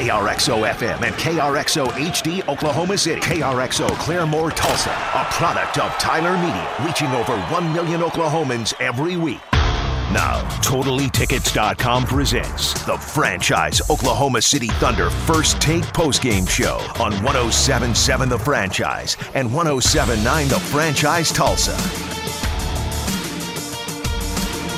KRXO 0.00 0.66
FM 0.66 1.02
and 1.02 1.14
KRXO 1.16 1.86
HD 1.88 2.48
Oklahoma 2.48 2.96
City. 2.96 3.20
KRXO 3.20 3.86
Claremore 3.86 4.50
Tulsa, 4.56 4.88
a 4.88 5.24
product 5.30 5.76
of 5.78 5.92
Tyler 5.98 6.38
Media, 6.38 6.74
reaching 6.86 7.08
over 7.08 7.38
1 7.52 7.72
million 7.74 8.00
Oklahomans 8.00 8.72
every 8.80 9.18
week. 9.18 9.42
Now, 9.52 10.40
TotallyTickets.com 10.62 12.06
presents 12.06 12.72
the 12.86 12.96
franchise 12.96 13.82
Oklahoma 13.90 14.40
City 14.40 14.68
Thunder 14.68 15.10
First 15.10 15.60
Take 15.60 15.84
Postgame 15.84 16.48
Show 16.48 16.78
on 16.98 17.12
1077 17.22 18.30
The 18.30 18.38
Franchise 18.38 19.18
and 19.34 19.52
1079 19.52 20.48
The 20.48 20.60
Franchise 20.60 21.30
Tulsa. 21.30 21.76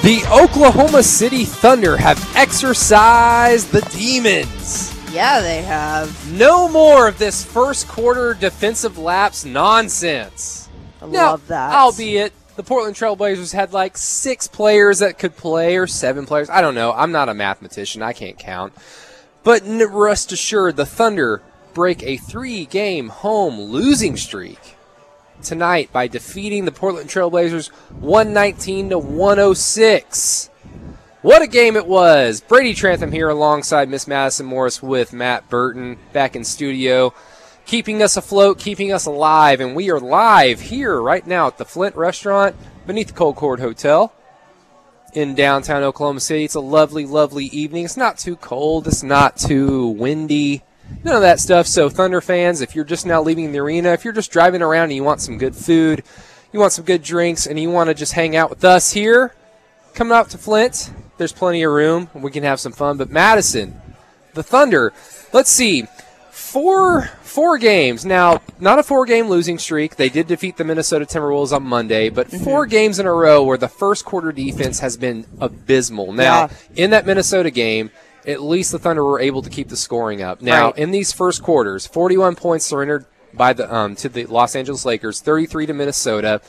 The 0.03 0.25
Oklahoma 0.33 1.05
City 1.05 1.45
Thunder 1.45 1.97
have 1.97 2.19
exercised 2.35 3.71
the 3.71 3.83
demons. 3.83 4.92
Yeah, 5.13 5.41
they 5.43 5.63
have. 5.63 6.33
No 6.33 6.69
more 6.69 7.09
of 7.09 7.19
this 7.19 7.45
first 7.45 7.87
quarter 7.87 8.35
defensive 8.35 8.97
lapse 8.97 9.45
nonsense. 9.45 10.69
I 11.03 11.07
Now, 11.07 11.31
love 11.33 11.47
that. 11.49 11.75
Albeit 11.75 12.33
the 12.57 12.63
Portland 12.63 12.97
Trailblazers 12.97 13.53
had 13.53 13.73
like 13.73 13.99
six 13.99 14.47
players 14.47 15.01
that 15.01 15.19
could 15.19 15.37
play 15.37 15.77
or 15.77 15.87
seven 15.87 16.25
players. 16.25 16.49
I 16.49 16.61
don't 16.61 16.75
know. 16.75 16.93
I'm 16.93 17.13
not 17.13 17.29
a 17.29 17.35
mathematician. 17.35 18.03
I 18.03 18.13
can't 18.13 18.39
count. 18.39 18.73
But 19.43 19.63
rest 19.67 20.33
assured, 20.33 20.77
the 20.77 20.87
Thunder 20.87 21.43
break 21.75 22.03
a 22.03 22.17
three 22.17 22.65
game 22.65 23.09
home 23.09 23.61
losing 23.61 24.17
streak 24.17 24.77
tonight 25.43 25.93
by 25.93 26.07
defeating 26.07 26.65
the 26.65 26.73
Portland 26.73 27.11
Trailblazers 27.11 27.69
119 28.01 28.91
to 28.91 28.99
106. 28.99 30.51
What 31.23 31.41
a 31.41 31.47
game 31.47 31.77
it 31.77 31.87
was! 31.87 32.41
Brady 32.41 32.75
Trantham 32.75 33.13
here 33.13 33.29
alongside 33.29 33.89
Miss 33.89 34.09
Madison 34.09 34.45
Morris 34.45 34.83
with 34.83 35.13
Matt 35.13 35.49
Burton 35.49 35.97
back 36.13 36.35
in 36.35 36.43
studio, 36.43 37.15
keeping 37.65 38.03
us 38.03 38.17
afloat, 38.17 38.59
keeping 38.59 38.91
us 38.91 39.07
alive, 39.07 39.61
and 39.61 39.77
we 39.77 39.89
are 39.93 40.01
live 40.01 40.61
here 40.63 41.01
right 41.01 41.25
now 41.25 41.47
at 41.47 41.59
the 41.59 41.65
Flint 41.65 41.95
Restaurant 41.95 42.57
beneath 42.89 43.07
the 43.07 43.13
Colcord 43.13 43.61
Hotel 43.61 44.13
in 45.15 45.37
downtown 45.37 45.85
Oklahoma 45.85 46.19
City. 46.19 46.43
It's 46.43 46.57
a 46.57 46.61
lovely, 46.61 47.07
lovely 47.07 47.45
evening. 47.45 47.85
It's 47.85 47.97
not 47.97 48.19
too 48.19 48.35
cold, 48.35 48.89
it's 48.89 49.05
not 49.05 49.37
too 49.37 49.91
windy, 49.91 50.65
none 51.05 51.15
of 51.15 51.23
that 51.23 51.39
stuff. 51.39 51.69
So, 51.69 51.89
Thunder 51.89 52.21
fans, 52.21 52.61
if 52.61 52.75
you're 52.75 52.85
just 52.85 53.07
now 53.07 53.23
leaving 53.23 53.53
the 53.53 53.61
arena, 53.61 53.93
if 53.93 54.05
you're 54.05 54.13
just 54.13 54.33
driving 54.33 54.61
around 54.61 54.87
and 54.87 54.95
you 54.95 55.05
want 55.05 55.21
some 55.21 55.39
good 55.39 55.55
food, 55.55 56.03
you 56.53 56.59
want 56.59 56.73
some 56.73 56.85
good 56.85 57.05
drinks, 57.05 57.47
and 57.47 57.61
you 57.61 57.71
want 57.71 57.91
to 57.91 57.95
just 57.95 58.15
hang 58.15 58.35
out 58.35 58.51
with 58.51 58.65
us 58.65 58.91
here, 58.91 59.37
coming 59.95 60.13
out 60.13 60.31
to 60.31 60.39
Flint, 60.39 60.91
there's 61.19 61.33
plenty 61.33 61.63
of 61.63 61.73
room. 61.73 62.09
We 62.15 62.31
can 62.31 62.43
have 62.45 62.61
some 62.61 62.73
fun. 62.73 62.97
But 62.97 63.11
Madison, 63.11 63.81
the 64.35 64.43
Thunder, 64.43 64.93
let's 65.33 65.51
see, 65.51 65.87
four 66.31 67.03
four 67.23 67.59
games 67.59 68.05
now. 68.05 68.41
Not 68.61 68.79
a 68.79 68.83
four 68.83 69.05
game 69.07 69.29
losing 69.29 69.59
streak. 69.59 69.97
They 69.97 70.09
did 70.09 70.27
defeat 70.27 70.57
the 70.57 70.65
Minnesota 70.65 71.05
Timberwolves 71.07 71.53
on 71.53 71.63
Monday, 71.63 72.09
but 72.11 72.31
four 72.31 72.67
games 72.67 72.99
in 72.99 73.07
a 73.07 73.13
row 73.13 73.43
where 73.43 73.59
the 73.59 73.69
first 73.69 74.05
quarter 74.05 74.33
defense 74.33 74.81
has 74.81 74.97
been 74.97 75.27
abysmal. 75.41 76.13
Now 76.13 76.51
in 76.77 76.91
that 76.91 77.07
Minnesota 77.07 77.51
game. 77.51 77.91
At 78.25 78.41
least 78.41 78.71
the 78.71 78.79
Thunder 78.79 79.05
were 79.05 79.19
able 79.19 79.43
to 79.43 79.51
keep 79.51 79.69
the 79.69 79.77
scoring 79.77 80.23
up. 80.23 80.41
Now, 80.41 80.67
Right. 80.67 80.79
in 80.79 80.93
these 80.93 81.13
first 81.13 81.43
quarters, 81.43 81.89
41 81.89 82.37
points 82.37 82.65
surrendered 82.65 83.05
by 83.35 83.53
the 83.53 83.75
um, 83.75 83.97
to 83.97 84.09
the 84.09 84.27
Los 84.27 84.55
Angeles 84.55 84.85
Lakers, 84.85 85.19
33 85.21 85.67
to 85.67 85.75
Minnesota, 85.75 86.41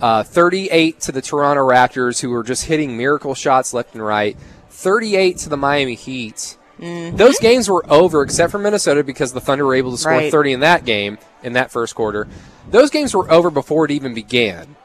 uh, 0.00 0.22
38 0.22 1.00
to 1.00 1.12
the 1.12 1.22
Toronto 1.22 1.66
Raptors, 1.66 2.20
who 2.20 2.30
were 2.30 2.42
just 2.42 2.66
hitting 2.66 2.96
miracle 2.96 3.34
shots 3.34 3.74
left 3.74 3.94
and 3.94 4.04
right, 4.04 4.36
38 4.70 5.38
to 5.38 5.48
the 5.48 5.56
Miami 5.56 5.94
Heat. 5.94 6.56
Those 6.80 7.40
games 7.40 7.68
were 7.68 7.84
over 7.90 8.22
except 8.22 8.52
for 8.52 8.58
Minnesota 8.58 9.02
because 9.02 9.32
the 9.32 9.40
Thunder 9.40 9.66
were 9.66 9.74
able 9.74 9.90
to 9.90 9.96
score 9.98 10.12
Right. 10.12 10.30
30 10.30 10.52
in 10.52 10.60
that 10.60 10.84
game 10.84 11.18
in 11.42 11.54
that 11.54 11.72
first 11.72 11.96
quarter. 11.96 12.28
Those 12.70 12.90
games 12.90 13.14
were 13.14 13.28
over 13.32 13.50
before 13.50 13.84
it 13.86 13.90
even 13.90 14.14
began. 14.14 14.76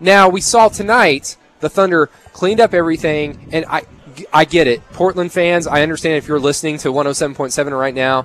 Now 0.00 0.28
we 0.28 0.40
saw 0.40 0.68
tonight 0.68 1.36
the 1.60 1.68
Thunder 1.68 2.10
cleaned 2.32 2.60
up 2.60 2.74
everything, 2.74 3.48
and 3.52 3.64
I 3.66 3.84
I 4.32 4.44
get 4.44 4.66
it. 4.66 4.82
Portland 4.92 5.30
fans, 5.30 5.66
I 5.68 5.82
understand 5.82 6.16
if 6.16 6.26
you're 6.26 6.40
listening 6.40 6.78
to 6.78 6.88
107.7 6.88 7.78
right 7.78 7.94
now. 7.94 8.24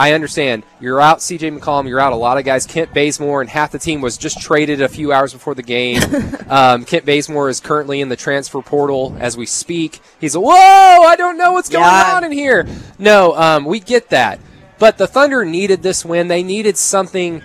I 0.00 0.14
understand 0.14 0.62
you're 0.80 0.98
out 0.98 1.18
CJ 1.18 1.58
McCollum, 1.58 1.86
you're 1.86 2.00
out 2.00 2.14
a 2.14 2.16
lot 2.16 2.38
of 2.38 2.46
guys. 2.46 2.64
Kent 2.64 2.94
Bazemore 2.94 3.42
and 3.42 3.50
half 3.50 3.70
the 3.70 3.78
team 3.78 4.00
was 4.00 4.16
just 4.16 4.40
traded 4.40 4.80
a 4.80 4.88
few 4.88 5.12
hours 5.12 5.34
before 5.34 5.54
the 5.54 5.62
game. 5.62 6.00
um, 6.48 6.86
Kent 6.86 7.04
Bazemore 7.04 7.50
is 7.50 7.60
currently 7.60 8.00
in 8.00 8.08
the 8.08 8.16
transfer 8.16 8.62
portal 8.62 9.14
as 9.20 9.36
we 9.36 9.44
speak. 9.44 10.00
He's 10.18 10.34
whoa, 10.34 10.48
I 10.50 11.16
don't 11.18 11.36
know 11.36 11.52
what's 11.52 11.68
going 11.68 11.84
Yeah. 11.84 12.16
on 12.16 12.24
in 12.24 12.32
here. 12.32 12.66
No, 12.98 13.36
um, 13.36 13.66
we 13.66 13.78
get 13.78 14.08
that, 14.08 14.40
but 14.78 14.96
the 14.96 15.06
Thunder 15.06 15.44
needed 15.44 15.82
this 15.82 16.02
win. 16.02 16.28
They 16.28 16.42
needed 16.42 16.78
something 16.78 17.42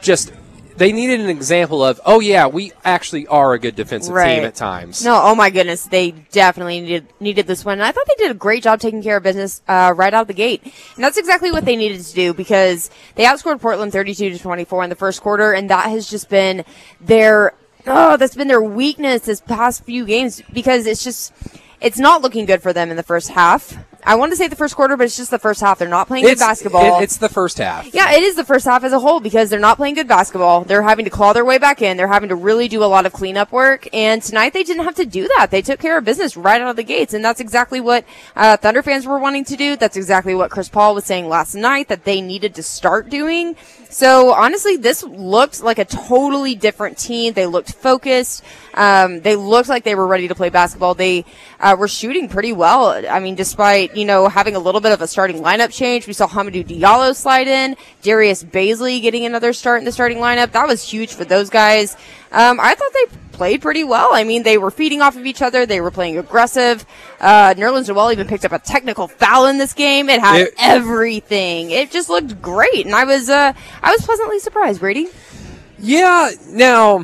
just 0.00 0.32
they 0.76 0.92
needed 0.92 1.20
an 1.20 1.28
example 1.28 1.84
of, 1.84 2.00
oh 2.04 2.20
yeah, 2.20 2.46
we 2.46 2.72
actually 2.84 3.26
are 3.26 3.52
a 3.54 3.58
good 3.58 3.76
defensive 3.76 4.14
Right. 4.14 4.36
team 4.36 4.44
at 4.44 4.54
times. 4.54 5.04
No, 5.04 5.20
oh 5.22 5.34
my 5.34 5.50
goodness, 5.50 5.84
they 5.84 6.10
definitely 6.10 6.80
needed 6.80 7.06
needed 7.20 7.46
this 7.46 7.64
one. 7.64 7.74
And 7.74 7.82
I 7.82 7.92
thought 7.92 8.04
they 8.06 8.22
did 8.24 8.30
a 8.30 8.34
great 8.34 8.62
job 8.62 8.80
taking 8.80 9.02
care 9.02 9.16
of 9.16 9.22
business 9.22 9.62
uh, 9.68 9.92
right 9.96 10.12
out 10.12 10.22
of 10.22 10.26
the 10.28 10.34
gate, 10.34 10.62
and 10.64 11.04
that's 11.04 11.16
exactly 11.18 11.50
what 11.50 11.64
they 11.64 11.76
needed 11.76 12.02
to 12.04 12.14
do 12.14 12.34
because 12.34 12.90
they 13.14 13.24
outscored 13.24 13.60
Portland 13.60 13.92
thirty-two 13.92 14.30
to 14.30 14.38
twenty-four 14.38 14.84
in 14.84 14.90
the 14.90 14.96
first 14.96 15.22
quarter, 15.22 15.52
and 15.52 15.70
that 15.70 15.90
has 15.90 16.08
just 16.08 16.28
been 16.28 16.64
their 17.00 17.54
oh, 17.86 18.16
that's 18.16 18.34
been 18.34 18.48
their 18.48 18.62
weakness 18.62 19.22
this 19.22 19.40
past 19.40 19.84
few 19.84 20.04
games 20.04 20.42
because 20.52 20.86
it's 20.86 21.04
just 21.04 21.32
it's 21.80 21.98
not 21.98 22.22
looking 22.22 22.46
good 22.46 22.62
for 22.62 22.72
them 22.72 22.90
in 22.90 22.96
the 22.96 23.02
first 23.02 23.28
half. 23.30 23.76
I 24.06 24.14
want 24.14 24.30
to 24.32 24.36
say 24.36 24.46
the 24.46 24.56
first 24.56 24.76
quarter, 24.76 24.96
but 24.96 25.04
it's 25.04 25.16
just 25.16 25.30
the 25.32 25.38
first 25.38 25.60
half. 25.60 25.78
They're 25.78 25.88
not 25.88 26.06
playing 26.06 26.24
good 26.24 26.38
basketball. 26.38 27.00
it- 27.00 27.02
it's 27.04 27.16
the 27.16 27.28
first 27.28 27.58
half. 27.58 27.92
Yeah, 27.92 28.12
it 28.12 28.22
is 28.22 28.36
the 28.36 28.44
first 28.44 28.64
half 28.64 28.84
as 28.84 28.92
a 28.92 29.00
whole 29.00 29.18
because 29.20 29.50
they're 29.50 29.58
not 29.58 29.76
playing 29.76 29.96
good 29.96 30.06
basketball. 30.08 30.62
They're 30.64 30.82
having 30.82 31.04
to 31.04 31.10
claw 31.10 31.32
their 31.32 31.44
way 31.44 31.58
back 31.58 31.82
in. 31.82 31.96
They're 31.96 32.06
having 32.08 32.28
to 32.28 32.36
really 32.36 32.68
do 32.68 32.82
a 32.82 32.86
lot 32.86 33.04
of 33.04 33.12
cleanup 33.12 33.50
work. 33.52 33.88
And 33.92 34.22
tonight 34.22 34.52
they 34.52 34.62
didn't 34.62 34.84
have 34.84 34.94
to 34.94 35.04
do 35.04 35.28
that. 35.36 35.50
They 35.50 35.60
took 35.60 35.80
care 35.80 35.98
of 35.98 36.04
business 36.04 36.36
right 36.36 36.60
out 36.62 36.68
of 36.70 36.76
the 36.76 36.84
gates. 36.84 37.14
And 37.14 37.24
that's 37.24 37.40
exactly 37.40 37.80
what 37.80 38.04
uh, 38.36 38.56
Thunder 38.56 38.82
fans 38.82 39.06
were 39.06 39.18
wanting 39.18 39.44
to 39.46 39.56
do. 39.56 39.76
That's 39.76 39.96
exactly 39.96 40.34
what 40.34 40.50
Chris 40.50 40.68
Paul 40.68 40.94
was 40.94 41.04
saying 41.04 41.28
last 41.28 41.54
night 41.54 41.88
that 41.88 42.04
they 42.04 42.20
needed 42.20 42.54
to 42.54 42.62
start 42.62 43.10
doing. 43.10 43.56
So 43.90 44.32
honestly, 44.32 44.76
this 44.76 45.02
looked 45.04 45.62
like 45.62 45.78
a 45.78 45.84
totally 45.84 46.54
different 46.54 46.98
team. 46.98 47.32
They 47.32 47.46
looked 47.46 47.72
focused. 47.72 48.42
Um, 48.76 49.20
they 49.20 49.36
looked 49.36 49.68
like 49.68 49.84
they 49.84 49.94
were 49.94 50.06
ready 50.06 50.28
to 50.28 50.34
play 50.34 50.50
basketball. 50.50 50.94
They 50.94 51.24
uh, 51.58 51.76
were 51.78 51.88
shooting 51.88 52.28
pretty 52.28 52.52
well. 52.52 53.04
I 53.08 53.20
mean, 53.20 53.34
despite 53.34 53.96
you 53.96 54.04
know 54.04 54.28
having 54.28 54.54
a 54.54 54.58
little 54.58 54.80
bit 54.80 54.92
of 54.92 55.00
a 55.00 55.06
starting 55.06 55.38
lineup 55.42 55.72
change, 55.72 56.06
we 56.06 56.12
saw 56.12 56.26
Hamidou 56.28 56.64
Diallo 56.66 57.14
slide 57.16 57.48
in, 57.48 57.76
Darius 58.02 58.44
Bazley 58.44 59.00
getting 59.00 59.24
another 59.24 59.52
start 59.52 59.78
in 59.78 59.84
the 59.84 59.92
starting 59.92 60.18
lineup. 60.18 60.52
That 60.52 60.68
was 60.68 60.82
huge 60.82 61.14
for 61.14 61.24
those 61.24 61.48
guys. 61.50 61.96
Um, 62.32 62.60
I 62.60 62.74
thought 62.74 62.92
they 62.92 63.16
played 63.32 63.62
pretty 63.62 63.84
well. 63.84 64.08
I 64.12 64.24
mean, 64.24 64.42
they 64.42 64.58
were 64.58 64.70
feeding 64.70 65.00
off 65.00 65.16
of 65.16 65.24
each 65.26 65.40
other. 65.40 65.64
They 65.64 65.80
were 65.80 65.90
playing 65.90 66.18
aggressive. 66.18 66.84
Uh, 67.20 67.54
Nerlens 67.54 67.88
Noel 67.88 68.12
even 68.12 68.26
picked 68.26 68.44
up 68.44 68.52
a 68.52 68.58
technical 68.58 69.08
foul 69.08 69.46
in 69.46 69.58
this 69.58 69.72
game. 69.72 70.08
It 70.10 70.20
had 70.20 70.40
It- 70.42 70.54
everything. 70.58 71.70
It 71.70 71.90
just 71.90 72.08
looked 72.08 72.42
great, 72.42 72.84
and 72.84 72.94
I 72.94 73.04
was 73.04 73.30
uh, 73.30 73.52
I 73.82 73.90
was 73.92 74.04
pleasantly 74.04 74.38
surprised. 74.40 74.80
Brady. 74.80 75.08
Yeah. 75.78 76.30
Now, 76.48 76.98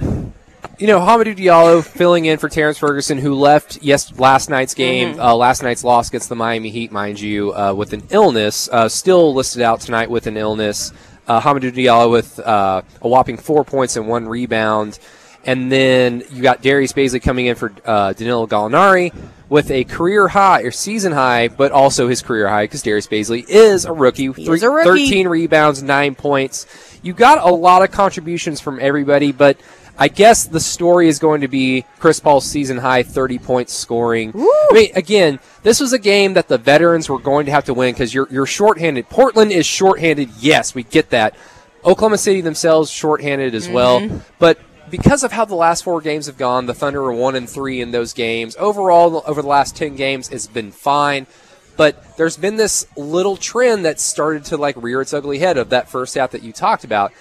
you 0.82 0.88
know, 0.88 0.98
Hamidou 0.98 1.36
Diallo 1.36 1.84
filling 1.84 2.24
in 2.24 2.38
for 2.38 2.48
Terrence 2.48 2.76
Ferguson, 2.76 3.16
who 3.16 3.34
left 3.34 3.78
yes 3.82 4.18
last 4.18 4.50
night's 4.50 4.74
game, 4.74 5.20
uh, 5.20 5.32
last 5.32 5.62
night's 5.62 5.84
loss 5.84 6.08
against 6.08 6.28
the 6.28 6.34
Miami 6.34 6.70
Heat, 6.70 6.90
mind 6.90 7.20
you, 7.20 7.54
uh, 7.54 7.72
with 7.72 7.92
an 7.92 8.02
illness. 8.10 8.68
Uh, 8.68 8.88
still 8.88 9.32
listed 9.32 9.62
out 9.62 9.80
tonight 9.80 10.10
with 10.10 10.26
an 10.26 10.36
illness. 10.36 10.92
Uh, 11.28 11.40
Hamidou 11.40 11.70
Diallo 11.70 12.10
with 12.10 12.40
uh, 12.40 12.82
a 13.00 13.08
whopping 13.08 13.36
four 13.36 13.62
points 13.62 13.94
and 13.94 14.08
one 14.08 14.26
rebound. 14.26 14.98
And 15.44 15.70
then 15.70 16.24
you 16.32 16.42
got 16.42 16.62
Darius 16.62 16.92
Bazley 16.92 17.22
coming 17.22 17.46
in 17.46 17.54
for 17.54 17.72
uh, 17.84 18.12
Danilo 18.14 18.48
Gallinari 18.48 19.14
with 19.48 19.70
a 19.70 19.84
career 19.84 20.26
high 20.26 20.62
or 20.62 20.72
season 20.72 21.12
high, 21.12 21.46
but 21.46 21.70
also 21.70 22.08
his 22.08 22.22
career 22.22 22.48
high 22.48 22.64
because 22.64 22.82
Darius 22.82 23.06
Bazley 23.06 23.48
is 23.48 23.84
a 23.84 23.92
rookie. 23.92 24.26
is 24.26 24.64
a 24.64 24.70
rookie. 24.70 25.06
13 25.06 25.28
rebounds, 25.28 25.80
nine 25.80 26.16
points. 26.16 26.66
You 27.02 27.12
got 27.12 27.38
a 27.38 27.54
lot 27.54 27.82
of 27.82 27.92
contributions 27.92 28.60
from 28.60 28.80
everybody, 28.80 29.30
but 29.30 29.58
I 30.02 30.08
guess 30.08 30.46
the 30.46 30.58
story 30.58 31.06
is 31.06 31.20
going 31.20 31.42
to 31.42 31.48
be 31.48 31.84
Chris 32.00 32.18
Paul's 32.18 32.44
season 32.44 32.76
high 32.76 33.04
30 33.04 33.38
points 33.38 33.72
scoring. 33.72 34.32
I 34.34 34.68
mean, 34.72 34.90
again, 34.96 35.38
this 35.62 35.78
was 35.78 35.92
a 35.92 35.98
game 35.98 36.34
that 36.34 36.48
the 36.48 36.58
veterans 36.58 37.08
were 37.08 37.20
going 37.20 37.46
to 37.46 37.52
have 37.52 37.66
to 37.66 37.74
win 37.74 37.94
because 37.94 38.12
you're, 38.12 38.26
you're 38.28 38.44
shorthanded. 38.44 39.08
Portland 39.08 39.52
is 39.52 39.64
shorthanded. 39.64 40.30
Yes, 40.40 40.74
we 40.74 40.82
get 40.82 41.10
that. 41.10 41.36
Oklahoma 41.84 42.18
City 42.18 42.40
themselves 42.40 42.90
shorthanded 42.90 43.54
as 43.54 43.68
well. 43.68 44.00
Mm-hmm. 44.00 44.18
But 44.40 44.58
because 44.90 45.22
of 45.22 45.30
how 45.30 45.44
the 45.44 45.54
last 45.54 45.84
four 45.84 46.00
games 46.00 46.26
have 46.26 46.36
gone, 46.36 46.66
the 46.66 46.74
Thunder 46.74 47.04
are 47.04 47.12
one 47.12 47.36
and 47.36 47.48
three 47.48 47.80
in 47.80 47.92
those 47.92 48.12
games. 48.12 48.56
Overall, 48.58 49.22
over 49.24 49.40
the 49.40 49.46
last 49.46 49.76
10 49.76 49.94
games, 49.94 50.28
it's 50.30 50.48
been 50.48 50.72
fine. 50.72 51.28
But 51.76 52.16
there's 52.16 52.36
been 52.36 52.56
this 52.56 52.88
little 52.96 53.36
trend 53.36 53.84
that 53.84 54.00
started 54.00 54.46
to 54.46 54.56
like 54.56 54.74
rear 54.82 55.00
its 55.00 55.14
ugly 55.14 55.38
head 55.38 55.58
of 55.58 55.68
that 55.68 55.88
first 55.88 56.16
half 56.16 56.32
that 56.32 56.42
you 56.42 56.52
talked 56.52 56.82
about. 56.82 57.12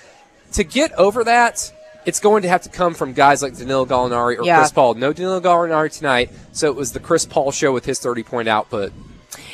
To 0.53 0.63
get 0.63 0.91
over 0.93 1.23
that, 1.25 1.71
it's 2.05 2.19
going 2.19 2.43
to 2.43 2.49
have 2.49 2.61
to 2.63 2.69
come 2.69 2.93
from 2.93 3.13
guys 3.13 3.41
like 3.41 3.55
Danilo 3.55 3.85
Gallinari 3.85 4.37
or 4.39 4.43
Yeah. 4.43 4.59
Chris 4.59 4.71
Paul. 4.71 4.95
No 4.95 5.13
Danilo 5.13 5.39
Gallinari 5.39 5.95
tonight, 5.95 6.31
so 6.51 6.67
it 6.67 6.75
was 6.75 6.91
the 6.93 6.99
Chris 6.99 7.25
Paul 7.25 7.51
show 7.51 7.71
with 7.71 7.85
his 7.85 7.99
30 7.99 8.23
point 8.23 8.47
output. 8.47 8.91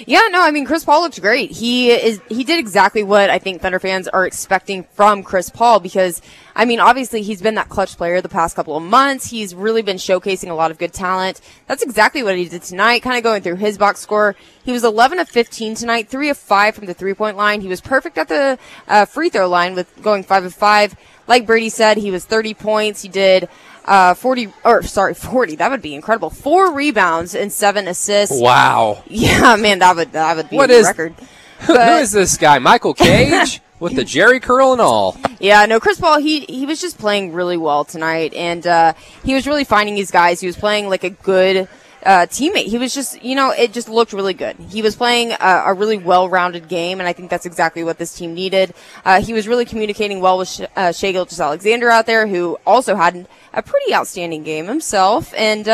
Yeah, 0.07 0.21
no, 0.31 0.41
I 0.41 0.51
mean 0.51 0.65
Chris 0.65 0.83
Paul 0.83 1.01
looked 1.01 1.19
great. 1.21 1.51
He 1.51 1.91
is 1.91 2.19
he 2.29 2.43
did 2.43 2.59
exactly 2.59 3.03
what 3.03 3.29
I 3.29 3.37
think 3.39 3.61
Thunder 3.61 3.79
fans 3.79 4.07
are 4.07 4.25
expecting 4.25 4.83
from 4.93 5.21
Chris 5.23 5.49
Paul 5.51 5.79
because 5.79 6.21
I 6.55 6.65
mean 6.65 6.79
obviously 6.79 7.21
he's 7.21 7.41
been 7.41 7.55
that 7.55 7.69
clutch 7.69 7.95
player 7.95 8.19
the 8.21 8.29
past 8.29 8.55
couple 8.55 8.75
of 8.75 8.81
months. 8.83 9.29
He's 9.29 9.53
really 9.53 9.81
been 9.83 9.97
showcasing 9.97 10.49
a 10.49 10.53
lot 10.55 10.71
of 10.71 10.77
good 10.79 10.93
talent. 10.93 11.41
That's 11.67 11.83
exactly 11.83 12.23
what 12.23 12.35
he 12.37 12.47
did 12.49 12.63
tonight, 12.63 13.03
kind 13.03 13.17
of 13.17 13.23
going 13.23 13.41
through 13.43 13.57
his 13.57 13.77
box 13.77 13.99
score. 13.99 14.35
He 14.63 14.71
was 14.71 14.83
11 14.83 15.19
of 15.19 15.29
15 15.29 15.75
tonight, 15.75 16.09
3 16.09 16.29
of 16.29 16.37
5 16.37 16.75
from 16.75 16.85
the 16.87 16.93
three-point 16.93 17.37
line. 17.37 17.61
He 17.61 17.67
was 17.69 17.79
perfect 17.81 18.17
at 18.17 18.27
the 18.27 18.57
uh, 18.87 19.05
free 19.05 19.29
throw 19.29 19.47
line 19.47 19.75
with 19.75 20.01
going 20.01 20.23
5 20.23 20.45
of 20.45 20.53
5. 20.53 20.95
Like 21.27 21.45
Brady 21.45 21.69
said, 21.69 21.97
he 21.97 22.09
was 22.11 22.25
30 22.25 22.53
points. 22.53 23.01
He 23.01 23.09
did 23.09 23.49
uh, 23.85 24.13
40 24.13 24.51
or 24.65 24.83
sorry 24.83 25.13
40 25.15 25.55
that 25.57 25.71
would 25.71 25.81
be 25.81 25.95
incredible 25.95 26.29
four 26.29 26.73
rebounds 26.73 27.33
and 27.35 27.51
seven 27.53 27.87
assists 27.87 28.37
Wow. 28.41 29.01
yeah 29.07 29.55
man 29.55 29.79
that 29.79 29.95
would 29.95 30.11
that 30.11 30.35
would 30.35 30.49
be 30.49 30.57
What 30.57 30.69
a 30.69 30.73
is- 30.73 30.87
record 30.87 31.13
Who 31.61 31.73
is 31.73 32.11
this 32.11 32.35
guy? 32.37 32.59
Michael 32.59 32.93
Cage 32.93 33.61
with 33.79 33.95
the 33.95 34.03
Jerry 34.03 34.41
curl 34.41 34.73
and 34.73 34.81
all. 34.81 35.15
yeah 35.39 35.65
no 35.67 35.79
chris 35.79 36.01
paul 36.01 36.19
he 36.19 36.41
he 36.49 36.65
was 36.65 36.81
just 36.81 36.97
playing 36.97 37.31
really 37.31 37.55
well 37.55 37.85
tonight 37.85 38.33
and 38.33 38.67
uh, 38.67 38.91
he 39.23 39.33
was 39.33 39.47
really 39.47 39.63
finding 39.63 39.95
these 39.95 40.11
guys 40.11 40.41
he 40.41 40.47
was 40.47 40.57
playing 40.57 40.89
like 40.89 41.05
a 41.05 41.09
good 41.11 41.69
uh, 42.07 42.25
teammate. 42.25 42.67
He 42.67 42.77
was 42.77 42.95
just, 42.95 43.21
you 43.21 43.35
know, 43.35 43.51
it 43.51 43.73
just 43.73 43.89
looked 43.89 44.13
really 44.13 44.33
good. 44.33 44.55
He 44.55 44.81
was 44.81 44.95
playing 44.95 45.33
a, 45.33 45.63
a 45.67 45.73
really 45.73 45.97
well-rounded 45.97 46.69
game, 46.69 46.99
and 46.99 47.07
I 47.07 47.13
think 47.13 47.29
that's 47.29 47.45
exactly 47.45 47.83
what 47.83 47.97
this 47.97 48.15
team 48.15 48.33
needed. 48.33 48.73
Uh, 49.05 49.21
he 49.21 49.33
was 49.33 49.47
really 49.47 49.65
communicating 49.65 50.21
well 50.21 50.37
with 50.39 50.47
Sh- 50.47 50.61
uh, 50.75 50.91
Shai 50.93 51.11
Gilgeous-Alexander 51.11 51.89
out 51.89 52.05
there, 52.05 52.25
who 52.25 52.57
also 52.65 52.95
had 52.95 53.27
a 53.53 53.61
pretty 53.61 53.93
outstanding 53.93 54.43
game 54.43 54.65
himself, 54.65 55.33
and. 55.37 55.67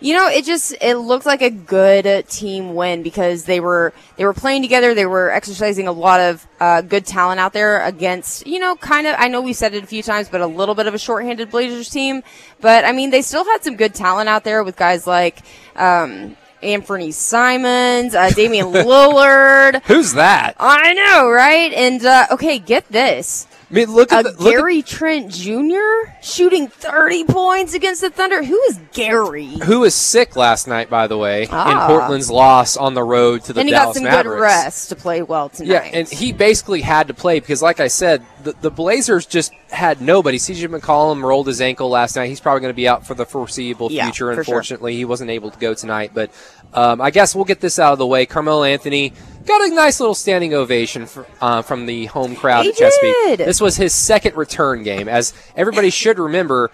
You 0.00 0.14
know, 0.14 0.28
it 0.28 0.46
just 0.46 0.74
it 0.80 0.96
looked 0.96 1.26
like 1.26 1.42
a 1.42 1.50
good 1.50 2.26
team 2.28 2.74
win 2.74 3.02
because 3.02 3.44
they 3.44 3.60
were 3.60 3.92
they 4.16 4.24
were 4.24 4.32
playing 4.32 4.62
together. 4.62 4.94
They 4.94 5.04
were 5.04 5.30
exercising 5.30 5.86
a 5.86 5.92
lot 5.92 6.20
of 6.20 6.46
uh, 6.58 6.80
good 6.80 7.04
talent 7.04 7.38
out 7.38 7.52
there 7.52 7.84
against 7.84 8.46
you 8.46 8.58
know 8.58 8.76
kind 8.76 9.06
of 9.06 9.14
I 9.18 9.28
know 9.28 9.42
we 9.42 9.52
said 9.52 9.74
it 9.74 9.84
a 9.84 9.86
few 9.86 10.02
times, 10.02 10.30
but 10.30 10.40
a 10.40 10.46
little 10.46 10.74
bit 10.74 10.86
of 10.86 10.94
a 10.94 10.98
shorthanded 10.98 11.50
Blazers 11.50 11.90
team. 11.90 12.22
But 12.60 12.86
I 12.86 12.92
mean, 12.92 13.10
they 13.10 13.20
still 13.20 13.44
had 13.44 13.62
some 13.62 13.76
good 13.76 13.94
talent 13.94 14.28
out 14.28 14.44
there 14.44 14.64
with 14.64 14.76
guys 14.76 15.06
like. 15.06 15.38
Um, 15.76 16.36
Anthony 16.62 17.10
Simons, 17.10 18.14
uh, 18.14 18.28
Damian 18.30 18.66
Lillard. 18.72 19.82
Who's 19.84 20.12
that? 20.12 20.56
I 20.60 20.92
know, 20.92 21.30
right? 21.30 21.72
And 21.72 22.04
uh, 22.04 22.26
okay, 22.32 22.58
get 22.58 22.86
this. 22.88 23.46
I 23.70 23.74
mean, 23.74 23.92
look 23.94 24.12
Uh, 24.12 24.16
at 24.16 24.24
the, 24.24 24.30
look 24.32 24.54
at- 24.54 24.58
Gary 24.58 24.82
Trent 24.82 25.30
Jr. 25.30 26.10
shooting 26.20 26.66
30 26.66 27.24
points 27.24 27.72
against 27.72 28.00
the 28.00 28.10
Thunder. 28.10 28.42
Who 28.42 28.60
is 28.68 28.80
Gary? 28.92 29.46
who 29.46 29.80
was 29.80 29.94
sick 29.94 30.34
last 30.34 30.66
night, 30.66 30.90
by 30.90 31.06
the 31.06 31.16
way, 31.16 31.42
in 31.44 31.48
Ah. 31.52 31.86
Portland's 31.86 32.30
loss 32.30 32.76
on 32.76 32.94
the 32.94 33.04
road 33.04 33.44
to 33.44 33.52
the 33.52 33.60
and 33.60 33.68
he 33.68 33.72
Dallas 33.72 33.88
got 33.88 33.94
some 33.94 34.04
Mavericks. 34.04 34.24
good 34.36 34.40
rest 34.42 34.88
to 34.88 34.96
play 34.96 35.22
well 35.22 35.48
tonight. 35.50 35.70
Yeah, 35.70 35.98
and 35.98 36.08
he 36.08 36.32
basically 36.32 36.80
had 36.80 37.06
to 37.08 37.14
play 37.14 37.38
because, 37.38 37.62
like 37.62 37.78
I 37.78 37.86
said, 37.86 38.22
the, 38.42 38.54
the 38.60 38.70
Blazers 38.70 39.24
just 39.26 39.52
had 39.70 40.00
nobody. 40.00 40.38
CJ 40.38 40.66
McCollum 40.68 41.22
rolled 41.22 41.46
his 41.46 41.60
ankle 41.60 41.88
last 41.90 42.16
night. 42.16 42.26
He's 42.28 42.40
probably 42.40 42.62
going 42.62 42.72
to 42.72 42.76
be 42.76 42.88
out 42.88 43.06
for 43.06 43.14
the 43.14 43.24
foreseeable 43.26 43.92
Yeah, 43.92 44.04
future. 44.06 44.26
for 44.34 44.42
sure. 44.42 44.54
Unfortunately, 44.54 44.96
he 44.96 45.04
wasn't 45.04 45.30
able 45.30 45.50
to 45.52 45.58
go 45.60 45.74
tonight. 45.74 46.10
But 46.12 46.30
um, 46.74 47.00
I 47.00 47.10
guess 47.10 47.34
we'll 47.34 47.44
get 47.44 47.60
this 47.60 47.78
out 47.78 47.92
of 47.92 47.98
the 47.98 48.06
way. 48.06 48.26
Carmelo 48.26 48.64
Anthony 48.64 49.12
got 49.46 49.60
a 49.70 49.74
nice 49.74 49.98
little 50.00 50.14
standing 50.14 50.54
ovation 50.54 51.06
for, 51.06 51.26
uh, 51.40 51.62
from 51.62 51.86
the 51.86 52.06
home 52.06 52.36
crowd 52.36 52.64
He 52.64 52.70
at 52.70 52.76
Chesapeake. 52.76 53.14
did. 53.38 53.38
This 53.40 53.60
was 53.60 53.76
his 53.76 53.94
second 53.94 54.36
return 54.36 54.82
game. 54.82 55.08
As 55.08 55.32
everybody 55.56 55.90
should 55.90 56.18
remember, 56.18 56.70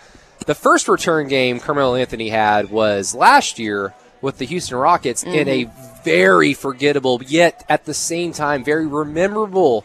the 0.47 0.55
first 0.55 0.87
return 0.89 1.29
game 1.29 1.59
Carmelo 1.61 1.95
Anthony 1.95 2.29
had 2.29 2.71
was 2.71 3.15
last 3.15 3.59
year 3.59 3.95
with 4.21 4.39
the 4.39 4.45
Houston 4.47 4.77
Rockets 4.79 5.23
in 5.23 5.49
a 5.49 5.65
Mm-hmm. 5.67 6.03
very 6.05 6.55
forgettable, 6.55 7.21
yet 7.27 7.65
at 7.69 7.85
the 7.85 7.95
same 7.95 8.33
time 8.33 8.63
very 8.65 8.87
memorable 8.87 9.85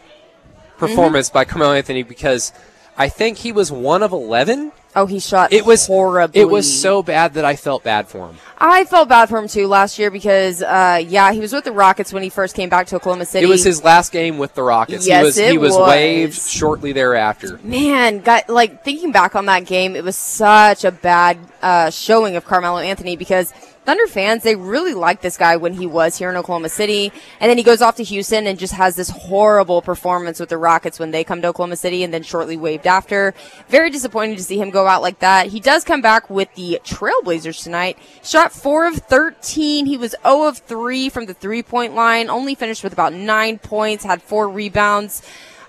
performance 0.78 1.28
Mm-hmm. 1.28 1.34
by 1.34 1.44
Carmelo 1.44 1.72
Anthony 1.74 2.02
because 2.02 2.52
I 2.96 3.08
think 3.08 3.38
he 3.38 3.52
was 3.52 3.72
one 3.72 4.02
of 4.02 4.12
eleven. 4.12 4.72
Oh, 4.94 5.06
he 5.06 5.20
shot 5.20 5.52
It 5.52 5.64
was 5.64 5.86
horribly. 5.86 6.40
It 6.40 6.48
was 6.48 6.80
so 6.80 7.02
bad 7.02 7.34
that 7.34 7.44
I 7.44 7.56
felt 7.56 7.82
bad 7.84 8.08
for 8.08 8.28
him. 8.28 8.36
I 8.58 8.84
felt 8.84 9.08
bad 9.08 9.28
for 9.28 9.38
him 9.38 9.48
too 9.48 9.66
last 9.66 9.98
year 9.98 10.10
because, 10.10 10.62
uh, 10.62 11.02
yeah, 11.04 11.32
he 11.32 11.40
was 11.40 11.52
with 11.52 11.64
the 11.64 11.72
Rockets 11.72 12.12
when 12.12 12.22
he 12.22 12.28
first 12.28 12.54
came 12.54 12.68
back 12.68 12.86
to 12.88 12.96
Oklahoma 12.96 13.26
City. 13.26 13.44
It 13.44 13.48
was 13.48 13.64
his 13.64 13.82
last 13.82 14.12
game 14.12 14.38
with 14.38 14.54
the 14.54 14.62
Rockets. 14.62 15.06
Yes, 15.06 15.20
he 15.20 15.24
was 15.24 15.38
it 15.38 15.50
he 15.52 15.58
was, 15.58 15.72
was. 15.76 15.88
waived 15.88 16.34
shortly 16.34 16.92
thereafter. 16.92 17.58
Man, 17.64 18.20
got 18.20 18.48
like 18.48 18.84
thinking 18.84 19.10
back 19.10 19.34
on 19.34 19.46
that 19.46 19.66
game, 19.66 19.96
it 19.96 20.04
was 20.04 20.16
such 20.16 20.84
a 20.84 20.92
bad 20.92 21.38
uh, 21.60 21.90
showing 21.90 22.36
of 22.36 22.44
Carmelo 22.44 22.78
Anthony 22.78 23.16
because 23.16 23.52
Thunder 23.84 24.06
fans 24.06 24.42
they 24.42 24.54
really 24.54 24.94
liked 24.94 25.22
this 25.22 25.36
guy 25.36 25.56
when 25.56 25.74
he 25.74 25.86
was 25.86 26.16
here 26.16 26.30
in 26.30 26.36
Oklahoma 26.36 26.68
City, 26.68 27.12
and 27.40 27.50
then 27.50 27.58
he 27.58 27.64
goes 27.64 27.82
off 27.82 27.96
to 27.96 28.04
Houston 28.04 28.46
and 28.46 28.58
just 28.58 28.74
has 28.74 28.94
this 28.94 29.10
horrible 29.10 29.82
performance 29.82 30.38
with 30.38 30.50
the 30.50 30.56
Rockets 30.56 30.98
when 30.98 31.10
they 31.10 31.24
come 31.24 31.42
to 31.42 31.48
Oklahoma 31.48 31.76
City, 31.76 32.04
and 32.04 32.14
then 32.14 32.22
shortly 32.22 32.56
waived 32.56 32.86
after. 32.86 33.34
Very 33.68 33.90
disappointing 33.90 34.36
to 34.36 34.42
see 34.42 34.58
him 34.58 34.70
go 34.70 34.86
out 34.86 35.02
like 35.02 35.18
that. 35.18 35.48
He 35.48 35.58
does 35.60 35.82
come 35.82 36.00
back 36.00 36.30
with 36.30 36.54
the 36.54 36.80
Trailblazers 36.84 37.62
tonight. 37.62 37.98
Shot 38.22 38.52
four 38.52 38.86
of 38.86 38.96
thirteen. 38.96 39.86
He 39.86 39.96
was 39.96 40.14
zero 40.22 40.44
of 40.44 40.58
three 40.58 41.08
from 41.08 41.26
the 41.26 41.34
three 41.34 41.62
point 41.62 41.94
line. 41.94 42.30
Only 42.30 42.54
finished 42.54 42.84
with 42.84 42.92
about 42.92 43.12
nine 43.12 43.58
points. 43.58 44.04
Had 44.04 44.22
four 44.22 44.48
rebounds. 44.48 45.22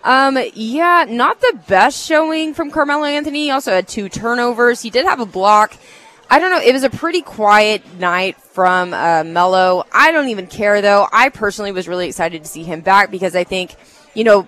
Um, 0.03 0.37
yeah, 0.53 1.05
not 1.07 1.39
the 1.39 1.59
best 1.67 2.05
showing 2.05 2.53
from 2.53 2.71
Carmelo 2.71 3.05
Anthony. 3.05 3.45
He 3.45 3.51
also 3.51 3.71
had 3.71 3.87
two 3.87 4.09
turnovers. 4.09 4.81
He 4.81 4.89
did 4.89 5.05
have 5.05 5.21
a 5.21 5.25
block. 5.25 5.77
I 6.33 6.39
don't 6.39 6.49
know. 6.49 6.61
It 6.61 6.73
was 6.73 6.81
a 6.81 6.89
pretty 6.89 7.21
quiet 7.21 7.99
night 7.99 8.37
from 8.41 8.91
uh, 8.91 9.23
Melo. 9.23 9.83
I 9.91 10.11
don't 10.11 10.29
even 10.29 10.47
care 10.47 10.81
though. 10.81 11.07
I 11.13 11.29
personally 11.29 11.71
was 11.71 11.87
really 11.87 12.07
excited 12.07 12.41
to 12.41 12.49
see 12.49 12.63
him 12.63 12.81
back 12.81 13.11
because 13.11 13.35
I 13.35 13.43
think, 13.43 13.75
you 14.15 14.23
know, 14.23 14.47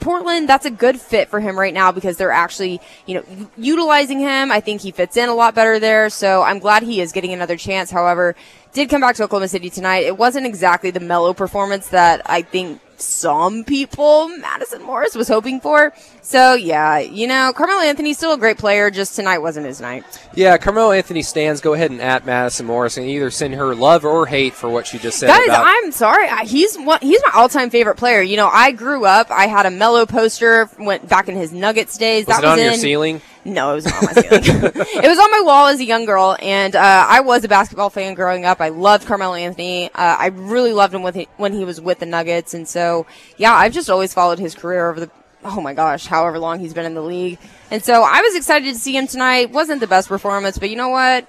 Portland, 0.00 0.50
that's 0.50 0.66
a 0.66 0.70
good 0.70 1.00
fit 1.00 1.30
for 1.30 1.40
him 1.40 1.58
right 1.58 1.72
now 1.72 1.92
because 1.92 2.18
they're 2.18 2.30
actually, 2.30 2.78
you 3.06 3.14
know, 3.14 3.48
utilizing 3.56 4.18
him. 4.18 4.52
I 4.52 4.60
think 4.60 4.82
he 4.82 4.90
fits 4.90 5.16
in 5.16 5.30
a 5.30 5.34
lot 5.34 5.54
better 5.54 5.78
there. 5.78 6.10
So 6.10 6.42
I'm 6.42 6.58
glad 6.58 6.82
he 6.82 7.00
is 7.00 7.10
getting 7.10 7.32
another 7.32 7.56
chance. 7.56 7.90
However, 7.90 8.36
did 8.74 8.90
come 8.90 9.00
back 9.00 9.16
to 9.16 9.24
Oklahoma 9.24 9.48
City 9.48 9.70
tonight. 9.70 10.04
It 10.04 10.18
wasn't 10.18 10.44
exactly 10.44 10.90
the 10.90 11.00
mellow 11.00 11.32
performance 11.32 11.88
that 11.88 12.20
I 12.26 12.42
think 12.42 12.82
some 13.00 13.64
people, 13.64 14.28
Madison 14.28 14.82
Morris, 14.82 15.14
was 15.14 15.28
hoping 15.28 15.60
for. 15.60 15.92
So 16.22 16.54
yeah, 16.54 16.98
you 16.98 17.26
know, 17.26 17.52
Carmelo 17.54 17.82
Anthony's 17.82 18.16
still 18.16 18.32
a 18.32 18.38
great 18.38 18.58
player. 18.58 18.90
Just 18.90 19.14
tonight 19.14 19.38
wasn't 19.38 19.66
his 19.66 19.80
night. 19.80 20.04
Yeah, 20.34 20.56
Carmelo 20.58 20.92
Anthony 20.92 21.22
stands. 21.22 21.60
Go 21.60 21.74
ahead 21.74 21.90
and 21.90 22.00
at 22.00 22.24
Madison 22.24 22.66
Morris 22.66 22.96
and 22.96 23.06
either 23.06 23.30
send 23.30 23.54
her 23.54 23.74
love 23.74 24.04
or 24.04 24.26
hate 24.26 24.54
for 24.54 24.70
what 24.70 24.86
she 24.86 24.98
just 24.98 25.18
said. 25.18 25.26
Guys, 25.26 25.46
about, 25.46 25.64
I'm 25.66 25.92
sorry. 25.92 26.28
He's 26.46 26.76
one, 26.76 27.00
he's 27.02 27.20
my 27.26 27.40
all-time 27.40 27.70
favorite 27.70 27.96
player. 27.96 28.22
You 28.22 28.36
know, 28.36 28.48
I 28.48 28.72
grew 28.72 29.04
up. 29.04 29.30
I 29.30 29.46
had 29.46 29.66
a 29.66 29.70
Melo 29.70 30.06
poster 30.06 30.70
went 30.78 31.08
back 31.08 31.28
in 31.28 31.36
his 31.36 31.52
Nuggets 31.52 31.98
days. 31.98 32.26
was 32.26 32.36
that 32.36 32.44
it 32.44 32.46
on 32.46 32.56
was 32.56 32.64
your 32.64 32.72
in, 32.74 32.78
ceiling? 32.78 33.20
No, 33.44 33.72
it 33.72 33.74
was 33.74 33.86
on 33.86 33.92
my 34.04 34.12
ceiling. 34.12 34.42
it 34.44 35.08
was 35.08 35.18
on 35.18 35.30
my 35.30 35.42
wall 35.44 35.66
as 35.66 35.78
a 35.78 35.84
young 35.84 36.06
girl, 36.06 36.36
and 36.40 36.74
uh, 36.74 37.06
I 37.08 37.20
was 37.20 37.44
a 37.44 37.48
basketball 37.48 37.90
fan 37.90 38.14
growing 38.14 38.44
up. 38.44 38.60
I 38.60 38.70
loved 38.70 39.06
Carmelo 39.06 39.34
Anthony. 39.34 39.86
Uh, 39.88 40.16
I 40.18 40.26
really 40.28 40.72
loved 40.72 40.94
him 40.94 41.12
he, 41.12 41.28
when 41.36 41.52
he 41.52 41.64
was 41.64 41.80
with 41.80 41.98
the 41.98 42.06
Nuggets, 42.06 42.54
and 42.54 42.66
so 42.66 43.06
yeah, 43.36 43.52
I've 43.52 43.72
just 43.72 43.90
always 43.90 44.14
followed 44.14 44.38
his 44.38 44.54
career 44.54 44.88
over 44.88 45.00
the 45.00 45.10
oh 45.44 45.60
my 45.60 45.74
gosh, 45.74 46.06
however 46.06 46.38
long 46.38 46.58
he's 46.58 46.74
been 46.74 46.86
in 46.86 46.94
the 46.94 47.02
league. 47.02 47.38
And 47.70 47.84
so 47.84 48.02
I 48.02 48.22
was 48.22 48.34
excited 48.34 48.72
to 48.72 48.80
see 48.80 48.96
him 48.96 49.06
tonight. 49.06 49.50
Wasn't 49.50 49.80
the 49.80 49.86
best 49.86 50.08
performance, 50.08 50.58
but 50.58 50.70
you 50.70 50.76
know 50.76 50.88
what? 50.88 51.28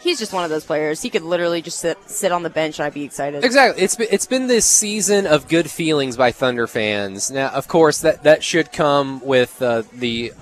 He's 0.00 0.18
just 0.18 0.32
one 0.32 0.44
of 0.44 0.50
those 0.50 0.64
players. 0.64 1.02
He 1.02 1.10
could 1.10 1.22
literally 1.22 1.60
just 1.60 1.78
sit 1.78 1.98
sit 2.08 2.32
on 2.32 2.42
the 2.42 2.50
bench, 2.50 2.78
and 2.78 2.86
I'd 2.86 2.94
be 2.94 3.04
excited. 3.04 3.44
Exactly. 3.44 3.82
It's 3.82 3.96
been, 3.96 4.08
it's 4.10 4.26
been 4.26 4.46
this 4.46 4.64
season 4.64 5.26
of 5.26 5.48
good 5.48 5.70
feelings 5.70 6.16
by 6.16 6.32
Thunder 6.32 6.66
fans. 6.66 7.30
Now, 7.30 7.48
of 7.48 7.68
course, 7.68 8.00
that 8.00 8.22
that 8.24 8.42
should 8.44 8.72
come 8.72 9.20
with 9.24 9.60
uh, 9.60 9.82
the 9.92 10.32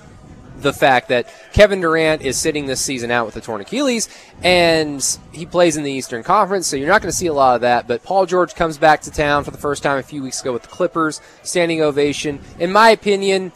the 0.59 0.73
fact 0.73 1.09
that 1.09 1.27
Kevin 1.53 1.81
Durant 1.81 2.21
is 2.23 2.37
sitting 2.37 2.65
this 2.65 2.81
season 2.81 3.11
out 3.11 3.25
with 3.25 3.35
a 3.35 3.41
torn 3.41 3.61
Achilles, 3.61 4.09
and 4.43 5.05
he 5.31 5.45
plays 5.45 5.77
in 5.77 5.83
the 5.83 5.91
Eastern 5.91 6.23
Conference, 6.23 6.65
so 6.67 6.75
you're 6.75 6.87
not 6.89 7.01
going 7.01 7.11
to 7.11 7.15
see 7.17 7.27
a 7.27 7.33
lot 7.33 7.55
of 7.55 7.61
that. 7.61 7.87
But 7.87 8.03
Paul 8.03 8.25
George 8.25 8.55
comes 8.55 8.77
back 8.77 9.01
to 9.01 9.11
town 9.11 9.43
for 9.43 9.51
the 9.51 9.57
first 9.57 9.83
time 9.83 9.97
a 9.99 10.03
few 10.03 10.23
weeks 10.23 10.41
ago 10.41 10.51
with 10.53 10.63
the 10.63 10.67
Clippers, 10.69 11.21
standing 11.43 11.81
ovation. 11.81 12.39
In 12.59 12.71
my 12.71 12.89
opinion, 12.89 13.51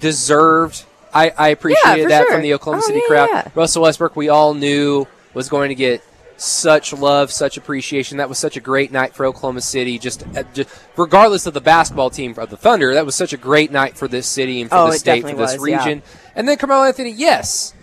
deserved. 0.00 0.84
I, 1.14 1.30
I 1.30 1.48
appreciated 1.48 2.04
for 2.04 2.08
that 2.10 2.22
sure. 2.24 2.32
from 2.32 2.42
the 2.42 2.54
Oklahoma 2.54 2.82
Oh, 2.84 2.86
City 2.86 2.98
yeah, 3.00 3.08
crowd. 3.08 3.28
yeah. 3.32 3.48
Russell 3.54 3.82
Westbrook, 3.82 4.14
we 4.14 4.28
all 4.28 4.52
knew 4.54 5.06
was 5.34 5.48
going 5.48 5.70
to 5.70 5.74
get 5.74 6.02
such 6.38 6.92
love, 6.92 7.30
such 7.32 7.56
appreciation. 7.56 8.18
That 8.18 8.28
was 8.28 8.38
such 8.38 8.56
a 8.56 8.60
great 8.60 8.92
night 8.92 9.14
for 9.14 9.26
Oklahoma 9.26 9.60
City. 9.60 9.98
Just, 9.98 10.24
uh, 10.36 10.44
just 10.54 10.70
regardless 10.96 11.46
of 11.46 11.54
the 11.54 11.60
basketball 11.60 12.10
team 12.10 12.34
of 12.38 12.48
the 12.50 12.56
Thunder, 12.56 12.94
that 12.94 13.04
was 13.04 13.14
such 13.14 13.32
a 13.32 13.36
great 13.36 13.70
night 13.72 13.96
for 13.96 14.08
this 14.08 14.26
city 14.26 14.60
and 14.60 14.70
for 14.70 14.76
Oh, 14.76 14.86
the 14.88 14.94
it 14.94 14.98
state, 15.00 15.22
for 15.22 15.28
this 15.34 15.58
was, 15.58 15.68
yeah. 15.68 15.78
region. 15.78 16.02
And 16.34 16.48
then 16.48 16.56
Carmelo 16.56 16.84
Anthony, 16.84 17.10
yes. 17.10 17.74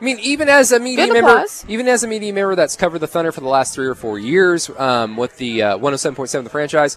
I 0.00 0.04
mean, 0.04 0.18
even 0.20 0.48
as 0.48 0.72
a 0.72 0.78
media 0.78 1.06
Good 1.06 1.12
member, 1.14 1.30
applause. 1.30 1.64
even 1.68 1.88
as 1.88 2.02
a 2.04 2.08
media 2.08 2.32
member 2.32 2.54
that's 2.54 2.76
covered 2.76 3.00
the 3.00 3.06
Thunder 3.06 3.32
for 3.32 3.40
the 3.40 3.48
last 3.48 3.74
three 3.74 3.86
or 3.86 3.94
four 3.94 4.18
years 4.18 4.70
um, 4.78 5.16
with 5.16 5.36
the 5.38 5.62
uh, 5.62 5.78
107.7 5.78 6.44
the 6.44 6.50
franchise, 6.50 6.96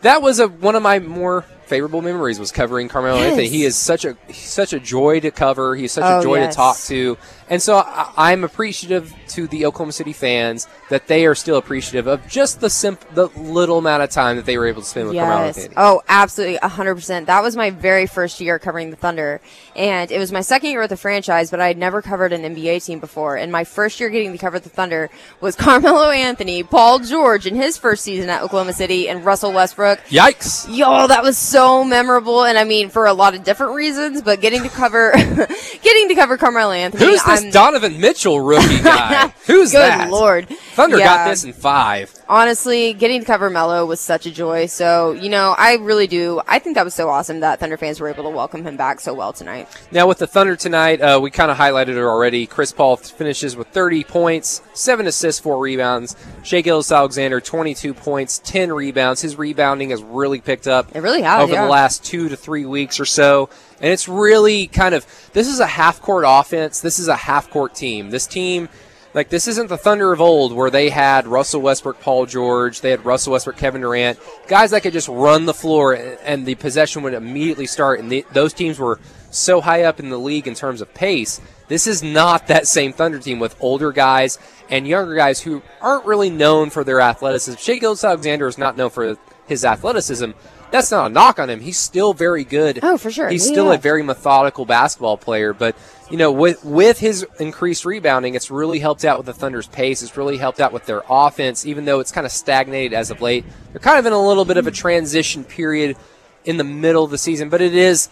that 0.00 0.22
was 0.22 0.40
a, 0.40 0.48
one 0.48 0.74
of 0.74 0.82
my 0.82 0.98
more 0.98 1.44
favorable 1.68 2.02
memories 2.02 2.40
was 2.40 2.50
covering 2.50 2.88
Carmelo 2.88 3.18
Yes. 3.18 3.30
Anthony. 3.30 3.48
He 3.48 3.64
is 3.64 3.76
such 3.76 4.04
a 4.04 4.16
such 4.32 4.72
a 4.72 4.80
joy 4.80 5.20
to 5.20 5.30
cover. 5.30 5.76
He's 5.76 5.92
such 5.92 6.04
Oh, 6.04 6.20
a 6.20 6.22
joy 6.22 6.36
yes. 6.38 6.54
to 6.54 6.56
talk 6.56 6.76
to, 6.88 7.16
and 7.50 7.60
so 7.62 7.76
I, 7.76 8.10
I'm 8.16 8.42
appreciative 8.44 9.14
to 9.28 9.46
the 9.46 9.66
Oklahoma 9.66 9.92
City 9.92 10.12
fans 10.12 10.66
that 10.88 11.06
they 11.06 11.26
are 11.26 11.34
still 11.34 11.56
appreciative 11.56 12.06
of 12.06 12.26
just 12.28 12.60
the 12.60 12.70
simp, 12.70 13.04
the 13.14 13.26
little 13.36 13.78
amount 13.78 14.02
of 14.02 14.10
time 14.10 14.36
that 14.36 14.46
they 14.46 14.56
were 14.56 14.66
able 14.66 14.80
to 14.82 14.88
spend 14.88 15.08
with 15.08 15.16
Carmelo 15.18 15.40
Anthony. 15.48 15.74
Oh, 15.76 16.02
absolutely. 16.08 16.58
100%. 16.58 17.26
That 17.26 17.42
was 17.42 17.54
my 17.56 17.70
very 17.70 18.06
first 18.06 18.40
year 18.40 18.58
covering 18.58 18.88
the 18.90 18.96
Thunder. 18.96 19.40
And 19.76 20.10
it 20.10 20.18
was 20.18 20.32
my 20.32 20.40
second 20.40 20.70
year 20.70 20.80
with 20.80 20.90
the 20.90 20.96
franchise, 20.96 21.50
but 21.50 21.60
I 21.60 21.66
had 21.68 21.76
never 21.76 22.00
covered 22.00 22.32
an 22.32 22.42
NBA 22.54 22.84
team 22.86 23.00
before. 23.00 23.36
And 23.36 23.52
my 23.52 23.64
first 23.64 24.00
year 24.00 24.08
getting 24.08 24.32
to 24.32 24.38
cover 24.38 24.58
the 24.58 24.70
Thunder 24.70 25.10
was 25.42 25.54
Carmelo 25.66 26.08
Anthony, 26.10 26.62
Paul 26.62 27.00
George 27.00 27.46
in 27.46 27.54
his 27.54 27.76
first 27.76 28.02
season 28.02 28.30
at 28.30 28.42
Oklahoma 28.42 28.72
City, 28.72 29.08
and 29.10 29.24
Russell 29.24 29.52
Westbrook. 29.52 30.00
Yikes! 30.08 30.74
Yo, 30.74 31.06
that 31.06 31.22
was 31.22 31.36
so 31.36 31.57
memorable, 31.84 32.44
and 32.44 32.56
I 32.58 32.64
mean 32.64 32.88
for 32.88 33.06
a 33.06 33.12
lot 33.12 33.34
of 33.34 33.44
different 33.44 33.74
reasons. 33.74 34.22
But 34.22 34.40
getting 34.40 34.62
to 34.62 34.68
cover, 34.68 35.12
getting 35.82 36.08
to 36.08 36.14
cover 36.14 36.36
Carmelo 36.36 36.72
Anthony, 36.72 37.04
Who's 37.04 37.22
this 37.24 37.44
I'm, 37.44 37.50
Donovan 37.50 38.00
Mitchell 38.00 38.40
rookie 38.40 38.78
guy? 38.82 39.28
Who's 39.46 39.72
Good 39.72 39.80
that? 39.80 40.10
lord, 40.10 40.48
Thunder 40.48 40.98
Yeah. 40.98 41.04
got 41.04 41.28
this 41.30 41.44
in 41.44 41.52
five. 41.52 42.12
Honestly, 42.30 42.92
getting 42.92 43.20
to 43.20 43.26
cover 43.26 43.48
Melo 43.48 43.86
was 43.86 44.00
such 44.00 44.26
a 44.26 44.30
joy. 44.30 44.66
So, 44.66 45.12
you 45.12 45.30
know, 45.30 45.54
I 45.56 45.76
really 45.76 46.06
do. 46.06 46.42
I 46.46 46.58
think 46.58 46.74
that 46.74 46.84
was 46.84 46.92
so 46.92 47.08
awesome 47.08 47.40
that 47.40 47.58
Thunder 47.58 47.78
fans 47.78 48.00
were 48.00 48.08
able 48.08 48.24
to 48.24 48.30
welcome 48.30 48.64
him 48.64 48.76
back 48.76 49.00
so 49.00 49.14
well 49.14 49.32
tonight. 49.32 49.66
Now 49.90 50.06
with 50.06 50.18
the 50.18 50.26
Thunder 50.26 50.54
tonight, 50.54 51.00
uh, 51.00 51.18
we 51.22 51.30
kind 51.30 51.50
of 51.50 51.56
highlighted 51.56 51.96
it 51.96 52.04
already. 52.04 52.46
Chris 52.46 52.70
Paul 52.70 52.98
finishes 52.98 53.56
with 53.56 53.68
30 53.68 54.04
points, 54.04 54.60
seven 54.74 55.06
assists, 55.06 55.40
four 55.40 55.58
rebounds. 55.58 56.16
Shai 56.42 56.60
Gilgeous-Alexander 56.60 57.40
22 57.40 57.94
points, 57.94 58.40
10 58.44 58.72
rebounds. 58.72 59.22
His 59.22 59.36
rebounding 59.36 59.88
has 59.88 60.02
really 60.02 60.42
picked 60.42 60.68
up. 60.68 60.94
It 60.94 61.00
really 61.00 61.22
has, 61.22 61.42
over 61.42 61.54
yeah. 61.54 61.64
the 61.64 61.70
last 61.70 62.04
two 62.04 62.28
to 62.28 62.36
three 62.36 62.66
weeks 62.66 63.00
or 63.00 63.06
so, 63.06 63.48
and 63.80 63.90
it's 63.90 64.06
really 64.06 64.66
kind 64.66 64.94
of 64.94 65.06
this 65.32 65.48
is 65.48 65.60
a 65.60 65.66
half 65.66 66.02
court 66.02 66.24
offense. 66.26 66.82
This 66.82 66.98
is 66.98 67.08
a 67.08 67.16
half 67.16 67.48
court 67.48 67.74
team. 67.74 68.10
This 68.10 68.26
team. 68.26 68.68
Like 69.14 69.30
this 69.30 69.48
isn't 69.48 69.68
the 69.68 69.78
Thunder 69.78 70.12
of 70.12 70.20
old 70.20 70.52
where 70.52 70.70
they 70.70 70.90
had 70.90 71.26
Russell 71.26 71.62
Westbrook, 71.62 72.00
Paul 72.00 72.26
George, 72.26 72.82
they 72.82 72.90
had 72.90 73.04
Russell 73.04 73.32
Westbrook, 73.32 73.56
Kevin 73.56 73.80
Durant, 73.80 74.18
guys 74.48 74.70
that 74.70 74.82
could 74.82 74.92
just 74.92 75.08
run 75.08 75.46
the 75.46 75.54
floor 75.54 75.94
and, 75.94 76.44
the 76.44 76.54
possession 76.54 77.02
would 77.02 77.14
immediately 77.14 77.66
start. 77.66 78.00
And 78.00 78.10
the, 78.12 78.24
those 78.32 78.52
teams 78.52 78.78
were 78.78 79.00
so 79.30 79.60
high 79.60 79.82
up 79.82 79.98
in 79.98 80.10
the 80.10 80.18
league 80.18 80.46
in 80.46 80.54
terms 80.54 80.80
of 80.80 80.92
pace. 80.94 81.40
This 81.68 81.86
is 81.86 82.02
not 82.02 82.46
that 82.46 82.66
same 82.66 82.92
Thunder 82.92 83.18
team 83.18 83.38
with 83.38 83.56
older 83.60 83.92
guys 83.92 84.38
and 84.70 84.86
younger 84.86 85.14
guys 85.14 85.40
who 85.40 85.62
aren't 85.80 86.06
really 86.06 86.30
known 86.30 86.70
for 86.70 86.84
their 86.84 87.00
athleticism. 87.00 87.58
Shai 87.58 87.78
Gilgeous-Alexander 87.78 88.46
is 88.46 88.58
not 88.58 88.76
known 88.76 88.90
for 88.90 89.18
his 89.46 89.64
athleticism. 89.64 90.30
That's 90.70 90.90
not 90.90 91.10
a 91.10 91.14
knock 91.14 91.38
on 91.38 91.48
him. 91.48 91.60
He's 91.60 91.78
still 91.78 92.12
very 92.12 92.44
good. 92.44 92.80
Oh, 92.82 92.98
for 92.98 93.10
sure. 93.10 93.28
He's 93.28 93.46
Yeah. 93.46 93.52
still 93.52 93.72
a 93.72 93.78
very 93.78 94.02
methodical 94.02 94.64
basketball 94.66 95.16
player, 95.16 95.52
but 95.52 95.74
you 96.10 96.16
know, 96.16 96.30
with 96.32 96.64
with 96.64 96.98
his 96.98 97.26
increased 97.38 97.84
rebounding, 97.84 98.34
it's 98.34 98.50
really 98.50 98.78
helped 98.78 99.04
out 99.04 99.18
with 99.18 99.26
the 99.26 99.34
Thunder's 99.34 99.66
pace. 99.66 100.02
It's 100.02 100.16
really 100.16 100.36
helped 100.38 100.60
out 100.60 100.72
with 100.72 100.86
their 100.86 101.02
offense, 101.08 101.66
even 101.66 101.84
though 101.84 102.00
it's 102.00 102.12
kind 102.12 102.26
of 102.26 102.32
stagnated 102.32 102.92
as 102.94 103.10
of 103.10 103.20
late. 103.20 103.44
They're 103.72 103.80
kind 103.80 103.98
of 103.98 104.06
in 104.06 104.12
a 104.12 104.20
little 104.26 104.44
bit 104.44 104.56
of 104.56 104.66
a 104.66 104.70
transition 104.70 105.44
period 105.44 105.96
in 106.44 106.56
the 106.56 106.64
middle 106.64 107.04
of 107.04 107.10
the 107.10 107.18
season, 107.18 107.48
but 107.50 107.60
it 107.60 107.74
is 107.74 108.08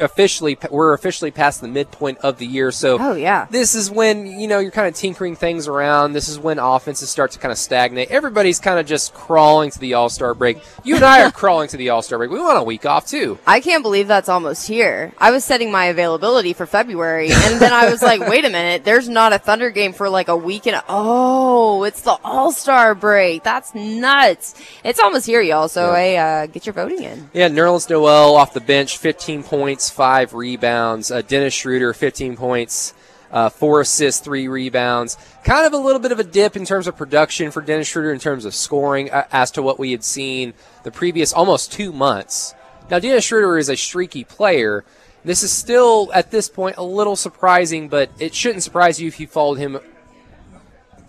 officially 0.00 0.58
we're 0.70 0.92
officially 0.92 1.30
past 1.30 1.60
the 1.60 1.68
midpoint 1.68 2.18
of 2.18 2.38
the 2.38 2.46
year. 2.46 2.70
So 2.70 2.98
Oh, 3.00 3.14
yeah. 3.14 3.46
this 3.50 3.74
is 3.74 3.90
when 3.90 4.26
you 4.26 4.46
know 4.48 4.58
you're 4.58 4.70
kind 4.70 4.88
of 4.88 4.94
tinkering 4.94 5.36
things 5.36 5.68
around. 5.68 6.12
This 6.12 6.28
is 6.28 6.38
when 6.38 6.58
offenses 6.58 7.10
start 7.10 7.30
to 7.32 7.38
kind 7.38 7.52
of 7.52 7.58
stagnate. 7.58 8.10
Everybody's 8.10 8.58
kind 8.58 8.78
of 8.78 8.86
just 8.86 9.14
crawling 9.14 9.70
to 9.70 9.78
the 9.78 9.94
All 9.94 10.08
Star 10.08 10.34
break. 10.34 10.58
You 10.84 10.96
and 10.96 11.04
I 11.04 11.22
are 11.24 11.30
crawling 11.42 11.68
to 11.68 11.76
the 11.76 11.90
All 11.90 12.02
Star 12.02 12.18
break. 12.18 12.30
We 12.30 12.38
want 12.38 12.58
a 12.58 12.62
week 12.62 12.86
off 12.86 13.06
too. 13.06 13.38
I 13.46 13.60
can't 13.60 13.82
believe 13.82 14.08
that's 14.08 14.28
almost 14.28 14.66
here. 14.68 15.12
I 15.18 15.30
was 15.30 15.44
setting 15.44 15.70
my 15.72 15.86
availability 15.86 16.52
for 16.52 16.66
February, 16.66 17.30
and 17.30 17.60
then 17.60 17.72
I 17.72 17.90
was 17.90 18.02
like, 18.02 18.20
wait 18.20 18.44
a 18.44 18.50
minute, 18.50 18.84
there's 18.84 19.08
not 19.08 19.32
a 19.32 19.38
Thunder 19.38 19.70
game 19.70 19.92
for 19.92 20.08
like 20.08 20.28
a 20.28 20.36
week 20.36 20.66
and 20.66 20.80
oh, 20.88 21.84
it's 21.84 22.02
the 22.02 22.16
All 22.24 22.52
Star 22.52 22.94
break. 22.94 23.42
That's 23.42 23.74
nuts. 23.74 24.54
It's 24.84 25.00
almost 25.00 25.26
here, 25.26 25.40
y'all. 25.40 25.68
So, 25.68 25.94
hey, 25.94 26.16
uh, 26.18 26.46
get 26.46 26.66
your 26.66 26.72
voting 26.72 27.02
in. 27.02 27.30
Yeah, 27.32 27.48
Nerlens 27.48 27.88
Noel 27.88 28.34
off 28.36 28.52
the 28.52 28.60
bench, 28.60 28.98
15 28.98 29.42
points, 29.42 29.87
five 29.90 30.34
rebounds. 30.34 31.10
Uh, 31.10 31.22
Dennis 31.22 31.54
Schroeder, 31.54 31.92
15 31.92 32.36
points, 32.36 32.94
uh, 33.30 33.48
four 33.48 33.80
assists, 33.80 34.20
three 34.20 34.48
rebounds. 34.48 35.16
Kind 35.44 35.66
of 35.66 35.72
a 35.72 35.78
little 35.78 36.00
bit 36.00 36.12
of 36.12 36.18
a 36.18 36.24
dip 36.24 36.56
in 36.56 36.64
terms 36.64 36.86
of 36.86 36.96
production 36.96 37.50
for 37.50 37.60
Dennis 37.60 37.88
Schroeder 37.88 38.12
in 38.12 38.18
terms 38.18 38.44
of 38.44 38.54
scoring 38.54 39.10
uh, 39.10 39.26
as 39.32 39.50
to 39.52 39.62
what 39.62 39.78
we 39.78 39.92
had 39.92 40.04
seen 40.04 40.54
the 40.82 40.90
previous 40.90 41.32
almost 41.32 41.72
two 41.72 41.92
months. 41.92 42.54
Now, 42.90 42.98
Dennis 42.98 43.24
Schroeder 43.24 43.58
is 43.58 43.68
a 43.68 43.76
streaky 43.76 44.24
player. 44.24 44.84
This 45.24 45.42
is 45.42 45.52
still, 45.52 46.10
at 46.14 46.30
this 46.30 46.48
point, 46.48 46.76
a 46.78 46.82
little 46.82 47.16
surprising, 47.16 47.88
but 47.88 48.10
it 48.18 48.34
shouldn't 48.34 48.62
surprise 48.62 49.00
you 49.00 49.08
if 49.08 49.20
you 49.20 49.26
followed 49.26 49.58
him 49.58 49.78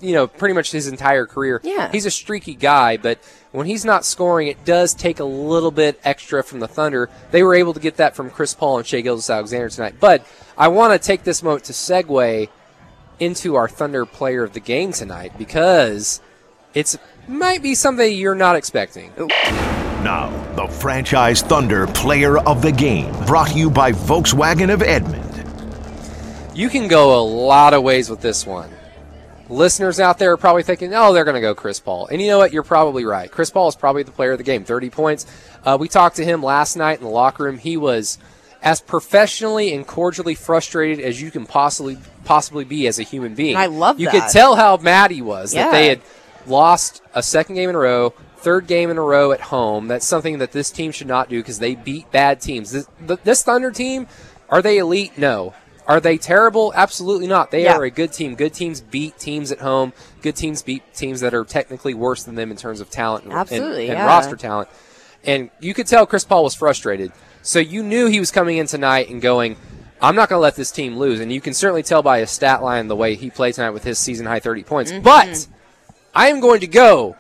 you 0.02 0.14
know, 0.14 0.28
pretty 0.28 0.54
much 0.54 0.72
his 0.72 0.88
entire 0.88 1.26
career. 1.26 1.60
Yeah. 1.64 1.92
He's 1.92 2.06
a 2.06 2.12
streaky 2.12 2.56
guy, 2.56 2.98
but 2.98 3.20
when 3.52 3.66
he's 3.68 3.84
not 3.84 4.06
scoring, 4.06 4.48
it 4.48 4.64
does 4.66 4.94
take 4.94 5.20
a 5.20 5.26
little 5.26 5.72
bit 5.72 6.00
extra 6.04 6.44
from 6.44 6.60
the 6.60 6.68
Thunder. 6.68 7.10
They 7.32 7.44
were 7.44 7.56
able 7.56 7.74
to 7.74 7.80
get 7.80 7.98
that 7.98 8.16
from 8.16 8.30
Chris 8.30 8.54
Paul 8.54 8.78
and 8.78 8.88
Shai 8.88 9.02
Gilgeous-Alexander 9.02 9.70
tonight. 9.70 9.96
But 10.00 10.26
I 10.58 10.68
want 10.68 10.94
to 10.94 11.06
take 11.06 11.24
this 11.24 11.44
moment 11.44 11.66
to 11.66 11.74
segue 11.74 12.50
into 13.20 13.56
our 13.56 13.68
Thunder 13.68 14.06
player 14.06 14.44
of 14.44 14.54
the 14.54 14.60
game 14.60 14.92
tonight 14.94 15.34
because 15.38 16.22
it's 16.74 16.98
might 17.28 17.62
be 17.62 17.76
something 17.76 18.12
you're 18.14 18.36
not 18.36 18.56
expecting. 18.56 19.12
Now, 20.04 20.30
the 20.56 20.68
franchise 20.68 21.42
Thunder 21.42 21.88
player 21.88 22.38
of 22.40 22.62
the 22.62 22.72
game, 22.72 23.12
brought 23.26 23.50
to 23.50 23.58
you 23.58 23.70
by 23.70 23.92
Volkswagen 23.92 24.74
of 24.74 24.82
Edmond. 24.82 25.26
You 26.56 26.70
can 26.70 26.88
go 26.88 27.20
a 27.20 27.24
lot 27.24 27.74
of 27.74 27.84
ways 27.84 28.10
with 28.10 28.22
this 28.22 28.46
one. 28.46 28.72
Listeners 29.50 30.00
out 30.00 30.20
there 30.20 30.32
are 30.34 30.38
probably 30.38 30.64
thinking, 30.64 30.94
oh, 30.94 31.12
they're 31.14 31.24
going 31.26 31.36
to 31.36 31.42
go 31.42 31.56
Chris 31.56 31.80
Paul. 31.80 32.08
And 32.08 32.22
you 32.22 32.28
know 32.28 32.38
what? 32.38 32.54
You're 32.54 32.64
probably 32.64 33.04
right. 33.06 33.32
Chris 33.32 33.50
Paul 33.50 33.68
is 33.68 33.76
probably 33.76 34.04
the 34.04 34.12
player 34.12 34.34
of 34.34 34.38
the 34.38 34.44
game. 34.44 34.64
30 34.64 34.90
points. 34.90 35.26
Uh, 35.66 35.78
we 35.80 35.88
talked 35.88 36.18
to 36.18 36.26
him 36.26 36.44
last 36.44 36.76
night 36.76 37.00
in 37.00 37.04
the 37.04 37.10
locker 37.10 37.44
room. 37.44 37.58
He 37.58 37.76
was 37.76 38.18
as 38.62 38.80
professionally 38.82 39.74
and 39.74 39.88
cordially 39.88 40.36
frustrated 40.36 41.04
as 41.04 41.22
you 41.22 41.32
can 41.32 41.46
possibly 41.46 41.98
possibly 42.26 42.66
be 42.66 42.88
as 42.88 43.00
a 43.00 43.04
human 43.04 43.34
being. 43.34 43.56
I 43.56 43.66
love 43.68 44.00
You 44.00 44.12
that. 44.12 44.12
could 44.26 44.32
tell 44.32 44.56
how 44.56 44.78
mad 44.78 45.12
he 45.12 45.22
was 45.22 45.54
that 45.54 45.72
they 45.72 45.88
had 45.88 46.02
lost 46.46 47.02
a 47.16 47.24
second 47.24 47.56
game 47.56 47.70
in 47.70 47.76
a 47.76 47.80
row, 47.80 48.12
third 48.38 48.68
game 48.68 48.90
in 48.92 48.98
a 48.98 49.02
row 49.02 49.32
at 49.32 49.40
home. 49.42 49.88
That's 49.88 50.06
something 50.06 50.38
that 50.40 50.52
this 50.52 50.70
team 50.72 50.92
should 50.92 51.08
not 51.08 51.30
do 51.30 51.40
because 51.40 51.60
they 51.60 51.74
beat 51.76 52.12
bad 52.12 52.42
teams. 52.42 52.72
This, 52.72 52.88
this 53.24 53.44
Thunder 53.44 53.72
team, 53.72 54.08
are 54.50 54.62
they 54.62 54.78
elite? 54.78 55.18
No. 55.18 55.54
Are 55.90 56.00
they 56.00 56.18
terrible? 56.20 56.72
Absolutely 56.76 57.26
not. 57.26 57.50
They 57.50 57.64
Yeah. 57.64 57.76
are 57.78 57.84
a 57.84 57.90
good 57.90 58.14
team. 58.14 58.36
Good 58.36 58.54
teams 58.54 58.80
beat 58.80 59.18
teams 59.18 59.52
at 59.52 59.60
home. 59.60 59.92
Good 60.22 60.36
teams 60.36 60.62
beat 60.62 60.84
teams 60.94 61.20
that 61.22 61.34
are 61.34 61.44
technically 61.44 61.96
worse 61.96 62.24
than 62.24 62.36
them 62.36 62.52
in 62.52 62.58
terms 62.58 62.80
of 62.80 62.92
talent 62.92 63.24
and, 63.24 63.34
and- 63.34 63.42
Absolutely, 63.42 63.90
and 63.90 63.98
yeah. 63.98 64.06
roster 64.06 64.36
talent. 64.36 64.70
And 65.26 65.50
you 65.60 65.74
could 65.74 65.88
tell 65.88 66.06
Chris 66.06 66.24
Paul 66.24 66.44
was 66.44 66.54
frustrated. 66.54 67.12
So 67.42 67.58
you 67.58 67.82
knew 67.82 68.06
he 68.06 68.20
was 68.20 68.30
coming 68.32 68.58
in 68.58 68.68
tonight 68.68 69.10
and 69.10 69.20
going, 69.20 69.58
I'm 70.02 70.16
not 70.16 70.30
going 70.30 70.38
to 70.38 70.44
let 70.44 70.56
this 70.56 70.72
team 70.72 70.96
lose. 70.98 71.20
And 71.20 71.34
you 71.34 71.42
can 71.42 71.54
certainly 71.54 71.84
tell 71.84 72.04
by 72.04 72.20
his 72.20 72.30
stat 72.30 72.62
line 72.64 72.88
the 72.88 72.96
way 72.96 73.16
he 73.16 73.30
played 73.32 73.56
tonight 73.56 73.72
with 73.72 73.84
his 73.84 73.98
season 73.98 74.28
high 74.28 74.40
30 74.40 74.64
points. 74.64 74.92
Mm-hmm. 74.92 75.02
But 75.04 75.48
I 76.14 76.28
am 76.28 76.40
going 76.40 76.60
to 76.62 76.68
go 76.68 77.16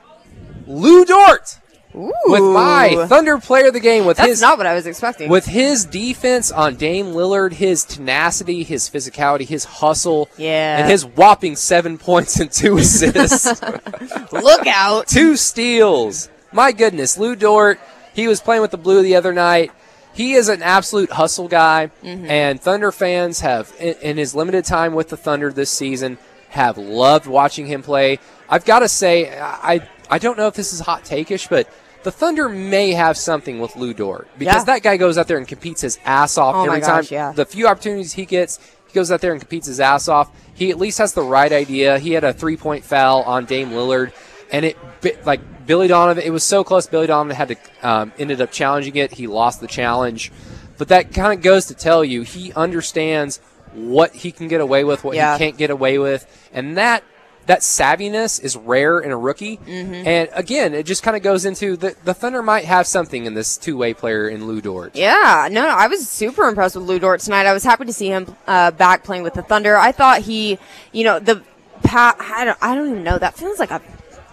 Lu 0.68 1.04
Dort 1.06 1.59
Ooh. 1.96 2.12
with 2.26 2.44
my 2.44 3.06
Thunder 3.08 3.40
player 3.40 3.68
of 3.68 3.74
the 3.74 3.80
game 3.80 4.06
with 4.06 4.18
That's 4.18 4.30
his 4.30 4.42
not 4.42 4.58
what 4.60 4.68
I 4.68 4.76
was 4.76 4.86
expecting. 4.86 5.30
with 5.30 5.46
his 5.46 5.86
defense 5.86 6.52
on 6.52 6.76
Dame 6.76 7.08
Lillard, 7.08 7.54
his 7.54 7.84
tenacity, 7.84 8.64
his 8.64 8.88
physicality, 8.90 9.48
his 9.48 9.66
hustle, 9.66 10.30
Yeah. 10.38 10.80
and 10.80 10.90
his 10.90 11.04
whopping 11.06 11.56
seven 11.56 11.98
points 12.00 12.40
and 12.40 12.52
two 12.52 12.78
assists, 12.78 13.62
Look 14.32 14.68
out. 14.68 15.08
two 15.08 15.36
steals. 15.36 16.30
My 16.52 16.72
goodness, 16.72 17.18
Lu 17.18 17.36
Dort. 17.36 17.80
He 18.14 18.28
was 18.28 18.42
playing 18.42 18.62
with 18.62 18.72
the 18.72 18.78
Blue 18.78 19.02
the 19.02 19.16
other 19.16 19.34
night. 19.34 19.72
He 20.14 20.34
is 20.34 20.50
an 20.50 20.62
absolute 20.62 21.12
hustle 21.12 21.48
guy, 21.48 21.92
mm-hmm. 22.04 22.26
and 22.26 22.60
Thunder 22.60 22.92
fans 22.92 23.40
have, 23.42 23.74
in, 23.80 23.96
in 24.02 24.18
his 24.18 24.36
limited 24.36 24.66
time 24.66 24.94
with 24.94 25.10
the 25.10 25.18
Thunder 25.18 25.52
this 25.54 25.70
season, 25.70 26.18
have 26.50 26.78
loved 26.78 27.28
watching 27.28 27.68
him 27.68 27.82
play. 27.84 28.20
I've 28.50 28.66
got 28.66 28.80
to 28.80 28.90
say, 28.90 29.40
I 29.40 29.88
I 30.10 30.18
don't 30.18 30.38
know 30.38 30.48
if 30.48 30.54
this 30.56 30.74
is 30.74 30.80
hot 30.82 31.04
takeish, 31.04 31.50
but 31.50 31.70
the 32.04 32.12
Thunder 32.12 32.50
may 32.50 32.94
have 32.94 33.18
something 33.18 33.60
with 33.60 33.76
Lu 33.76 33.94
Dort 33.94 34.28
because 34.38 34.56
Yeah. 34.62 34.64
that 34.66 34.84
guy 34.84 34.98
goes 34.98 35.18
out 35.18 35.28
there 35.28 35.38
and 35.38 35.48
competes 35.48 35.82
his 35.82 36.00
ass 36.06 36.38
off 36.38 36.56
Oh 36.56 36.66
every 36.66 36.82
time. 36.82 37.04
yeah. 37.10 37.32
The 37.34 37.46
few 37.46 37.68
opportunities 37.68 38.14
he 38.14 38.26
gets, 38.26 38.58
he 38.88 38.94
goes 38.94 39.12
out 39.12 39.22
there 39.22 39.32
and 39.34 39.40
competes 39.42 39.68
his 39.68 39.80
ass 39.80 40.08
off. 40.08 40.30
He 40.54 40.72
at 40.72 40.78
least 40.78 40.98
has 40.98 41.14
the 41.14 41.22
right 41.22 41.52
idea. 41.52 42.00
He 42.00 42.14
had 42.14 42.24
a 42.24 42.34
three 42.34 42.58
point 42.58 42.84
foul 42.86 43.22
on 43.24 43.46
Dame 43.46 43.70
Lillard, 43.72 44.12
and 44.52 44.66
it 44.66 44.78
like 45.26 45.42
Billy 45.68 45.88
Donovan. 45.88 46.24
It 46.24 46.32
was 46.32 46.44
so 46.44 46.64
close. 46.64 46.88
Billy 46.88 47.08
Donovan 47.08 47.36
had 47.36 47.50
to 47.50 47.56
um, 47.88 48.12
ended 48.18 48.42
up 48.42 48.52
challenging 48.52 48.96
it. 48.96 49.12
He 49.12 49.28
lost 49.28 49.62
the 49.62 49.68
challenge, 49.68 50.32
but 50.78 50.88
that 50.88 51.14
kind 51.14 51.34
of 51.34 51.42
goes 51.44 51.66
to 51.68 51.76
tell 51.76 52.04
you 52.04 52.24
he 52.24 52.52
understands 52.54 53.40
what 53.74 54.14
he 54.16 54.32
can 54.32 54.48
get 54.48 54.60
away 54.62 54.84
with, 54.84 55.04
what 55.04 55.16
Yeah. 55.16 55.38
he 55.38 55.46
can't 55.46 55.58
get 55.58 55.70
away 55.70 56.00
with, 56.00 56.26
and 56.52 56.78
that 56.78 57.04
that 57.50 57.62
savviness 57.62 58.40
is 58.40 58.56
rare 58.56 59.00
in 59.00 59.10
a 59.10 59.18
rookie. 59.18 59.58
Mm-hmm. 59.58 60.08
And 60.08 60.30
again, 60.34 60.76
it 60.76 60.86
just 60.86 61.02
kind 61.02 61.18
of 61.18 61.24
goes 61.24 61.46
into 61.46 61.76
the, 61.76 61.96
the 62.04 62.14
Thunder 62.14 62.44
might 62.44 62.66
have 62.66 62.86
something 62.86 63.26
in 63.26 63.34
this 63.34 63.58
two 63.58 63.76
way 63.76 63.96
player 63.96 64.30
in 64.30 64.46
Lu 64.46 64.62
Dort. 64.62 64.96
Yeah, 64.96 65.50
no, 65.52 65.64
no, 65.64 65.70
I 65.70 65.88
was 65.88 66.08
super 66.08 66.48
impressed 66.48 66.76
with 66.76 66.86
Lu 66.86 67.00
Dort 67.00 67.22
tonight. 67.22 67.48
I 67.48 67.54
was 67.54 67.64
happy 67.64 67.86
to 67.86 67.94
see 67.94 68.10
him 68.10 68.36
uh, 68.46 68.70
back 68.70 69.04
playing 69.04 69.24
with 69.24 69.34
the 69.34 69.42
Thunder. 69.42 69.76
I 69.76 69.92
thought 69.92 70.22
he, 70.22 70.60
you 70.92 71.04
know, 71.04 71.18
the 71.18 71.42
pa- 71.82 72.16
I 72.20 72.46
don't, 72.46 72.58
I 72.62 72.76
don't 72.76 72.92
even 72.92 73.04
know. 73.04 73.18
That 73.18 73.34
feels 73.34 73.58
like 73.58 73.72
a 73.72 73.82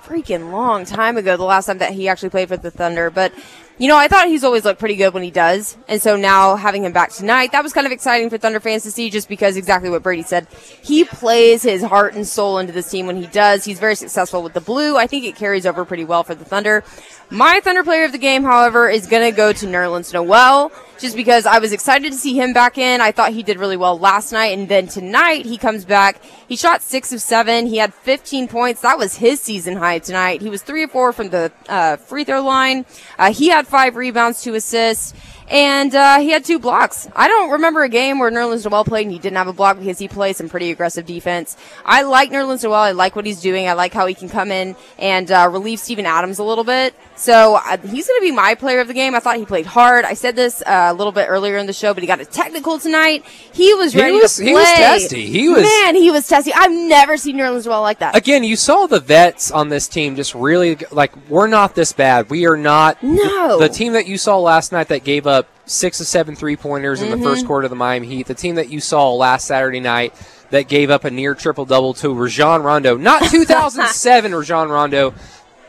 freaking 0.05 0.53
long 0.53 0.85
time 0.85 1.17
ago. 1.17 1.39
The 1.39 1.45
last 1.45 1.65
time 1.65 1.79
that 1.79 1.93
he 1.93 2.09
actually 2.09 2.29
played 2.29 2.49
for 2.49 2.59
the 2.59 2.71
Thunder, 2.71 3.09
but 3.09 3.33
you 3.79 3.89
know, 3.89 3.97
I 3.97 4.09
thought 4.09 4.29
he's 4.29 4.43
always 4.43 4.65
looked 4.65 4.81
pretty 4.81 4.97
good 4.97 5.13
when 5.13 5.23
he 5.23 5.31
does. 5.31 5.77
And 5.87 6.01
so 6.01 6.17
now 6.17 6.57
having 6.57 6.85
him 6.85 6.93
back 6.93 7.13
tonight, 7.13 7.53
that 7.53 7.63
was 7.63 7.75
kind 7.75 7.87
of 7.87 7.93
exciting 7.93 8.31
for 8.31 8.39
Thunder 8.39 8.61
fans 8.61 8.85
to 8.85 8.91
see 8.91 9.11
just 9.11 9.29
because 9.29 9.57
exactly 9.57 9.91
what 9.91 10.03
Brady 10.03 10.23
said. 10.23 10.47
He 10.83 11.05
plays 11.05 11.63
his 11.63 11.83
heart 11.83 12.15
and 12.15 12.27
soul 12.27 12.59
into 12.59 12.73
this 12.73 12.91
team 12.91 13.07
when 13.07 13.17
he 13.17 13.27
does. 13.27 13.65
He's 13.65 13.79
very 13.79 13.95
successful 13.95 14.43
with 14.43 14.55
the 14.55 14.63
blue. 14.63 14.97
I 14.97 15.07
think 15.07 15.25
it 15.25 15.37
carries 15.37 15.67
over 15.67 15.85
pretty 15.85 16.05
well 16.05 16.25
for 16.25 16.35
the 16.35 16.45
Thunder. 16.45 16.85
My 17.29 17.61
Thunder 17.61 17.83
player 17.83 18.05
of 18.05 18.13
the 18.13 18.19
game, 18.19 18.45
however, 18.45 18.89
is 18.89 19.07
going 19.09 19.29
to 19.29 19.37
go 19.37 19.53
to 19.53 19.67
Nerlens 19.67 20.13
Noel 20.13 20.71
just 20.99 21.17
because 21.17 21.45
I 21.45 21.59
was 21.59 21.73
excited 21.73 22.13
to 22.13 22.19
see 22.19 22.35
him 22.35 22.53
back 22.53 22.79
in. 22.79 23.01
I 23.01 23.13
thought 23.13 23.33
he 23.33 23.43
did 23.43 23.59
really 23.59 23.77
well 23.77 23.99
last 23.99 24.33
night. 24.33 24.57
And 24.57 24.69
then 24.69 24.87
tonight 24.87 25.45
he 25.45 25.59
comes 25.59 25.85
back. 25.85 26.23
He 26.49 26.57
shot 26.57 26.83
six 26.83 27.13
of 27.13 27.21
seven. 27.21 27.67
He 27.67 27.79
had 27.79 27.93
15 27.93 28.49
points. 28.49 28.83
That 28.83 28.97
was 28.97 29.17
his 29.17 29.41
season 29.41 29.77
high 29.77 29.99
tonight. 29.99 30.41
He 30.41 30.49
was 30.49 30.63
three 30.63 30.85
or 30.85 30.89
four 30.89 31.13
from 31.13 31.31
the 31.31 31.53
uh, 31.69 31.97
free 31.97 32.25
throw 32.25 32.43
line. 32.43 32.87
Uh, 33.19 33.33
he 33.33 33.49
had 33.49 33.66
five 33.67 33.97
rebounds, 33.97 34.43
two 34.43 34.55
assists. 34.55 35.15
And 35.49 35.95
uh, 35.95 36.19
he 36.19 36.31
had 36.31 36.45
two 36.45 36.59
blocks. 36.59 37.09
I 37.15 37.29
don't 37.29 37.51
remember 37.53 37.85
a 37.85 37.89
game 37.89 38.19
where 38.19 38.31
Nerlens 38.31 38.69
Noel 38.69 38.85
played 38.85 39.05
and 39.05 39.13
he 39.13 39.19
didn't 39.19 39.37
have 39.37 39.47
a 39.47 39.53
block 39.53 39.79
because 39.79 39.99
he 39.99 40.09
plays 40.09 40.39
some 40.39 40.49
pretty 40.49 40.73
aggressive 40.73 41.07
defense. 41.07 41.57
I 41.85 42.03
like 42.03 42.31
Nerlens 42.31 42.65
Noel. 42.65 42.75
I 42.75 42.91
like 42.93 43.15
what 43.15 43.27
he's 43.27 43.41
doing. 43.41 43.69
I 43.69 43.75
like 43.75 43.93
how 43.93 44.07
he 44.07 44.15
can 44.15 44.29
come 44.29 44.51
in 44.51 44.75
and 44.99 45.31
uh, 45.31 45.49
relieve 45.51 45.79
Steven 45.79 46.05
Adams 46.05 46.41
a 46.41 46.45
little 46.45 46.65
bit. 46.65 46.95
So 47.19 47.55
uh, 47.57 47.79
he's 47.79 48.07
going 48.07 48.21
to 48.21 48.23
be 48.23 48.31
my 48.31 48.55
player 48.55 48.81
of 48.81 48.89
the 48.89 48.95
game. 48.95 49.15
I 49.15 49.21
thought 49.21 49.37
he 49.39 49.47
played 49.47 49.65
hard. 49.67 50.05
I 50.05 50.13
said 50.15 50.37
this 50.37 50.61
uh, 50.63 50.89
a 50.91 50.95
little 50.95 51.13
bit 51.13 51.27
earlier 51.29 51.57
in 51.57 51.67
the 51.67 51.73
show, 51.73 51.95
but 51.95 52.03
he 52.03 52.07
got 52.07 52.21
a 52.21 52.27
technical 52.27 52.79
tonight. 52.79 53.25
He 53.53 53.73
was 53.75 53.95
He 53.95 54.01
ready 54.01 54.13
was- 54.21 54.37
to 54.37 54.45
he 54.45 54.53
play. 54.53 54.61
was 54.61 54.69
testy. 54.73 55.27
He 55.27 55.49
was- 55.49 55.63
man. 55.63 55.95
He 55.97 56.11
was 56.11 56.29
testy. 56.29 56.53
I've 56.53 56.71
never 56.73 57.17
seen 57.17 57.37
Nerlens 57.37 57.65
Noel 57.65 57.81
like 57.81 58.01
that. 58.01 58.15
Again, 58.15 58.45
you 58.45 58.55
saw 58.57 58.87
the 58.87 59.01
vets 59.01 59.51
on 59.51 59.71
this 59.71 59.89
team 59.89 60.15
just 60.17 60.35
really 60.35 60.77
like 60.91 61.13
we're 61.31 61.47
not 61.47 61.75
this 61.75 61.93
bad. 61.93 62.29
We 62.29 62.47
are 62.47 62.57
not 62.57 63.03
No. 63.03 63.59
the, 63.59 63.69
the 63.69 63.73
team 63.75 63.95
that 63.95 64.07
you 64.07 64.19
saw 64.19 64.39
last 64.39 64.71
night 64.73 64.89
that 64.89 65.03
gave 65.03 65.27
up 65.27 65.49
six 65.65 66.01
of 66.01 66.07
seven 66.07 66.37
three 66.37 66.57
pointers 66.57 67.01
in 67.03 67.09
the 67.11 67.17
Mm-hmm. 67.17 67.25
first 67.25 67.47
quarter 67.47 67.65
of 67.65 67.71
the 67.71 67.77
Miami 67.77 68.07
Heat. 68.09 68.27
The 68.27 68.35
team 68.35 68.57
that 68.57 68.69
you 68.69 68.79
saw 68.81 69.13
last 69.15 69.47
Saturday 69.47 69.81
night 69.81 70.13
that 70.51 70.69
gave 70.69 70.91
up 70.91 71.05
a 71.05 71.11
near 71.11 71.35
triple 71.35 71.65
double 71.65 71.93
to 71.95 72.15
Rajon 72.15 72.63
Rondo, 72.63 72.97
not 72.97 73.23
2007 73.31 74.33
Rajon 74.35 74.69
Rondo, 74.69 75.13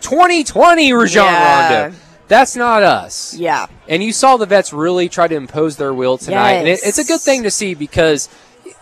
2020 0.02 0.94
Rajon 0.94 1.26
Yeah. 1.26 1.82
Rondo. 1.84 1.98
That's 2.28 2.58
not 2.58 2.84
us. 2.84 3.34
yeah. 3.36 3.68
And 3.88 4.04
you 4.04 4.12
saw 4.12 4.36
the 4.36 4.46
vets 4.46 4.74
really 4.74 5.08
try 5.08 5.28
to 5.28 5.36
impose 5.36 5.78
their 5.78 5.94
will 5.94 6.18
tonight. 6.18 6.54
And 6.54 6.68
it, 6.68 6.82
it's 6.84 6.98
a 6.98 7.06
good 7.06 7.22
thing 7.22 7.44
to 7.44 7.52
see 7.52 7.74
because 7.74 8.28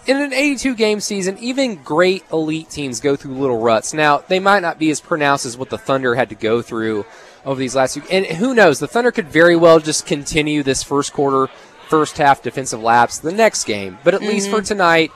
in 0.07 0.17
an 0.17 0.34
82 0.34 0.75
game 0.75 1.00
season, 1.00 1.38
even 1.39 1.75
great 1.84 2.24
elite 2.31 2.69
teams 2.69 3.00
go 3.00 3.15
through 3.15 3.36
little 3.36 3.60
ruts. 3.60 3.93
Now, 3.93 4.19
they 4.19 4.39
might 4.39 4.62
not 4.62 4.79
be 4.79 4.89
as 4.89 5.00
pronounced 5.00 5.45
as 5.45 5.57
what 5.57 5.69
the 5.69 5.77
Thunder 5.77 6.15
had 6.15 6.29
to 6.29 6.36
go 6.36 6.62
through 6.62 7.05
over 7.45 7.60
these 7.60 7.75
last 7.75 7.93
few. 7.93 8.03
And 8.10 8.25
who 8.25 8.53
knows? 8.53 8.79
The 8.79 8.88
Thunder 8.88 9.12
could 9.12 9.27
very 9.27 9.55
well 9.55 9.79
just 9.79 10.05
continue 10.05 10.63
this 10.63 10.84
first 10.84 11.13
quarter, 11.13 11.51
first 11.88 12.17
half 12.17 12.41
defensive 12.41 12.81
lapse 12.81 13.19
the 13.19 13.31
next 13.31 13.65
game. 13.65 13.98
But 14.03 14.13
at 14.13 14.22
least 14.22 14.50
for 14.50 14.57
mm-hmm. 14.57 14.65
tonight, 14.65 15.12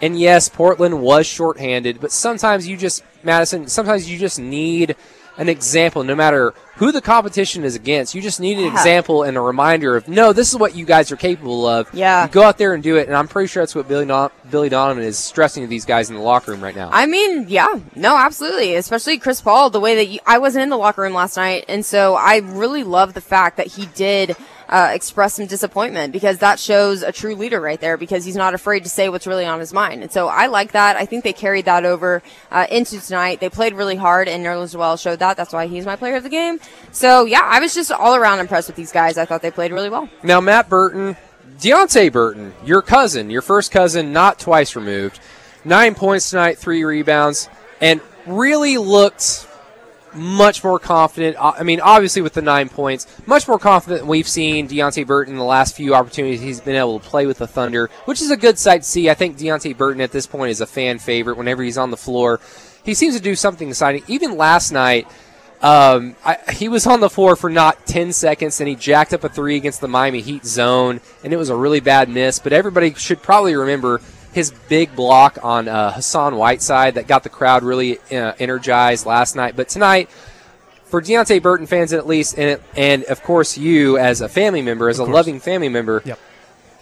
and 0.00 0.18
yes, 0.18 0.48
Portland 0.48 1.00
was 1.00 1.26
shorthanded, 1.26 2.00
but 2.00 2.12
sometimes 2.12 2.68
you 2.68 2.76
just, 2.76 3.02
Madison, 3.22 3.66
sometimes 3.66 4.10
you 4.10 4.18
just 4.18 4.38
need 4.38 4.94
an 5.38 5.48
example, 5.48 6.02
no 6.04 6.14
matter 6.14 6.54
who 6.76 6.92
the 6.92 7.00
competition 7.00 7.64
is 7.64 7.74
against. 7.74 8.14
You 8.14 8.20
just 8.20 8.38
need 8.40 8.58
an 8.58 8.64
Yeah. 8.64 8.72
example 8.72 9.22
and 9.22 9.36
a 9.36 9.40
reminder 9.40 9.96
of, 9.96 10.08
no, 10.08 10.32
this 10.34 10.50
is 10.50 10.56
what 10.58 10.74
you 10.74 10.84
guys 10.84 11.10
are 11.10 11.16
capable 11.16 11.66
of. 11.66 11.88
Yeah. 11.94 12.24
You 12.24 12.28
go 12.30 12.42
out 12.42 12.58
there 12.58 12.74
and 12.74 12.82
do 12.82 12.96
it, 12.96 13.06
and 13.08 13.16
I'm 13.16 13.28
pretty 13.28 13.46
sure 13.48 13.62
that's 13.62 13.74
what 13.74 13.88
Billy, 13.88 14.04
Don- 14.04 14.30
Billy 14.50 14.68
Donovan 14.68 15.02
is 15.02 15.18
stressing 15.18 15.62
to 15.62 15.66
these 15.68 15.86
guys 15.86 16.10
in 16.10 16.16
the 16.16 16.22
locker 16.22 16.50
room 16.52 16.62
right 16.62 16.76
now. 16.76 16.90
I 16.92 17.06
mean, 17.06 17.46
yeah, 17.48 17.66
no, 17.94 18.16
absolutely. 18.16 18.74
Especially 18.74 19.16
Chris 19.18 19.40
Paul, 19.40 19.70
the 19.70 19.80
way 19.80 19.94
that 19.96 20.08
you, 20.08 20.20
I 20.26 20.36
wasn't 20.38 20.64
in 20.64 20.68
the 20.68 20.76
locker 20.76 21.00
room 21.02 21.14
last 21.14 21.36
night, 21.38 21.64
and 21.68 21.84
so 21.84 22.14
I 22.14 22.38
really 22.44 22.84
love 22.84 23.14
the 23.14 23.20
fact 23.22 23.56
that 23.56 23.68
he 23.68 23.86
did 23.94 24.36
uh, 24.68 24.90
express 24.92 25.34
some 25.34 25.46
disappointment 25.46 26.12
because 26.12 26.38
that 26.38 26.58
shows 26.58 27.02
a 27.02 27.12
true 27.12 27.34
leader 27.34 27.60
right 27.60 27.80
there. 27.80 27.96
Because 27.96 28.24
he's 28.24 28.36
not 28.36 28.54
afraid 28.54 28.84
to 28.84 28.88
say 28.88 29.08
what's 29.08 29.26
really 29.26 29.46
on 29.46 29.60
his 29.60 29.72
mind, 29.72 30.02
and 30.02 30.12
so 30.12 30.28
I 30.28 30.46
like 30.46 30.72
that. 30.72 30.96
I 30.96 31.06
think 31.06 31.24
they 31.24 31.32
carried 31.32 31.64
that 31.66 31.84
over 31.84 32.22
uh, 32.50 32.66
into 32.70 33.00
tonight. 33.00 33.40
They 33.40 33.48
played 33.48 33.74
really 33.74 33.96
hard, 33.96 34.28
and 34.28 34.44
Nerlens 34.44 34.74
Noel 34.74 34.96
showed 34.96 35.18
that. 35.20 35.36
That's 35.36 35.52
why 35.52 35.66
he's 35.66 35.86
my 35.86 35.96
player 35.96 36.16
of 36.16 36.22
the 36.22 36.28
game. 36.28 36.58
So 36.92 37.24
yeah, 37.24 37.42
I 37.44 37.60
was 37.60 37.74
just 37.74 37.92
all 37.92 38.14
around 38.14 38.40
impressed 38.40 38.68
with 38.68 38.76
these 38.76 38.92
guys. 38.92 39.18
I 39.18 39.24
thought 39.24 39.42
they 39.42 39.50
played 39.50 39.72
really 39.72 39.90
well. 39.90 40.08
Now, 40.22 40.40
Matt 40.40 40.68
Burton, 40.68 41.16
Deonte 41.58 42.12
Burton, 42.12 42.54
your 42.64 42.82
cousin, 42.82 43.30
your 43.30 43.42
first 43.42 43.70
cousin, 43.72 44.12
not 44.12 44.38
twice 44.38 44.76
removed, 44.76 45.20
nine 45.64 45.94
points 45.94 46.30
tonight, 46.30 46.58
three 46.58 46.84
rebounds, 46.84 47.48
and 47.80 48.00
really 48.26 48.76
looked 48.78 49.45
much 50.14 50.64
more 50.64 50.78
confident. 50.78 51.36
Uh, 51.36 51.52
I 51.58 51.62
mean, 51.62 51.80
obviously 51.80 52.22
with 52.22 52.34
the 52.34 52.42
nine 52.42 52.68
points, 52.68 53.06
much 53.26 53.46
more 53.46 53.58
confident 53.58 54.00
than 54.00 54.08
we've 54.08 54.28
seen 54.28 54.68
Deonte 54.68 55.06
Burton 55.06 55.34
in 55.34 55.38
the 55.38 55.44
last 55.44 55.76
few 55.76 55.94
opportunities 55.94 56.40
he's 56.40 56.60
been 56.60 56.76
able 56.76 56.98
to 56.98 57.06
play 57.06 57.26
with 57.26 57.38
the 57.38 57.46
Thunder, 57.46 57.90
which 58.04 58.20
is 58.20 58.30
a 58.30 58.36
good 58.36 58.58
sight 58.58 58.82
to 58.82 58.88
see. 58.88 59.10
I 59.10 59.14
think 59.14 59.36
Deonte 59.36 59.76
Burton 59.76 60.00
at 60.00 60.12
this 60.12 60.26
point 60.26 60.50
is 60.50 60.60
a 60.60 60.66
fan 60.66 60.98
favorite 60.98 61.36
whenever 61.36 61.62
he's 61.62 61.78
on 61.78 61.90
the 61.90 61.96
floor. 61.96 62.40
He 62.84 62.94
seems 62.94 63.16
to 63.16 63.22
do 63.22 63.34
something 63.34 63.68
exciting. 63.68 64.04
Even 64.06 64.36
last 64.36 64.72
night, 64.72 65.08
um, 65.62 66.16
I, 66.24 66.38
he 66.52 66.68
was 66.68 66.86
on 66.86 67.00
the 67.00 67.10
floor 67.10 67.34
for 67.34 67.50
not 67.50 67.86
10 67.86 68.12
seconds, 68.12 68.60
and 68.60 68.68
he 68.68 68.76
jacked 68.76 69.12
up 69.12 69.24
a 69.24 69.28
three 69.28 69.56
against 69.56 69.80
the 69.80 69.88
Miami 69.88 70.20
Heat 70.20 70.44
zone, 70.44 71.00
and 71.24 71.32
it 71.32 71.36
was 71.36 71.48
a 71.48 71.56
really 71.56 71.80
bad 71.80 72.08
miss. 72.08 72.38
But 72.38 72.52
everybody 72.52 72.94
should 72.94 73.22
probably 73.22 73.54
remember 73.56 74.00
his 74.36 74.50
big 74.68 74.94
block 74.94 75.38
on 75.42 75.66
uh, 75.66 75.90
Hassan 75.92 76.36
Whiteside 76.36 76.96
that 76.96 77.06
got 77.08 77.22
the 77.22 77.30
crowd 77.30 77.62
really 77.62 77.98
uh, 78.12 78.34
energized 78.38 79.06
last 79.06 79.34
night. 79.34 79.56
But 79.56 79.70
tonight, 79.70 80.10
for 80.84 81.00
Deonte 81.00 81.40
Burton 81.40 81.66
fans 81.66 81.94
at 81.94 82.06
least, 82.06 82.38
and, 82.38 82.60
and 82.76 83.02
of 83.04 83.22
course 83.22 83.56
you 83.56 83.96
as 83.96 84.20
a 84.20 84.28
family 84.28 84.60
member, 84.60 84.90
as 84.90 84.98
a 84.98 85.04
loving 85.04 85.40
family 85.40 85.70
member, 85.70 86.02
Yep. 86.04 86.18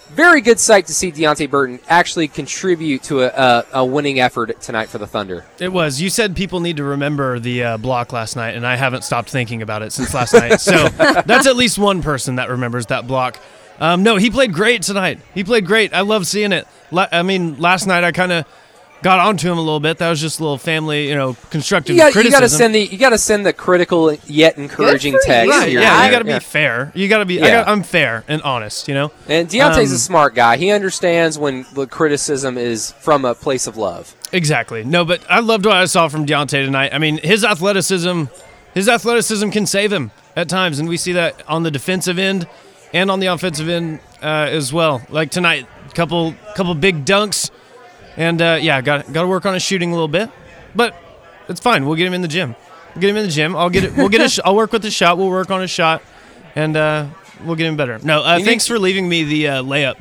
very 0.09 0.41
good 0.41 0.59
sight 0.59 0.87
to 0.89 0.93
see 0.93 1.13
Deonte 1.13 1.49
Burton 1.49 1.79
actually 1.89 2.27
contribute 2.27 3.05
to 3.05 3.21
a, 3.23 3.29
a, 3.29 3.67
a 3.75 3.85
winning 3.85 4.19
effort 4.19 4.61
tonight 4.61 4.89
for 4.89 4.99
the 4.99 5.07
Thunder. 5.07 5.45
It 5.61 5.73
was. 5.73 6.01
You 6.01 6.11
said 6.11 6.35
people 6.35 6.59
need 6.59 6.79
to 6.79 6.85
remember 6.85 7.39
the 7.39 7.63
uh, 7.63 7.77
block 7.79 8.13
last 8.13 8.35
night, 8.35 8.57
and 8.57 8.67
I 8.67 8.75
haven't 8.75 9.05
stopped 9.05 9.31
thinking 9.31 9.63
about 9.63 9.83
it 9.83 9.93
since 9.93 10.13
last 10.13 10.35
night. 10.35 10.61
So 10.61 10.89
that's 11.25 11.47
at 11.47 11.55
least 11.55 11.79
one 11.79 12.03
person 12.03 12.35
that 12.35 12.51
remembers 12.51 12.87
that 12.87 13.07
block. 13.07 13.39
Um, 13.81 14.03
no, 14.03 14.17
he 14.17 14.31
played 14.31 14.53
great 14.53 14.83
tonight. 14.83 15.19
He 15.35 15.43
played 15.45 15.67
great. 15.67 15.93
I 15.93 16.01
love 16.03 16.27
seeing 16.27 16.53
it. 16.53 16.67
La- 16.91 17.09
I 17.11 17.23
mean, 17.23 17.59
last 17.61 17.87
night 17.87 18.05
I 18.05 18.13
kind 18.13 18.31
of 18.33 18.45
got 19.03 19.19
onto 19.19 19.51
him 19.51 19.59
a 19.59 19.61
little 19.61 19.81
bit. 19.81 19.99
That 19.99 20.09
was 20.09 20.21
just 20.21 20.39
a 20.39 20.43
little 20.43 20.57
family, 20.59 21.09
you 21.09 21.15
know, 21.15 21.37
constructive 21.51 21.95
You 21.95 22.01
got, 22.01 22.07
you 22.09 22.13
criticism. 22.13 22.41
got 22.41 22.45
to 22.47 22.49
send 22.49 22.75
the 22.75 22.81
you 22.87 22.97
got 22.99 23.11
to 23.11 23.19
send 23.19 23.45
the 23.45 23.53
critical 23.53 24.15
yet 24.27 24.57
encouraging 24.57 25.13
for 25.15 25.21
text. 25.27 25.51
Right, 25.51 25.69
here. 25.69 25.81
yeah, 25.81 25.99
Yeah. 25.99 26.05
you 26.07 26.11
got 26.13 26.19
to 26.21 26.25
be 26.25 26.31
Yeah. 26.31 26.39
fair. 26.39 26.93
You 26.95 27.09
got 27.09 27.19
to 27.19 27.25
be. 27.27 27.43
I 27.43 27.47
Yeah. 27.47 27.53
got, 27.65 27.69
I'm 27.69 27.83
fair 27.83 28.25
and 28.29 28.41
honest. 28.43 28.89
You 28.89 28.95
know. 28.95 29.13
And 29.29 29.49
Deonte's 29.49 29.91
Um, 29.91 29.97
a 29.97 29.99
smart 29.99 30.35
guy. 30.35 30.57
He 30.57 30.71
understands 30.71 31.39
when 31.39 31.67
the 31.75 31.87
criticism 31.87 32.57
is 32.57 32.95
from 33.01 33.25
a 33.25 33.35
place 33.35 33.67
of 33.67 33.77
love. 33.77 34.15
Exactly. 34.33 34.85
No, 34.85 35.05
but 35.05 35.21
I 35.29 35.41
loved 35.41 35.67
what 35.67 35.77
I 35.77 35.85
saw 35.87 36.09
from 36.09 36.25
Deonte 36.27 36.65
tonight. 36.65 36.91
I 36.95 36.99
mean, 36.99 37.19
his 37.19 37.45
athleticism, 37.45 38.25
his 38.73 38.89
athleticism 38.89 39.51
can 39.51 39.67
save 39.67 39.93
him 39.93 40.13
at 40.37 40.49
times, 40.49 40.79
and 40.79 40.89
we 40.89 40.97
see 40.97 41.13
that 41.13 41.43
on 41.47 41.63
the 41.63 41.71
defensive 41.71 42.19
end 42.19 42.47
and 42.95 43.11
on 43.11 43.21
the 43.21 43.27
offensive 43.27 43.69
end 43.69 44.01
uh, 44.23 44.49
as 44.51 44.73
well. 44.73 45.03
Like 45.11 45.31
tonight, 45.31 45.67
couple 45.93 46.35
couple 46.57 46.75
big 46.75 47.05
dunks, 47.05 47.51
and 48.17 48.41
uh, 48.41 48.59
yeah, 48.63 48.81
got 48.81 49.13
got 49.13 49.23
to 49.23 49.29
work 49.29 49.45
on 49.45 49.53
his 49.53 49.63
shooting 49.63 49.91
a 49.91 49.93
little 49.93 50.09
bit, 50.09 50.31
but 50.75 50.95
it's 51.49 51.61
fine. 51.61 51.85
We'll 51.85 51.97
get 51.97 52.07
him 52.07 52.15
in 52.15 52.23
the 52.23 52.29
gym. 52.29 52.57
We'll 52.95 53.01
get 53.03 53.11
him 53.11 53.17
in 53.17 53.25
the 53.27 53.31
gym. 53.33 53.55
I'll 53.57 53.69
get 53.71 53.85
it. 53.85 53.95
We'll 53.97 54.09
get 54.09 54.23
a 54.23 54.29
sh- 54.31 54.41
I'll 54.45 54.57
work 54.57 54.73
with 54.73 54.81
the 54.83 54.91
shot. 54.91 55.19
We'll 55.19 55.29
work 55.29 55.51
on 55.51 55.61
his 55.61 55.71
shot, 55.71 56.03
and 56.55 56.77
uh, 56.77 57.07
we'll 57.45 57.57
get 57.57 57.67
him 57.67 57.77
better. 57.77 57.99
No, 58.03 58.23
uh, 58.23 58.39
thanks 58.41 58.67
for 58.67 58.79
leaving 58.79 59.09
me 59.09 59.25
the 59.25 59.49
uh, 59.49 59.63
layup 59.63 59.99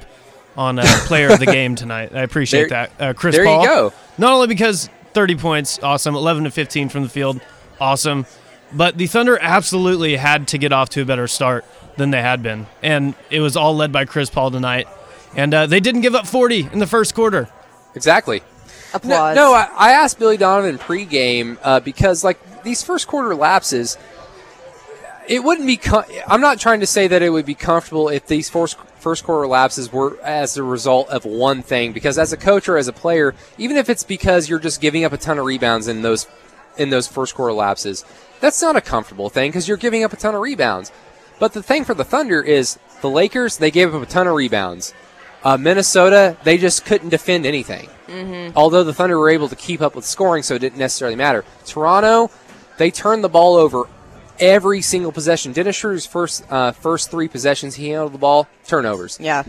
on 0.55 0.77
uh, 0.77 0.83
player 1.07 1.29
of 1.33 1.39
the 1.39 1.45
game 1.59 1.75
tonight. 1.75 2.11
I 2.15 2.21
appreciate 2.21 2.69
There- 2.69 2.87
that, 2.97 3.01
uh, 3.01 3.13
Chris 3.13 3.35
there 3.35 3.43
you 3.43 3.49
Paul. 3.49 3.65
go. 3.65 3.93
Not 4.19 4.33
only 4.33 4.45
because 4.47 4.87
30 5.13 5.35
points, 5.37 5.79
awesome, 5.81 6.13
11 6.15 6.43
to 6.43 6.51
15 6.51 6.89
from 6.89 7.01
the 7.01 7.09
field, 7.09 7.41
awesome, 7.81 8.27
but 8.71 8.95
the 8.97 9.07
Thunder 9.07 9.39
absolutely 9.41 10.15
had 10.15 10.47
to 10.49 10.59
get 10.59 10.71
off 10.71 10.89
to 10.89 11.01
a 11.01 11.05
better 11.05 11.27
start 11.27 11.65
than 11.97 12.11
they 12.11 12.21
had 12.21 12.41
been, 12.41 12.67
and 12.81 13.15
it 13.29 13.39
was 13.39 13.55
all 13.55 13.75
led 13.75 13.91
by 13.91 14.05
Chris 14.05 14.29
Paul 14.29 14.51
tonight. 14.51 14.87
And 15.35 15.53
uh, 15.53 15.65
they 15.65 15.79
didn't 15.79 16.01
give 16.01 16.15
up 16.15 16.27
40 16.27 16.69
in 16.71 16.79
the 16.79 16.87
first 16.87 17.15
quarter. 17.15 17.49
Exactly. 17.95 18.39
No, 18.39 18.97
Applause. 18.97 19.35
no 19.35 19.53
I, 19.53 19.69
I 19.75 19.91
asked 19.91 20.19
Billy 20.19 20.37
Donovan 20.37 20.77
pregame 20.77 21.57
uh, 21.63 21.79
because 21.79 22.23
like 22.23 22.63
these 22.63 22.83
first 22.83 23.07
quarter 23.07 23.33
lapses, 23.33 23.97
it 25.27 25.43
wouldn't 25.43 25.65
be. 25.65 25.77
Com- 25.77 26.05
I'm 26.27 26.41
not 26.41 26.59
trying 26.59 26.81
to 26.81 26.85
say 26.85 27.07
that 27.07 27.21
it 27.23 27.29
would 27.29 27.45
be 27.45 27.55
comfortable 27.55 28.09
if 28.09 28.27
these 28.27 28.49
first 28.49 28.77
first 28.99 29.23
quarter 29.23 29.47
lapses 29.47 29.91
were 29.91 30.19
as 30.21 30.57
a 30.57 30.63
result 30.63 31.09
of 31.09 31.25
one 31.25 31.63
thing. 31.63 31.93
Because 31.93 32.19
as 32.19 32.33
a 32.33 32.37
coach 32.37 32.69
or 32.69 32.77
as 32.77 32.87
a 32.87 32.93
player, 32.93 33.33
even 33.57 33.77
if 33.77 33.89
it's 33.89 34.03
because 34.03 34.47
you're 34.47 34.59
just 34.59 34.79
giving 34.79 35.03
up 35.03 35.11
a 35.11 35.17
ton 35.17 35.39
of 35.39 35.45
rebounds 35.45 35.87
in 35.87 36.03
those 36.03 36.27
in 36.77 36.89
those 36.89 37.07
first 37.07 37.33
quarter 37.33 37.53
lapses, 37.53 38.05
that's 38.41 38.61
not 38.61 38.75
a 38.75 38.81
comfortable 38.81 39.29
thing 39.29 39.49
because 39.49 39.67
you're 39.67 39.77
giving 39.77 40.03
up 40.03 40.13
a 40.13 40.17
ton 40.17 40.35
of 40.35 40.41
rebounds. 40.41 40.91
But 41.43 41.51
the 41.51 41.61
thing 41.61 41.83
for 41.83 41.93
the 41.93 42.05
Thunder 42.05 42.41
is 42.41 42.79
the 43.01 43.09
Lakers 43.09 43.57
they 43.57 43.69
gave 43.69 43.93
up 43.93 44.01
a 44.01 44.05
ton 44.05 44.27
of 44.27 44.33
rebounds. 44.33 44.93
Uh, 45.43 45.57
Minnesota 45.57 46.37
they 46.45 46.57
just 46.57 46.85
couldn't 46.85 47.09
defend 47.09 47.45
anything. 47.45 47.89
Mm-hmm. 48.07 48.57
Although 48.57 48.85
the 48.85 48.93
Thunder 48.93 49.19
were 49.19 49.29
able 49.29 49.49
to 49.49 49.55
keep 49.57 49.81
up 49.81 49.93
with 49.93 50.05
scoring, 50.05 50.41
so 50.41 50.55
it 50.55 50.59
didn't 50.59 50.79
necessarily 50.79 51.17
matter. 51.17 51.43
Toronto 51.65 52.31
they 52.77 52.91
turned 52.91 53.25
the 53.25 53.29
ball 53.29 53.57
over 53.57 53.89
every 54.39 54.81
single 54.81 55.11
possession. 55.11 55.51
Dennis 55.51 55.75
Schroeder's 55.75 56.05
first 56.05 56.49
uh, 56.49 56.71
first 56.71 57.11
three 57.11 57.27
possessions, 57.27 57.75
he 57.75 57.89
handled 57.89 58.13
the 58.13 58.19
ball 58.19 58.47
turnovers. 58.65 59.17
Yeah. 59.19 59.43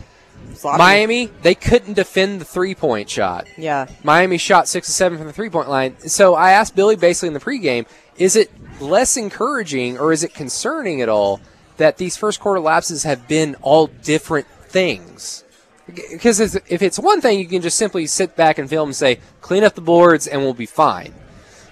Sloppy. 0.54 0.78
Miami, 0.78 1.26
they 1.42 1.54
couldn't 1.54 1.94
defend 1.94 2.40
the 2.40 2.44
three 2.44 2.74
point 2.74 3.09
shot. 3.09 3.46
Yeah. 3.57 3.87
Miami 4.02 4.37
shot 4.37 4.66
six 4.66 4.88
to 4.88 4.92
seven 4.92 5.16
from 5.16 5.28
the 5.28 5.33
three 5.33 5.48
point 5.48 5.68
line. 5.68 5.96
So 6.00 6.35
I 6.35 6.50
asked 6.50 6.74
Billy 6.74 6.96
basically 6.96 7.28
in 7.28 7.35
the 7.35 7.38
pregame, 7.38 7.87
is 8.16 8.35
it 8.35 8.50
less 8.80 9.16
encouraging 9.16 9.96
or 9.96 10.12
is 10.12 10.24
it 10.24 10.35
concerning 10.35 11.00
at 11.00 11.09
all 11.09 11.40
that 11.76 11.96
these 11.98 12.16
first 12.16 12.40
quarter 12.40 12.60
lapses 12.60 13.02
have 13.02 13.26
been 13.28 13.56
all 13.62 13.87
different 13.88 14.46
things? 14.68 15.44
Because 15.87 16.40
if 16.40 16.82
it's 16.82 16.98
one 16.98 17.20
thing, 17.20 17.38
you 17.38 17.46
can 17.46 17.60
just 17.60 17.76
simply 17.76 18.06
sit 18.06 18.37
back 18.37 18.58
and 18.58 18.68
film 18.70 18.88
and 18.90 18.96
say, 18.96 19.20
clean 19.42 19.64
up 19.64 19.74
the 19.74 19.80
boards 19.82 20.26
and 20.26 20.40
we'll 20.40 20.54
be 20.54 20.66
fine. 20.66 21.12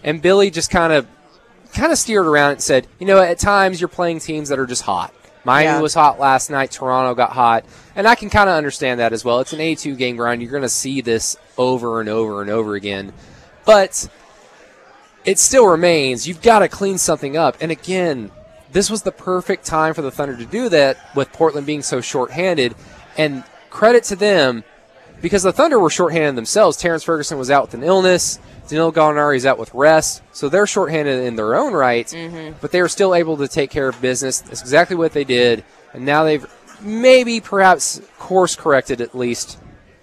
And 0.04 0.20
Billy 0.20 0.50
just 0.50 0.70
kind 0.70 0.92
of 0.92 1.06
kind 1.72 1.90
of 1.90 1.96
steered 1.98 2.26
around 2.26 2.52
and 2.52 2.62
said, 2.62 2.86
you 2.98 3.06
know, 3.06 3.18
at 3.18 3.38
times 3.38 3.80
you're 3.80 3.88
playing 3.88 4.18
teams 4.18 4.50
that 4.50 4.58
are 4.58 4.66
just 4.66 4.82
hot. 4.82 5.14
Miami 5.44 5.64
Yeah. 5.64 5.80
was 5.80 5.94
hot 5.94 6.20
last 6.20 6.50
night. 6.50 6.70
Toronto 6.70 7.14
got 7.14 7.30
hot, 7.30 7.64
and 7.96 8.06
I 8.06 8.14
can 8.14 8.28
kind 8.30 8.48
of 8.50 8.54
understand 8.56 9.00
that 9.00 9.12
as 9.12 9.24
well. 9.24 9.40
It's 9.40 9.52
an 9.54 9.58
A2 9.58 9.96
game 9.96 10.16
grind. 10.16 10.42
You're 10.42 10.50
going 10.52 10.62
to 10.62 10.68
see 10.68 11.00
this 11.00 11.36
over 11.56 11.98
and 12.00 12.08
over 12.08 12.42
and 12.42 12.50
over 12.50 12.74
again, 12.74 13.12
but 13.64 14.08
it 15.24 15.38
still 15.38 15.66
remains. 15.66 16.28
You've 16.28 16.42
got 16.42 16.60
to 16.60 16.68
clean 16.68 16.98
something 16.98 17.36
up. 17.36 17.56
And 17.60 17.72
again, 17.72 18.30
this 18.72 18.90
was 18.90 19.02
the 19.02 19.12
perfect 19.12 19.64
time 19.64 19.94
for 19.94 20.02
the 20.02 20.10
Thunder 20.10 20.36
to 20.36 20.46
do 20.46 20.68
that 20.70 20.96
with 21.14 21.32
Portland 21.32 21.66
being 21.66 21.82
so 21.82 22.00
shorthanded. 22.00 22.74
And 23.16 23.44
credit 23.70 24.04
to 24.04 24.16
them 24.16 24.64
because 25.20 25.42
the 25.42 25.52
Thunder 25.52 25.78
were 25.78 25.90
shorthanded 25.90 26.36
themselves. 26.36 26.76
Terrence 26.76 27.04
Ferguson 27.04 27.38
was 27.38 27.50
out 27.50 27.62
with 27.64 27.74
an 27.74 27.82
illness. 27.82 28.38
Danilo 28.68 28.92
Gallinari 28.92 29.36
is 29.36 29.46
out 29.46 29.58
with 29.58 29.72
rest, 29.74 30.22
so 30.32 30.48
they're 30.48 30.66
shorthanded 30.66 31.24
in 31.24 31.36
their 31.36 31.54
own 31.54 31.72
right. 31.72 32.06
Mm-hmm. 32.06 32.56
But 32.60 32.70
they 32.70 32.80
were 32.80 32.88
still 32.88 33.14
able 33.14 33.36
to 33.38 33.48
take 33.48 33.70
care 33.70 33.88
of 33.88 34.00
business. 34.00 34.40
That's 34.40 34.60
exactly 34.60 34.96
what 34.96 35.12
they 35.12 35.24
did, 35.24 35.64
and 35.92 36.06
now 36.06 36.24
they've 36.24 36.46
maybe 36.80 37.40
perhaps 37.40 38.00
course 38.18 38.56
corrected 38.56 39.00
at 39.00 39.14
least 39.14 39.58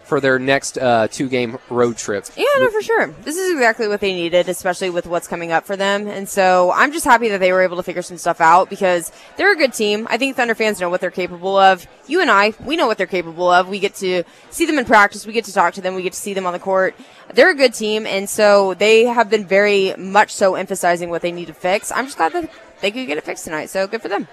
for 0.10 0.20
their 0.20 0.40
next 0.40 0.80
uh, 0.80 1.08
two 1.08 1.30
game 1.30 1.60
road 1.70 1.96
trip. 1.96 2.26
Yeah, 2.36 2.46
no, 2.58 2.70
for 2.72 2.82
sure. 2.82 3.08
This 3.22 3.38
is 3.38 3.52
exactly 3.52 3.88
what 3.88 4.02
they 4.02 4.14
needed, 4.14 4.50
especially 4.50 4.90
with 4.90 5.06
what's 5.06 5.28
coming 5.28 5.52
up 5.52 5.66
for 5.66 5.78
them. 5.78 6.08
And 6.08 6.28
so 6.28 6.72
I'm 6.76 6.92
just 6.92 7.06
happy 7.06 7.30
that 7.30 7.40
they 7.40 7.54
were 7.54 7.62
able 7.62 7.78
to 7.78 7.84
figure 7.84 8.02
some 8.02 8.18
stuff 8.18 8.42
out 8.42 8.72
because 8.72 9.12
they're 9.38 9.54
a 9.54 9.56
good 9.56 9.72
team. 9.72 10.08
I 10.10 10.18
think 10.18 10.36
Thunder 10.36 10.56
fans 10.56 10.82
know 10.82 10.90
what 10.90 11.00
they're 11.00 11.12
capable 11.12 11.56
of. 11.56 11.88
You 12.08 12.22
and 12.22 12.32
I, 12.32 12.54
we 12.66 12.76
know 12.76 12.88
what 12.88 12.98
they're 12.98 13.06
capable 13.06 13.52
of. 13.52 13.70
We 13.70 13.78
get 13.78 13.94
to 13.96 14.24
see 14.50 14.66
them 14.66 14.80
in 14.80 14.86
practice. 14.86 15.28
We 15.28 15.34
get 15.34 15.46
to 15.46 15.54
talk 15.54 15.76
to 15.76 15.82
them. 15.82 15.94
We 15.94 16.02
get 16.02 16.14
to 16.14 16.20
see 16.20 16.34
them 16.34 16.48
on 16.48 16.54
the 16.54 16.60
court. 16.60 16.96
They're 17.32 17.52
a 17.52 17.56
good 17.56 17.76
team. 17.76 18.08
And 18.08 18.28
so 18.28 18.74
they 18.74 19.06
have 19.06 19.30
been 19.30 19.46
very 19.46 19.94
much 19.96 20.34
so 20.34 20.56
emphasizing 20.56 21.12
what 21.12 21.22
they 21.22 21.32
need 21.32 21.48
to 21.48 21.54
fix. 21.54 21.92
I'm 21.92 22.06
just 22.06 22.18
glad 22.18 22.34
that 22.34 22.50
they 22.82 22.90
could 22.90 23.06
get 23.06 23.20
it 23.20 23.24
fixed 23.24 23.44
tonight. 23.46 23.68
So 23.70 23.86
good 23.86 24.02
for 24.02 24.08
them. 24.08 24.28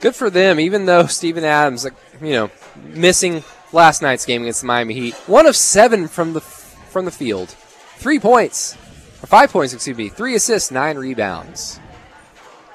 good 0.00 0.14
for 0.14 0.30
them. 0.30 0.58
Even 0.58 0.86
though 0.86 1.06
Steven 1.06 1.44
Adams, 1.44 1.84
like 1.84 1.94
you 2.22 2.32
know, 2.32 2.50
missing 2.94 3.44
last 3.72 4.02
night's 4.02 4.24
game 4.24 4.42
against 4.42 4.60
the 4.62 4.66
Miami 4.66 4.94
Heat, 4.94 5.14
one 5.26 5.46
of 5.46 5.56
seven 5.56 6.08
from 6.08 6.32
the 6.32 6.40
from 6.40 7.04
the 7.04 7.10
field, 7.10 7.50
three 7.96 8.18
points, 8.18 8.74
or 9.22 9.26
five 9.26 9.50
points, 9.50 9.74
excuse 9.74 9.96
me, 9.96 10.08
three 10.08 10.34
assists, 10.34 10.70
nine 10.70 10.96
rebounds. 10.96 11.80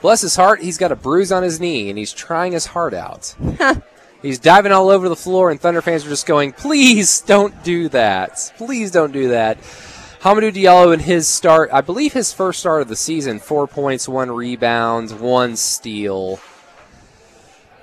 Bless 0.02 0.22
his 0.22 0.36
heart, 0.36 0.62
he's 0.62 0.78
got 0.78 0.92
a 0.92 0.96
bruise 0.96 1.32
on 1.32 1.44
his 1.44 1.60
knee 1.60 1.90
and 1.90 1.98
he's 1.98 2.14
trying 2.14 2.52
his 2.52 2.68
heart 2.68 2.94
out. 2.94 3.36
he's 4.22 4.40
diving 4.40 4.72
all 4.72 4.90
over 4.90 5.08
the 5.10 5.16
floor, 5.16 5.50
and 5.50 5.60
Thunder 5.60 5.82
fans 5.82 6.06
are 6.06 6.10
just 6.10 6.26
going, 6.26 6.52
"Please 6.52 7.22
don't 7.22 7.64
do 7.64 7.90
that! 7.90 8.54
Please 8.58 8.92
don't 8.92 9.14
do 9.14 9.30
that." 9.30 9.58
Hamidou 10.22 10.54
Diallo 10.54 10.94
in 10.94 11.02
his 11.02 11.28
start, 11.28 11.70
I 11.74 11.82
believe 11.82 12.14
his 12.14 12.32
first 12.32 12.62
start 12.62 12.82
of 12.82 12.88
the 12.88 12.96
season, 12.96 13.40
four 13.40 13.68
points, 13.68 14.08
one 14.08 14.32
rebound, 14.32 15.20
one 15.20 15.58
steal 15.58 16.40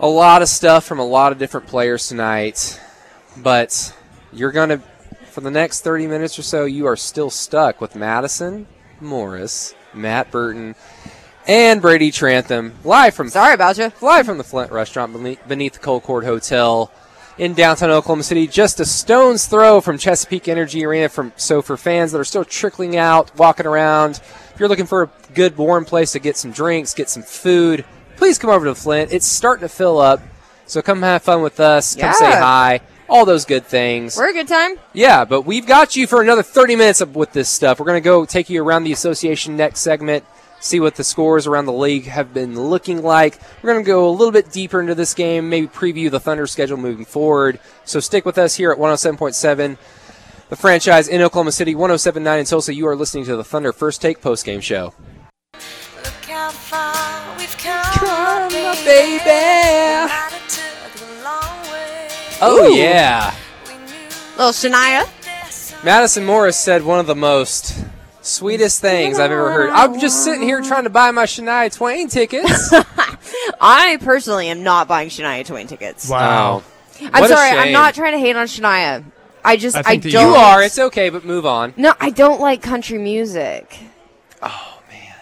a 0.01 0.09
lot 0.09 0.41
of 0.41 0.49
stuff 0.49 0.85
from 0.85 0.99
a 0.99 1.05
lot 1.05 1.31
of 1.31 1.39
different 1.39 1.67
players 1.67 2.09
tonight, 2.09 2.81
but 3.43 3.95
you're 4.33 4.53
going 4.53 4.69
to, 4.71 4.79
for 5.27 5.41
the 5.41 5.51
next 5.51 5.83
30 5.83 6.07
minutes 6.07 6.39
or 6.39 6.43
so, 6.43 6.65
you 6.65 6.87
are 6.87 6.97
still 6.97 7.31
stuck 7.31 7.81
with 7.81 7.95
Madison 7.95 8.67
Morris, 9.01 9.75
Matt 9.95 10.31
Burton, 10.31 10.75
and 11.47 11.81
Brady 11.81 12.11
Trantham 12.11 12.75
live 12.85 13.15
from 13.15 13.29
Sorry 13.29 13.55
about 13.55 13.79
you. 13.79 13.93
live 14.01 14.27
from 14.27 14.39
the 14.39 14.45
Flint 14.45 14.71
Restaurant 14.71 15.13
beneath, 15.13 15.49
beneath 15.49 15.73
the 15.75 15.79
Colcord 15.79 16.25
Hotel 16.25 16.93
in 17.39 17.55
downtown 17.55 17.91
Oklahoma 17.91 18.23
City, 18.23 18.47
just 18.47 18.81
a 18.81 18.85
stone's 18.85 19.47
throw 19.47 19.81
from 19.81 19.97
Chesapeake 19.97 20.47
Energy 20.47 20.85
Arena. 20.85 21.09
From 21.09 21.33
so 21.37 21.63
for 21.63 21.77
fans 21.77 22.13
that 22.13 22.19
are 22.19 22.25
still 22.25 22.45
trickling 22.45 22.97
out, 22.97 23.35
walking 23.39 23.67
around, 23.67 24.21
if 24.53 24.57
you're 24.59 24.69
looking 24.69 24.87
for 24.87 25.05
a 25.05 25.11
good 25.33 25.57
warm 25.57 25.87
place 25.87 26.13
to 26.13 26.19
get 26.19 26.37
some 26.37 26.53
drinks, 26.53 26.93
get 26.93 27.09
some 27.09 27.23
food, 27.23 27.85
please 28.17 28.39
come 28.39 28.51
over 28.51 28.67
to 28.67 28.75
Flint. 28.75 29.13
It's 29.13 29.27
starting 29.27 29.63
to 29.63 29.71
fill 29.71 29.99
up, 29.99 30.21
so 30.67 30.83
come 30.83 31.01
have 31.01 31.23
fun 31.23 31.41
with 31.41 31.59
us. 31.61 31.97
Come 31.97 32.13
say 32.13 32.31
hi. 32.31 32.81
All 33.11 33.25
those 33.25 33.45
good 33.45 33.67
things. 33.67 34.17
We're 34.17 34.31
a 34.31 34.33
good 34.33 34.47
time. 34.47 34.77
Yeah, 34.93 35.25
but 35.25 35.43
we've 35.43 35.67
got 35.67 35.97
you 35.97 36.07
for 36.07 36.23
another 36.23 36.45
30 36.45 36.77
minutes 36.77 37.05
with 37.05 37.33
this 37.33 37.49
stuff. 37.49 37.81
We're 37.81 37.87
going 37.87 38.01
to 38.01 38.05
go 38.05 38.25
take 38.25 38.49
you 38.49 38.63
around 38.63 38.85
the 38.85 38.93
association 38.93 39.57
next 39.57 39.81
segment, 39.81 40.25
see 40.61 40.79
what 40.79 40.95
the 40.95 41.03
scores 41.03 41.49
around 41.49 41.65
the 41.65 41.73
league 41.73 42.05
have 42.05 42.33
been 42.33 42.55
looking 42.69 43.03
like. 43.03 43.41
We're 43.63 43.73
going 43.73 43.85
to 43.85 43.87
go 43.87 44.09
a 44.09 44.13
little 44.13 44.31
bit 44.31 44.53
deeper 44.53 44.81
into 44.81 44.95
this 44.95 45.13
game, 45.13 45.49
maybe 45.49 45.67
preview 45.67 46.09
the 46.09 46.21
Thunder 46.21 46.47
schedule 46.47 46.77
moving 46.77 47.05
forward. 47.05 47.59
So 47.85 47.99
stick 47.99 48.25
with 48.25 48.39
us 48.39 48.55
here 48.55 48.71
at 48.71 48.79
107.7, 48.79 49.77
the 50.49 50.57
franchise 50.57 51.09
in 51.09 51.21
Oklahoma 51.21 51.51
City, 51.51 51.75
107.9 51.75 52.39
in 52.39 52.45
Tulsa. 52.47 52.73
You 52.75 52.87
are 52.87 52.95
listening 52.95 53.25
to 53.25 53.35
the 53.37 53.45
Thunder 53.45 53.73
First 53.73 54.01
Take 54.01 54.21
postgame 54.21 54.63
show. 54.63 54.95
Look 55.55 56.25
how 56.27 56.51
far 56.51 57.37
we've 57.37 57.59
come, 57.59 57.85
Come, 57.93 58.49
baby. 58.53 59.19
baby. 59.19 60.40
Oh, 62.43 62.67
Ooh. 62.73 62.75
yeah. 62.75 63.35
Little 64.37 64.53
Shania. 64.53 65.09
Madison 65.85 66.25
Morris 66.25 66.57
said 66.57 66.83
one 66.85 66.99
of 66.99 67.07
the 67.07 67.15
most 67.15 67.85
sweetest 68.23 68.81
things 68.81 69.19
I've 69.19 69.31
ever 69.31 69.53
heard. 69.53 69.71
I'm 69.71 69.99
just 69.99 70.25
sitting 70.25 70.43
here 70.43 70.61
trying 70.63 70.85
to 70.85 70.91
buy 70.91 71.11
my 71.11 71.25
Shania 71.25 71.75
Twain 71.75 72.09
tickets. 72.09 72.73
I 73.61 73.99
personally 74.01 74.49
am 74.49 74.63
not 74.63 74.89
buying 74.89 75.09
Shania 75.09 75.45
Twain 75.47 75.67
tickets. 75.67 76.09
Wow. 76.09 76.63
Oh. 76.63 76.65
I'm 77.13 77.23
What 77.23 77.31
a 77.31 77.35
sorry, 77.35 77.49
I'm 77.51 77.65
shame. 77.65 77.73
not 77.73 77.95
trying 77.95 78.13
to 78.13 78.19
hate 78.19 78.37
on 78.37 78.47
Shania. 78.47 79.05
I 79.43 79.57
just 79.57 79.77
I 79.77 79.81
I, 79.81 79.83
think 79.83 80.03
that 80.03 80.09
you 80.11 80.13
don't 80.13 80.33
You 80.33 80.37
are. 80.37 80.63
It's 80.63 80.79
okay, 80.79 81.09
but 81.09 81.25
move 81.25 81.47
on. 81.47 81.73
No, 81.77 81.95
I 81.99 82.11
don't 82.11 82.41
like 82.41 82.61
country 82.63 82.99
music. 82.99 83.79
Oh. 84.43 84.70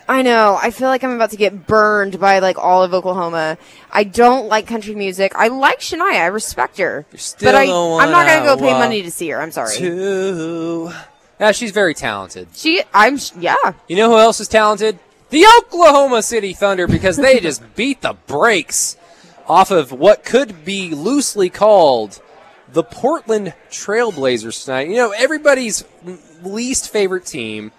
I 0.08 0.22
know. 0.22 0.58
I 0.60 0.70
feel 0.70 0.88
like 0.88 1.04
I'm 1.04 1.10
about 1.10 1.30
to 1.30 1.36
get 1.36 1.66
burned 1.66 2.18
by 2.18 2.38
like 2.38 2.56
all 2.56 2.82
of 2.82 2.94
Oklahoma. 2.94 3.58
I 3.92 4.04
don't 4.04 4.48
like 4.48 4.66
country 4.66 4.94
music. 4.94 5.32
I 5.36 5.48
like 5.48 5.80
Shania. 5.80 6.14
I 6.14 6.26
respect 6.26 6.78
her. 6.78 7.04
still 7.16 7.52
but 7.52 7.54
I, 7.54 7.64
I'm 7.64 8.10
not 8.10 8.26
gonna 8.26 8.44
go 8.44 8.56
pay 8.56 8.72
money 8.72 9.02
to 9.02 9.10
see 9.10 9.28
her. 9.28 9.40
I'm 9.40 9.52
sorry. 9.52 9.76
Two. 9.76 10.90
Yeah, 11.38 11.52
she's 11.52 11.70
very 11.70 11.94
talented. 11.94 12.48
She, 12.54 12.82
I'm, 12.92 13.18
yeah. 13.38 13.54
You 13.86 13.96
know 13.96 14.10
who 14.10 14.18
else 14.18 14.40
is 14.40 14.48
talented? 14.48 14.98
The 15.30 15.44
Oklahoma 15.58 16.22
City 16.22 16.54
Thunder 16.54 16.86
because 16.86 17.16
they 17.16 17.38
just 17.38 17.62
beat 17.76 18.00
the 18.00 18.14
brakes 18.26 18.96
off 19.46 19.70
of 19.70 19.92
what 19.92 20.24
could 20.24 20.64
be 20.64 20.90
loosely 20.90 21.50
called 21.50 22.20
the 22.72 22.82
Portland 22.82 23.54
Trailblazers 23.70 24.64
tonight. 24.64 24.88
You 24.88 24.96
know, 24.96 25.10
everybody's 25.10 25.84
least 26.42 26.90
favorite 26.90 27.26
team 27.26 27.72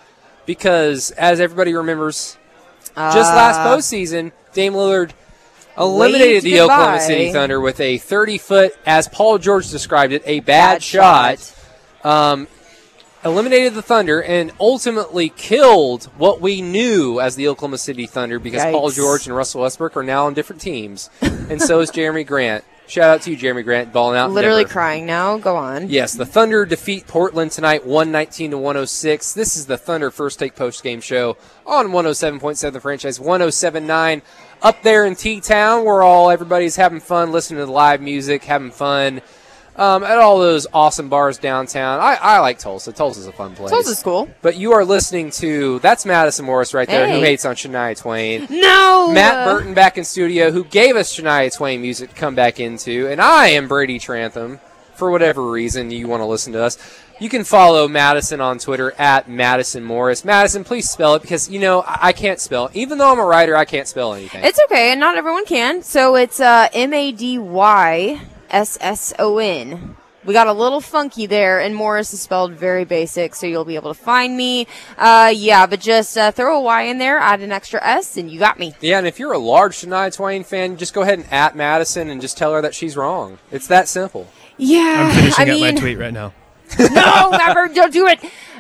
because, 0.50 1.12
as 1.12 1.40
everybody 1.40 1.76
remembers, 1.76 2.36
just 2.96 3.32
last 3.32 3.60
Uh, 3.60 3.68
postseason, 3.68 4.32
Dame 4.56 4.74
Lillard 4.74 5.12
eliminated 5.78 6.42
the 6.42 6.62
Oklahoma. 6.62 7.00
City 7.02 7.32
Thunder 7.32 7.62
with 7.62 7.80
a 7.80 8.00
30 8.00 8.40
foot, 8.40 8.76
as 8.84 9.08
Paul 9.08 9.38
George 9.38 9.70
described 9.70 10.12
it, 10.12 10.24
a 10.26 10.40
bad, 10.40 10.82
shot. 10.82 11.54
Um, 12.04 12.48
eliminated 13.24 13.76
the 13.76 13.84
Thunder 13.84 14.24
and 14.24 14.52
ultimately 14.60 15.30
killed 15.30 16.06
what 16.18 16.42
we 16.42 16.64
knew 16.64 17.20
as 17.20 17.36
the 17.36 17.48
Oklahoma 17.48 17.78
City 17.78 18.08
Thunder 18.08 18.40
because 18.40 18.64
Paul 18.72 18.90
George 18.90 19.28
and 19.28 19.36
Russell 19.36 19.62
Westbrook 19.62 19.96
are 19.98 20.04
now 20.04 20.26
on 20.26 20.34
different 20.34 20.64
teams, 20.64 21.12
and 21.22 21.62
so 21.62 21.80
is 21.80 21.92
Jerami 21.96 22.26
Grant. 22.26 22.64
Shout 22.89 23.08
out 23.12 23.21
to 23.21 23.32
you, 23.32 23.38
Jerami 23.38 23.63
Grant, 23.63 23.93
balling 23.93 24.17
out. 24.17 24.32
Literally 24.32 24.65
crying 24.65 25.06
now. 25.06 25.38
Go 25.38 25.56
on. 25.56 25.89
Yes, 25.89 26.13
the 26.13 26.25
Thunder 26.25 26.65
defeat 26.65 27.06
Portland 27.06 27.52
tonight, 27.52 27.86
119 27.86 28.49
to 28.49 28.58
106. 28.58 29.34
This 29.34 29.56
is 29.56 29.67
the 29.67 29.78
Thunder 29.78 30.10
First 30.10 30.39
Take 30.39 30.56
Post 30.56 30.82
Game 30.82 30.99
Show 30.99 31.38
on 31.67 31.89
107.7 31.89 32.73
The 32.73 32.80
Franchise, 32.80 33.19
107.9 33.19 34.23
up 34.63 34.82
there 34.82 35.06
in 35.06 35.15
T 35.15 35.39
Town, 35.39 35.86
where 35.86 36.02
all 36.02 36.32
everybody's 36.32 36.78
having 36.78 36.99
fun, 36.99 37.32
listening 37.32 37.60
to 37.60 37.67
the 37.67 37.71
live 37.71 38.02
music, 38.02 38.43
having 38.45 38.71
fun 38.71 39.21
um, 39.80 40.04
at 40.04 40.18
all 40.18 40.39
those 40.39 40.68
awesome 40.74 41.08
bars 41.08 41.38
downtown. 41.38 42.00
I, 42.02 42.15
I 42.15 42.39
like 42.39 42.60
Tulsa. 42.60 42.92
Tulsa's 42.92 43.28
a 43.28 43.32
fun 43.32 43.56
place. 43.56 43.72
Tulsa's 43.72 44.04
cool. 44.04 44.30
But 44.42 44.58
you 44.58 44.74
are 44.74 44.84
listening 44.84 45.32
to 45.32 45.80
that's 45.80 46.06
Madison 46.06 46.46
Morris 46.46 46.74
right 46.74 46.88
there, 46.88 47.12
who 47.12 47.22
hates 47.22 47.46
on 47.46 47.56
Shania 47.56 47.98
Twain. 47.98 48.46
No, 48.50 49.10
Matt 49.13 49.48
Burton 49.48 49.74
back 49.74 49.98
in 49.98 50.04
studio, 50.04 50.52
who 50.52 50.65
gave 50.65 50.98
us 50.98 51.18
Shania 51.18 51.56
Twain 51.56 51.82
music 51.82 52.10
to 52.10 52.15
come 52.15 52.36
back 52.36 52.60
into, 52.60 53.08
and 53.08 53.22
I 53.22 53.48
am 53.50 53.68
Brady 53.68 53.98
Trantham. 54.00 54.60
For 54.96 55.10
whatever 55.10 55.50
reason 55.50 55.92
you 55.92 56.10
want 56.10 56.20
to 56.20 56.26
listen 56.26 56.52
to 56.52 56.62
us, 56.62 56.78
you 57.22 57.30
can 57.30 57.46
follow 57.46 57.88
Madison 57.88 58.42
on 58.42 58.60
Twitter 58.60 58.92
at 59.00 59.30
Madison 59.30 59.82
Morris. 59.82 60.26
Madison, 60.26 60.65
please 60.65 60.89
spell 60.89 61.15
it 61.15 61.22
because 61.22 61.50
you 61.50 61.58
know 61.58 61.84
I, 61.84 62.08
I 62.08 62.12
can't 62.12 62.38
spell. 62.38 62.70
Even 62.74 62.98
though 62.98 63.10
I'm 63.10 63.20
a 63.20 63.24
writer, 63.24 63.56
I 63.56 63.63
can't 63.63 63.88
spell 63.88 64.13
anything. 64.13 64.44
It's 64.44 64.60
okay, 64.65 64.92
and 64.92 65.00
not 65.00 65.15
everyone 65.15 65.46
can. 65.46 65.84
So 65.84 66.18
it's 66.18 66.42
uh, 66.42 66.68
M 66.74 66.94
A 66.94 67.13
D 67.13 67.38
Y 67.38 68.20
S 68.50 68.78
S 68.82 69.14
O 69.20 69.38
N. 69.38 69.96
We 70.26 70.34
got 70.34 70.48
a 70.48 70.54
little 70.54 70.82
funky 70.82 71.28
there, 71.28 71.62
and 71.62 71.74
Morris 71.74 72.14
is 72.14 72.20
spelled 72.22 72.52
very 72.52 72.84
basic, 72.84 73.34
so 73.34 73.48
you'll 73.48 73.64
be 73.64 73.76
able 73.76 73.94
to 73.94 74.00
find 74.00 74.36
me. 74.36 74.68
Uh, 74.98 75.32
yeah, 75.34 75.66
but 75.66 75.80
just 75.80 76.18
uh, 76.18 76.32
throw 76.32 76.58
a 76.58 76.62
Y 76.62 76.84
in 76.84 76.98
there, 76.98 77.18
add 77.18 77.40
an 77.40 77.54
extra 77.54 77.80
S, 77.82 78.18
and 78.18 78.30
you 78.30 78.38
got 78.38 78.60
me. 78.60 78.74
yeah, 78.82 78.98
and 78.98 79.08
if 79.08 79.18
you're 79.18 79.32
a 79.32 79.38
large 79.40 79.78
Shania 79.78 80.14
Twain 80.14 80.44
fan, 80.44 80.76
just 80.76 80.94
go 80.94 81.04
ahead 81.04 81.20
and 81.20 81.32
at 81.32 81.56
Madison 81.56 82.10
and 82.10 82.20
just 82.20 82.38
tell 82.38 82.54
her 82.54 82.62
that 82.62 82.76
she's 82.76 82.98
wrong. 82.98 83.40
It's 83.50 83.68
that 83.68 83.88
simple. 83.88 84.28
Yeah, 84.58 85.08
I'm 85.10 85.16
finishing 85.16 85.50
I 85.50 85.52
up 85.54 85.60
mean, 85.62 85.76
my 85.76 85.80
tweet 85.80 85.98
right 85.98 86.14
now. 86.14 86.34
no, 86.78 87.30
never, 87.32 87.70
don't 87.70 87.94
do 87.94 88.06
it. 88.08 88.20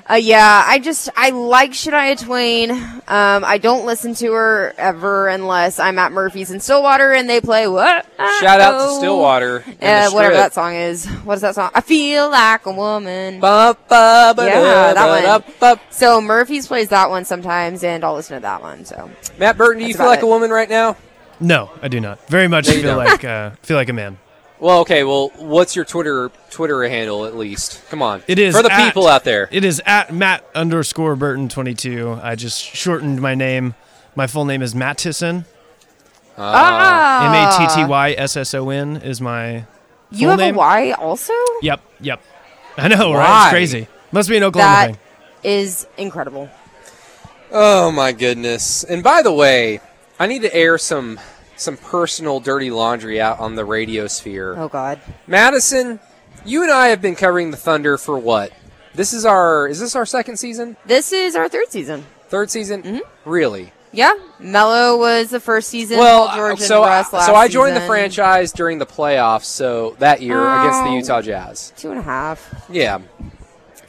Uh, 0.09 0.15
yeah, 0.15 0.63
I 0.65 0.79
just 0.79 1.07
I 1.15 1.29
like 1.29 1.71
Shania 1.73 2.19
Twain. 2.19 2.71
Um, 2.71 3.43
I 3.45 3.59
don't 3.59 3.85
listen 3.85 4.15
to 4.15 4.31
her 4.31 4.73
ever 4.75 5.27
unless 5.27 5.77
I'm 5.77 5.99
at 5.99 6.11
Murphy's 6.11 6.49
in 6.49 6.59
Stillwater 6.59 7.13
and 7.13 7.29
they 7.29 7.41
play 7.41 7.67
what? 7.67 8.07
Shout 8.39 8.59
out 8.59 8.87
to. 8.87 8.95
Stillwater. 8.95 9.63
and 9.79 10.07
Uh, 10.07 10.11
whatever 10.11 10.33
that 10.33 10.55
song 10.55 10.73
is. 10.73 11.05
What 11.05 11.35
is 11.35 11.41
that 11.41 11.53
song? 11.53 11.69
I 11.75 11.81
feel 11.81 12.29
like 12.31 12.65
a 12.65 12.71
woman. 12.71 13.39
Ba, 13.39 13.77
ba, 13.87 14.33
ba, 14.35 14.45
Yeah, 14.45 14.93
that 14.93 15.59
one. 15.59 15.79
So 15.91 16.21
Murphy's 16.21 16.65
plays 16.65 16.89
that 16.89 17.11
one 17.11 17.23
sometimes, 17.25 17.83
and 17.83 18.03
I'll 18.03 18.15
listen 18.15 18.35
to 18.37 18.41
that 18.41 18.61
one. 18.63 18.85
So 18.85 19.11
Matt 19.37 19.57
Burton, 19.57 19.83
do 19.83 19.87
you 19.87 19.93
feel 19.93 20.07
like 20.07 20.19
it. 20.19 20.25
a 20.25 20.27
woman 20.27 20.49
right 20.49 20.69
now? 20.69 20.97
No, 21.39 21.69
I 21.83 21.87
do 21.87 21.99
not. 21.99 22.27
Very 22.27 22.47
much 22.47 22.67
feel 22.67 22.81
don't. 22.81 22.97
like 22.97 23.23
uh, 23.23 23.51
feel 23.61 23.77
like 23.77 23.89
a 23.89 23.93
man. 23.93 24.17
Well, 24.59 24.79
okay. 24.81 25.03
Well, 25.05 25.29
what's 25.37 25.75
your 25.75 25.85
Twitter 25.85 26.29
Twitter 26.49 26.83
handle 26.87 27.25
at 27.25 27.35
least? 27.35 27.81
Come 27.89 28.01
on. 28.01 28.21
It 28.27 28.39
is 28.39 28.55
for 28.55 28.61
the 28.63 28.71
at- 28.71 28.85
people 28.85 29.07
out 29.07 29.23
there. 29.23 29.47
It 29.51 29.63
is 29.63 29.81
at 29.85 30.13
Matt 30.13 30.43
underscore 30.53 31.15
Burton 31.15 31.47
twenty 31.49 31.73
two. 31.73 32.19
I 32.21 32.35
just 32.35 32.61
shortened 32.61 33.21
my 33.21 33.35
name. 33.35 33.75
My 34.15 34.27
full 34.27 34.43
name 34.45 34.61
is 34.61 34.75
Matt 34.75 34.97
Tisson. 34.97 35.45
ah, 36.37 37.25
M 37.57 37.65
A 37.65 37.67
T 37.75 37.75
T 37.81 37.85
Y 37.87 38.11
S 38.13 38.35
S 38.37 38.53
O 38.53 38.69
N 38.69 38.97
is 38.97 39.21
my. 39.21 39.65
You 40.11 40.19
full 40.27 40.29
have 40.31 40.39
name. 40.39 40.55
a 40.55 40.57
Y 40.57 40.91
also. 40.93 41.33
Yep, 41.61 41.81
yep. 42.01 42.21
I 42.77 42.87
know, 42.87 43.13
right? 43.13 43.29
Why? 43.29 43.43
It's 43.45 43.51
crazy. 43.51 43.87
Must 44.11 44.27
be 44.29 44.37
an 44.37 44.43
Oklahoma 44.43 44.73
That 44.73 44.85
thing. 44.87 44.97
is 45.43 45.87
incredible. 45.97 46.49
Oh 47.51 47.91
my 47.91 48.11
goodness! 48.11 48.83
And 48.83 49.03
by 49.03 49.21
the 49.21 49.33
way, 49.33 49.79
I 50.19 50.27
need 50.27 50.41
to 50.43 50.53
air 50.53 50.77
some 50.77 51.19
some 51.59 51.77
personal 51.77 52.39
dirty 52.39 52.71
laundry 52.71 53.19
out 53.21 53.39
on 53.39 53.55
the 53.55 53.65
radio 53.65 54.07
sphere. 54.07 54.55
Oh 54.57 54.67
God. 54.69 54.99
Madison, 55.27 55.99
you 56.45 56.63
and 56.63 56.71
I 56.71 56.87
have 56.87 57.01
been 57.01 57.15
covering 57.15 57.51
the 57.51 57.57
Thunder 57.57 57.97
for 57.97 58.17
what? 58.17 58.51
This 58.95 59.13
is 59.13 59.25
our 59.25 59.67
is 59.67 59.79
this 59.79 59.95
our 59.95 60.05
second 60.05 60.37
season? 60.37 60.77
This 60.85 61.11
is 61.11 61.35
our 61.35 61.49
third 61.49 61.69
season. 61.69 62.05
Third 62.29 62.49
season? 62.49 62.83
Mm-hmm. 62.83 63.29
Really? 63.29 63.71
Yeah, 63.91 64.13
Melo 64.39 64.97
was 64.97 65.31
the 65.31 65.39
first 65.39 65.67
season. 65.69 65.97
Well, 65.97 66.35
George 66.35 66.59
uh, 66.61 66.63
so 66.63 66.83
and 66.83 66.93
I, 66.93 67.01
so 67.01 67.33
I 67.33 67.47
joined 67.47 67.75
the 67.75 67.81
franchise 67.81 68.51
during 68.51 68.77
the 68.77 68.85
playoffs. 68.85 69.45
So 69.45 69.95
that 69.97 70.21
year 70.21 70.39
against 70.39 70.83
the 70.83 70.89
Oh. 70.89 70.95
Utah 70.95 71.21
Jazz. 71.21 71.73
Two 71.75 71.89
and 71.89 71.99
a 71.99 72.03
half. 72.03 72.67
Yeah. 72.69 72.99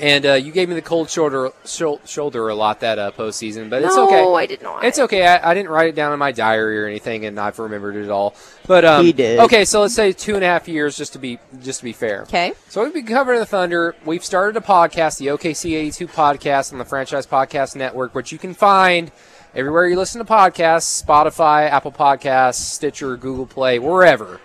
And 0.01 0.25
uh, 0.25 0.33
you 0.33 0.51
gave 0.51 0.69
me 0.69 0.75
the 0.75 0.83
cold 0.83 1.11
shoulder 1.11 1.51
shou- 1.67 2.01
shoulder 2.07 2.49
a 2.49 2.55
lot 2.55 2.81
that 2.81 2.99
uh, 2.99 3.11
postseason, 3.11 3.69
but 3.69 3.83
it's 3.83 3.95
no, 3.95 4.07
okay. 4.07 4.43
I 4.43 4.47
did 4.47 4.63
not. 4.63 4.83
It's 4.83 4.99
okay. 4.99 5.27
I, 5.27 5.51
I 5.51 5.53
didn't 5.53 5.71
write 5.71 5.89
it 5.91 5.95
down 5.95 6.15
in 6.15 6.19
my 6.19 6.33
diary 6.33 6.81
or 6.81 6.87
anything, 6.87 7.27
and 7.27 7.39
I've 7.39 7.59
remembered 7.59 7.97
it 7.97 8.09
all. 8.09 8.35
But 8.67 8.87
um, 8.87 9.05
He 9.05 9.13
did. 9.13 9.41
Okay, 9.41 9.67
so 9.67 9.83
let's 9.83 9.95
say 9.95 10.13
two 10.13 10.37
and 10.37 10.43
a 10.43 10.47
half 10.47 10.69
years, 10.69 10.97
just 10.97 11.13
to 11.13 11.19
be 11.19 11.39
just 11.63 11.81
to 11.81 11.85
be 11.85 11.93
fair. 11.93 12.23
Okay. 12.23 12.55
So 12.69 12.83
we've 12.83 12.95
been 12.95 13.05
covering 13.07 13.41
the 13.41 13.47
Thunder. 13.47 13.95
We've 14.07 14.25
started 14.25 14.57
a 14.57 14.65
podcast, 14.65 15.19
the 15.19 15.27
OKC 15.27 15.75
82 15.75 16.09
podcast 16.09 16.73
on 16.73 16.79
the 16.79 16.87
Franchise 16.87 17.27
Podcast 17.27 17.77
Network, 17.77 18.15
which 18.15 18.33
you 18.33 18.39
can 18.39 18.55
find 18.55 19.13
everywhere 19.55 19.87
you 19.87 19.97
listen 19.97 20.25
to 20.25 20.33
podcasts: 20.33 21.05
Spotify, 21.05 21.69
Apple 21.69 21.93
Podcasts, 21.93 22.55
Stitcher, 22.55 23.19
Google 23.19 23.47
Play, 23.47 23.79
wherever. 23.79 24.41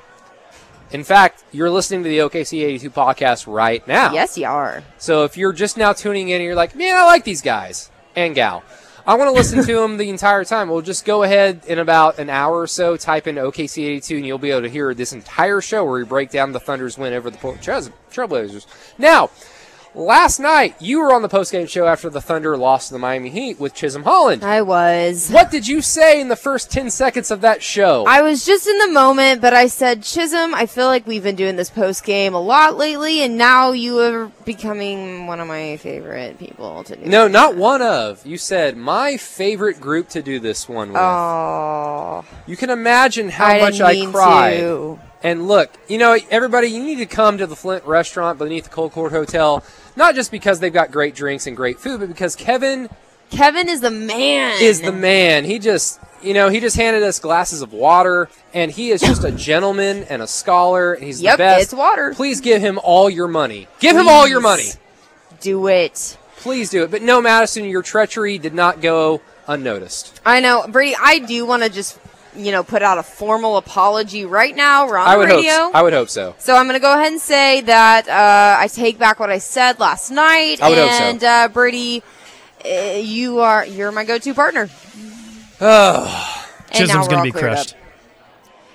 In 0.96 1.04
fact, 1.04 1.44
you're 1.52 1.70
listening 1.70 2.04
to 2.04 2.10
the 2.10 2.20
OKC 2.20 2.64
82 2.64 2.90
podcast 2.90 3.54
right 3.54 3.86
now. 3.86 4.14
Yes, 4.14 4.38
you 4.38 4.48
are. 4.48 4.82
So 4.98 5.26
if 5.26 5.36
you're 5.36 5.52
just 5.52 5.76
now 5.76 5.92
tuning 5.92 6.30
in 6.30 6.36
and 6.36 6.44
you're 6.46 6.56
like, 6.56 6.74
man, 6.74 6.96
I 6.96 7.04
like 7.04 7.26
these 7.26 7.42
guys 7.42 7.92
and 8.16 8.34
gal. 8.34 8.64
I 9.06 9.16
want 9.16 9.28
to 9.28 9.34
listen 9.34 9.62
to 9.62 9.74
them 9.76 9.98
the 9.98 10.08
entire 10.08 10.46
time. 10.46 10.70
Well, 10.70 10.80
just 10.80 11.04
go 11.04 11.24
ahead 11.24 11.64
in 11.68 11.80
about 11.80 12.18
an 12.18 12.30
hour 12.30 12.62
or 12.62 12.68
so, 12.68 12.96
type 12.96 13.28
in 13.28 13.36
OKC82, 13.36 14.16
and 14.16 14.26
you'll 14.26 14.38
be 14.38 14.52
able 14.52 14.62
to 14.62 14.70
hear 14.70 14.94
this 14.94 15.12
entire 15.12 15.60
show 15.60 15.84
where 15.84 16.00
we 16.00 16.06
break 16.06 16.30
down 16.30 16.54
the 16.54 16.62
Thunder's 16.62 16.98
win 16.98 17.12
over 17.12 17.30
the 17.30 17.40
Portland 17.40 17.92
Trailblazers. 18.10 18.66
Now, 18.98 19.32
last 19.96 20.40
night 20.40 20.76
you 20.80 21.00
were 21.00 21.14
on 21.14 21.22
the 21.22 21.30
postgame 21.30 21.68
show 21.68 21.88
after 21.88 22.10
the 22.10 22.22
Thunder 22.22 22.58
lost 22.58 22.88
to 22.90 22.94
the 22.94 23.00
Miami 23.00 23.30
Heat 23.30 23.60
with 23.60 23.74
Chisholm 23.74 24.04
Holland. 24.04 24.44
I 24.44 24.62
was. 24.62 25.30
What 25.30 25.50
did 25.52 25.68
you 25.68 25.82
say 25.82 26.20
in 26.22 26.28
the 26.28 26.36
first 26.36 26.72
10 26.72 26.90
seconds 26.90 27.32
of 27.32 27.42
that 27.42 27.64
show? 27.64 28.06
I 28.08 28.22
was 28.22 28.46
just 28.46 28.68
in 28.68 28.78
the 28.80 28.90
moment, 28.90 29.42
but 29.42 29.54
I 29.54 29.68
said, 29.68 30.04
Chisholm, 30.04 30.54
I 30.54 30.66
feel 30.66 30.88
like 30.88 31.08
we've 31.08 31.24
been 31.24 31.36
doing 31.36 31.56
this 31.56 31.70
post 31.70 32.04
game 32.04 32.34
a 32.34 32.42
lot 32.42 32.78
lately, 32.78 33.22
and 33.22 33.38
now 33.38 33.72
you 33.72 34.00
are 34.00 34.28
becoming 34.46 35.28
one 35.28 35.40
of 35.40 35.48
my 35.48 35.78
favorite 35.78 36.38
people 36.40 36.84
to 36.84 36.96
do. 36.96 37.06
no, 37.06 37.28
not 37.28 37.56
one 37.56 37.82
of. 37.82 38.26
You 38.26 38.38
said 38.38 38.78
my 38.78 39.18
favorite 39.18 39.80
group 39.80 40.10
to 40.10 40.22
do 40.22 40.40
this 40.40 40.68
one 40.70 40.90
with. 40.90 40.98
Oh, 41.02 42.26
You 42.48 42.58
can 42.58 42.70
imagine 42.70 43.30
how 43.30 43.46
I 43.48 43.60
much 43.60 43.82
I 43.82 44.06
cried. 44.12 44.58
to. 44.60 45.00
And 45.24 45.48
look, 45.48 45.72
you 45.88 45.98
know, 45.98 46.18
everybody, 46.30 46.68
you 46.68 46.84
need 46.84 46.98
to 46.98 47.06
come 47.06 47.38
to 47.40 47.48
the 47.48 47.56
Flint 47.56 47.84
restaurant 47.86 48.38
beneath 48.38 48.66
the 48.66 48.70
Colcord 48.70 49.10
Hotel, 49.12 49.64
not 49.96 50.14
just 50.16 50.30
because 50.32 50.60
they've 50.60 50.74
got 50.74 50.92
great 50.92 51.16
drinks 51.16 51.48
and 51.48 51.58
great 51.58 51.80
food, 51.80 52.00
but 52.00 52.10
because 52.10 52.36
Kevin 52.36 52.90
Kevin 53.32 53.68
is 53.68 53.82
the 53.82 53.90
man. 53.90 54.56
is 54.62 54.82
the 54.82 54.92
man. 54.92 55.46
He 55.46 55.58
just, 55.58 56.00
you 56.22 56.36
know, 56.36 56.50
he 56.50 56.60
just 56.60 56.76
handed 56.76 57.02
us 57.02 57.18
glasses 57.20 57.64
of 57.64 57.74
water, 57.74 58.30
and 58.54 58.70
he 58.72 58.92
is 58.92 59.02
just 59.02 59.24
a 59.24 59.32
gentleman 59.50 60.04
and 60.04 60.22
a 60.22 60.28
scholar, 60.28 60.94
and 60.94 61.04
he's 61.04 61.22
Yep, 61.24 61.34
the 61.34 61.38
best. 61.38 61.64
it's 61.64 61.74
water. 61.74 62.14
Please 62.14 62.40
give 62.40 62.62
him 62.62 62.80
all 62.84 63.10
your 63.10 63.28
money. 63.28 63.68
Give 63.80 63.98
him 63.98 64.08
all 64.08 64.28
your 64.28 64.42
money. 64.42 64.70
Do 65.42 65.68
it. 65.68 66.18
Please 66.38 66.70
do 66.70 66.84
it. 66.84 66.92
But 66.92 67.02
no, 67.02 67.20
Madison, 67.20 67.66
your 67.66 67.82
treachery 67.82 68.38
did 68.38 68.54
not 68.54 68.80
go 68.80 69.22
unnoticed. 69.48 70.22
I 70.24 70.40
know, 70.40 70.68
Brady. 70.68 70.96
I 71.02 71.18
do 71.20 71.46
want 71.48 71.64
to 71.64 71.70
just, 71.70 71.98
you 72.38 72.52
know, 72.52 72.64
put 72.64 72.82
out 72.82 72.98
a 72.98 73.04
formal 73.04 73.58
apology 73.58 74.26
right 74.26 74.56
now. 74.56 74.88
We're 74.88 74.98
on 74.98 75.08
I 75.08 75.18
would 75.18 75.30
radio. 75.30 75.52
hope. 75.52 75.72
So. 75.72 75.72
I 75.74 75.82
would 75.82 75.94
hope 75.94 76.10
so. 76.10 76.36
So 76.40 76.56
I'm 76.56 76.66
going 76.66 76.76
to 76.76 76.82
go 76.82 76.94
ahead 76.94 77.12
and 77.12 77.22
say 77.22 77.62
that 77.62 78.08
uh, 78.08 78.58
I 78.62 78.68
take 78.68 78.98
back 79.00 79.20
what 79.20 79.30
I 79.30 79.38
said 79.40 79.80
last 79.80 80.12
night. 80.12 80.62
I 80.62 80.70
would 80.70 80.78
hope 80.78 80.92
so. 80.92 81.04
and 81.04 81.24
uh, 81.24 81.48
Brady, 81.50 82.04
uh, 82.66 82.70
you 82.98 83.40
are 83.40 83.66
you're 83.66 83.92
my 83.92 84.04
go-to 84.06 84.34
partner. 84.34 84.70
Oh, 85.62 86.46
Chisholm's 86.72 87.08
gonna 87.08 87.24
be 87.24 87.32
crushed. 87.32 87.74
up. 87.76 87.80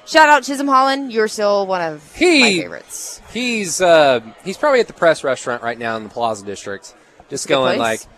Shout 0.06 0.28
out 0.28 0.42
Chisholm 0.42 0.66
Holland. 0.68 1.12
You're 1.12 1.28
still 1.28 1.66
one 1.66 1.80
of 1.82 2.16
He- 2.16 2.40
my 2.40 2.52
favorites. 2.52 3.20
he's 3.32 3.80
uh, 3.80 4.20
he's 4.44 4.56
probably 4.56 4.80
at 4.80 4.86
the 4.86 4.92
press 4.92 5.22
restaurant 5.22 5.62
right 5.62 5.78
now 5.78 5.96
in 5.96 6.02
the 6.04 6.08
Plaza 6.08 6.44
District, 6.44 6.94
just 7.28 7.46
Good 7.46 7.54
going 7.54 7.76
place. 7.78 8.06
like. 8.06 8.14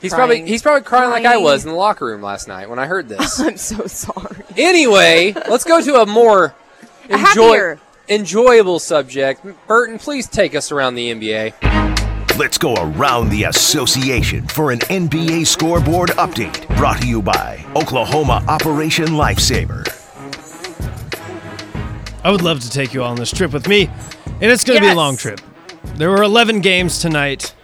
He's 0.00 0.12
Crying. 0.12 0.28
probably 0.28 0.48
he's 0.48 0.62
probably 0.62 0.82
crying, 0.82 1.10
like 1.10 1.24
I 1.24 1.38
was 1.38 1.64
in 1.64 1.70
the 1.70 1.76
locker 1.76 2.06
room 2.06 2.22
last 2.22 2.46
night 2.46 2.70
when 2.70 2.78
I 2.78 2.86
heard 2.86 3.08
this. 3.08 3.40
I'm 3.40 3.56
so 3.56 3.86
sorry. 3.86 4.44
anyway, 4.56 5.32
let's 5.48 5.64
go 5.64 5.82
to 5.82 6.02
a 6.02 6.06
more 6.06 6.54
A 7.10 7.78
enjoyable 8.08 8.78
subject. 8.78 9.44
Burton, 9.66 9.98
please 9.98 10.26
take 10.28 10.54
us 10.54 10.70
around 10.70 10.94
the 10.94 11.10
NBA. 11.12 12.38
Let's 12.38 12.58
go 12.58 12.74
around 12.74 13.30
the 13.30 13.44
association 13.44 14.46
for 14.46 14.70
an 14.70 14.78
NBA 14.80 15.46
scoreboard 15.46 16.10
update 16.10 16.68
brought 16.76 17.00
to 17.00 17.08
you 17.08 17.20
by 17.20 17.64
Oklahoma 17.74 18.44
Operation 18.46 19.08
Lifesaver. 19.08 19.84
I 22.24 22.30
would 22.30 22.42
love 22.42 22.60
to 22.60 22.70
take 22.70 22.94
you 22.94 23.02
all 23.02 23.10
on 23.10 23.16
this 23.16 23.32
trip 23.32 23.52
with 23.52 23.66
me, 23.66 23.90
and 24.26 24.44
it's 24.44 24.64
going 24.64 24.78
to 24.80 24.84
be 24.86 24.90
a 24.90 24.94
long 24.94 25.16
trip. 25.16 25.40
There 25.96 26.10
were 26.10 26.22
11 26.22 26.60
games 26.60 27.00
tonight 27.00 27.54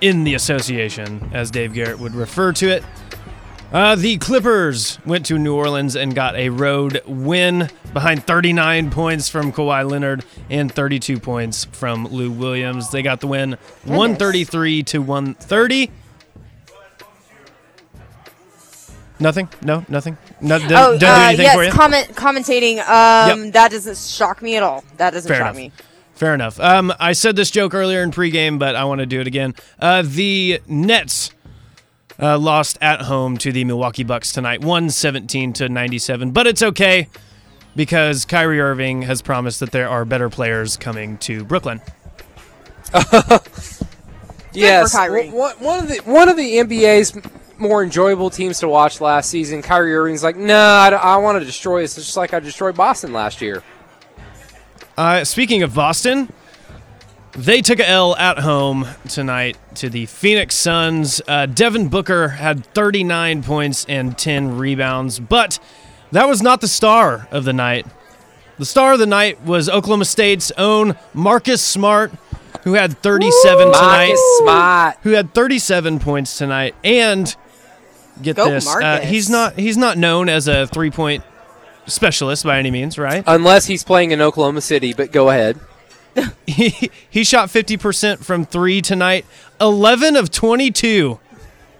in 0.00 0.24
the 0.24 0.34
association, 0.34 1.30
as 1.32 1.50
Dave 1.50 1.72
Garrett 1.74 1.98
would 1.98 2.14
refer 2.14 2.52
to 2.54 2.68
it. 2.68 2.84
Uh, 3.70 3.94
the 3.94 4.16
Clippers 4.16 4.98
went 5.04 5.26
to 5.26 5.38
New 5.38 5.54
Orleans 5.54 5.94
and 5.94 6.14
got 6.14 6.34
a 6.36 6.48
road 6.48 7.02
win 7.06 7.68
behind 7.92 8.24
39 8.24 8.90
points 8.90 9.28
from 9.28 9.52
Kawhi 9.52 9.88
Leonard 9.90 10.24
and 10.48 10.72
32 10.72 11.18
points 11.20 11.66
from 11.66 12.06
Lou 12.06 12.30
Williams. 12.30 12.90
They 12.90 13.02
got 13.02 13.20
the 13.20 13.26
win 13.26 13.58
133 13.84 14.82
to 14.84 15.02
130. 15.02 15.90
Nothing? 19.20 19.48
No, 19.62 19.84
nothing. 19.88 20.16
No, 20.40 20.56
oh, 20.70 20.94
uh, 20.94 20.98
yes, 21.00 21.54
for 21.54 21.64
you. 21.64 21.72
comment 21.72 22.08
commentating. 22.14 22.78
Um, 22.88 23.44
Yep. 23.46 23.52
that 23.54 23.70
doesn't 23.72 23.98
shock 23.98 24.40
me 24.40 24.56
at 24.56 24.62
all. 24.62 24.84
That 24.96 25.10
doesn't 25.12 25.28
Fair 25.28 25.38
shock 25.40 25.56
enough. 25.56 25.56
me. 25.56 25.72
Fair 26.18 26.34
enough. 26.34 26.58
Um, 26.58 26.92
I 26.98 27.12
said 27.12 27.36
this 27.36 27.48
joke 27.48 27.74
earlier 27.74 28.02
in 28.02 28.10
pregame, 28.10 28.58
but 28.58 28.74
I 28.74 28.82
want 28.82 28.98
to 28.98 29.06
do 29.06 29.20
it 29.20 29.28
again. 29.28 29.54
Uh, 29.78 30.02
the 30.04 30.60
Nets 30.66 31.30
uh, 32.20 32.36
lost 32.36 32.76
at 32.80 33.02
home 33.02 33.36
to 33.38 33.52
the 33.52 33.62
Milwaukee 33.62 34.02
Bucks 34.02 34.32
tonight, 34.32 34.58
117 34.60 35.52
to 35.52 35.68
97. 35.68 36.32
But 36.32 36.48
it's 36.48 36.60
okay 36.60 37.06
because 37.76 38.24
Kyrie 38.24 38.58
Irving 38.60 39.02
has 39.02 39.22
promised 39.22 39.60
that 39.60 39.70
there 39.70 39.88
are 39.88 40.04
better 40.04 40.28
players 40.28 40.76
coming 40.76 41.18
to 41.18 41.44
Brooklyn. 41.44 41.80
yes, 44.52 44.96
Kyrie. 44.96 45.30
one- 45.30 45.54
one 45.60 45.78
of 45.78 45.88
the 45.88 45.98
one 45.98 46.28
of 46.28 46.36
the 46.36 46.56
NBA's 46.56 47.16
more 47.58 47.84
enjoyable 47.84 48.28
teams 48.28 48.58
to 48.58 48.66
watch 48.68 49.00
last 49.00 49.30
season. 49.30 49.62
Kyrie 49.62 49.94
Irving's 49.94 50.24
like, 50.24 50.34
no, 50.34 50.58
I, 50.58 50.88
I 50.88 51.16
want 51.18 51.38
to 51.38 51.44
destroy 51.44 51.82
this, 51.82 51.94
just 51.94 52.16
like 52.16 52.34
I 52.34 52.40
destroyed 52.40 52.74
Boston 52.76 53.12
last 53.12 53.40
year. 53.40 53.62
Uh, 54.98 55.24
speaking 55.24 55.62
of 55.62 55.76
Boston, 55.76 56.28
they 57.30 57.62
took 57.62 57.78
a 57.78 57.88
L 57.88 58.16
at 58.16 58.40
home 58.40 58.84
tonight 59.08 59.56
to 59.76 59.88
the 59.88 60.06
Phoenix 60.06 60.56
Suns. 60.56 61.22
Uh, 61.28 61.46
Devin 61.46 61.86
Booker 61.86 62.30
had 62.30 62.66
39 62.74 63.44
points 63.44 63.86
and 63.88 64.18
10 64.18 64.58
rebounds, 64.58 65.20
but 65.20 65.60
that 66.10 66.26
was 66.26 66.42
not 66.42 66.60
the 66.60 66.66
star 66.66 67.28
of 67.30 67.44
the 67.44 67.52
night. 67.52 67.86
The 68.58 68.66
star 68.66 68.94
of 68.94 68.98
the 68.98 69.06
night 69.06 69.40
was 69.44 69.68
Oklahoma 69.68 70.04
State's 70.04 70.50
own 70.58 70.96
Marcus 71.14 71.62
Smart, 71.62 72.10
who 72.64 72.72
had 72.72 72.98
37 72.98 73.68
tonight. 73.68 73.80
Marcus 73.80 74.38
Smart. 74.38 74.96
Who 75.04 75.10
had 75.10 75.32
37 75.32 76.00
points 76.00 76.36
tonight, 76.36 76.74
and 76.82 77.36
get 78.20 78.34
Go 78.34 78.50
this, 78.50 78.66
uh, 78.66 78.98
he's 79.02 79.30
not 79.30 79.56
he's 79.56 79.76
not 79.76 79.96
known 79.96 80.28
as 80.28 80.48
a 80.48 80.66
three 80.66 80.90
point 80.90 81.22
specialist 81.88 82.44
by 82.44 82.58
any 82.58 82.70
means, 82.70 82.98
right? 82.98 83.24
Unless 83.26 83.66
he's 83.66 83.84
playing 83.84 84.10
in 84.12 84.20
Oklahoma 84.20 84.60
City, 84.60 84.92
but 84.92 85.12
go 85.12 85.30
ahead. 85.30 85.58
he, 86.46 86.90
he 87.08 87.24
shot 87.24 87.48
50% 87.48 88.24
from 88.24 88.44
three 88.44 88.80
tonight, 88.80 89.24
11 89.60 90.16
of 90.16 90.30
22 90.30 91.18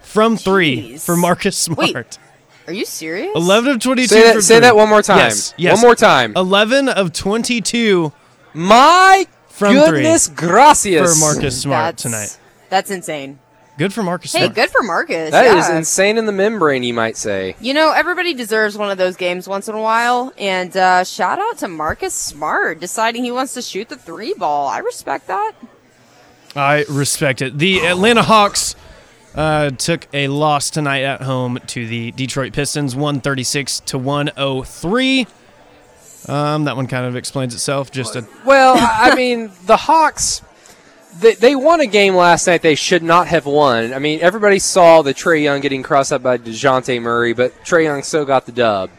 from 0.01 0.37
three 0.37 0.93
Jeez. 0.93 1.05
for 1.05 1.15
Marcus 1.15 1.57
Smart. 1.57 1.93
Wait. 1.93 2.19
Are 2.67 2.73
you 2.73 2.85
serious? 2.85 3.31
11 3.35 3.71
of 3.71 3.79
22 3.79 4.07
Say 4.07 4.21
from 4.21 4.35
that, 4.37 4.41
say 4.43 4.59
that 4.59 4.75
one 4.75 4.89
more 4.89 5.01
time. 5.01 5.17
Yes, 5.17 5.53
yes. 5.57 5.77
One 5.77 5.81
more 5.81 5.95
time. 5.95 6.33
11 6.35 6.87
of 6.89 7.11
22 7.13 8.13
My 8.53 9.25
From 9.47 9.73
goodness 9.73 10.27
gracias. 10.27 11.13
for 11.13 11.19
Marcus 11.19 11.61
Smart 11.61 11.97
That's, 11.97 12.03
tonight. 12.03 12.39
That's 12.69 12.91
insane. 12.91 13.39
Good 13.79 13.93
for 13.93 14.03
Marcus 14.03 14.33
Hey, 14.33 14.39
Smart. 14.39 14.55
good 14.55 14.69
for 14.69 14.83
Marcus. 14.83 15.31
That 15.31 15.57
is 15.57 15.69
yeah. 15.69 15.77
insane 15.77 16.17
in 16.17 16.25
the 16.25 16.33
membrane, 16.33 16.83
you 16.83 16.93
might 16.93 17.15
say. 17.15 17.55
You 17.61 17.73
know, 17.73 17.91
everybody 17.93 18.33
deserves 18.33 18.77
one 18.77 18.91
of 18.91 18.97
those 18.97 19.15
games 19.15 19.47
once 19.47 19.69
in 19.69 19.73
a 19.73 19.81
while. 19.81 20.33
And 20.37 20.75
uh, 20.75 21.05
shout 21.05 21.39
out 21.39 21.57
to 21.59 21.69
Marcus 21.69 22.13
Smart 22.13 22.81
deciding 22.81 23.23
he 23.23 23.31
wants 23.31 23.53
to 23.53 23.61
shoot 23.61 23.87
the 23.87 23.95
three 23.95 24.33
ball. 24.33 24.67
I 24.67 24.79
respect 24.79 25.27
that. 25.27 25.53
I 26.57 26.83
respect 26.89 27.41
it. 27.41 27.57
The 27.57 27.85
Atlanta 27.87 28.21
Hawks 28.23 28.75
uh, 29.33 29.69
took 29.69 30.07
a 30.13 30.27
loss 30.27 30.69
tonight 30.69 31.03
at 31.03 31.21
home 31.21 31.57
to 31.67 31.87
the 31.87 32.11
Detroit 32.11 32.51
Pistons, 32.51 32.97
136 32.97 33.79
to 33.81 33.97
103. 33.97 35.25
Um, 36.27 36.65
that 36.65 36.75
one 36.75 36.87
kind 36.87 37.05
of 37.05 37.15
explains 37.15 37.53
itself. 37.53 37.91
Just 37.91 38.17
a 38.17 38.27
Well, 38.45 38.75
I 38.77 39.11
I 39.11 39.15
mean, 39.15 39.51
the 39.65 39.77
Hawks, 39.77 40.41
they, 41.19 41.35
they 41.35 41.55
won 41.55 41.81
a 41.81 41.85
game 41.85 42.15
last 42.15 42.47
night 42.47 42.61
they 42.61 42.75
should 42.75 43.03
not 43.03 43.27
have 43.27 43.45
won. 43.45 43.93
I 43.93 43.99
mean, 43.99 44.19
everybody 44.21 44.59
saw 44.59 45.01
the 45.01 45.13
Trae 45.13 45.43
Young 45.43 45.61
getting 45.61 45.83
crossed 45.83 46.13
up 46.13 46.23
by 46.23 46.37
Dejounte 46.37 47.01
Murray, 47.01 47.33
but 47.33 47.53
Trae 47.63 47.83
Young 47.83 48.03
still 48.03 48.25
got 48.25 48.45
the 48.45 48.51
dub. 48.51 48.89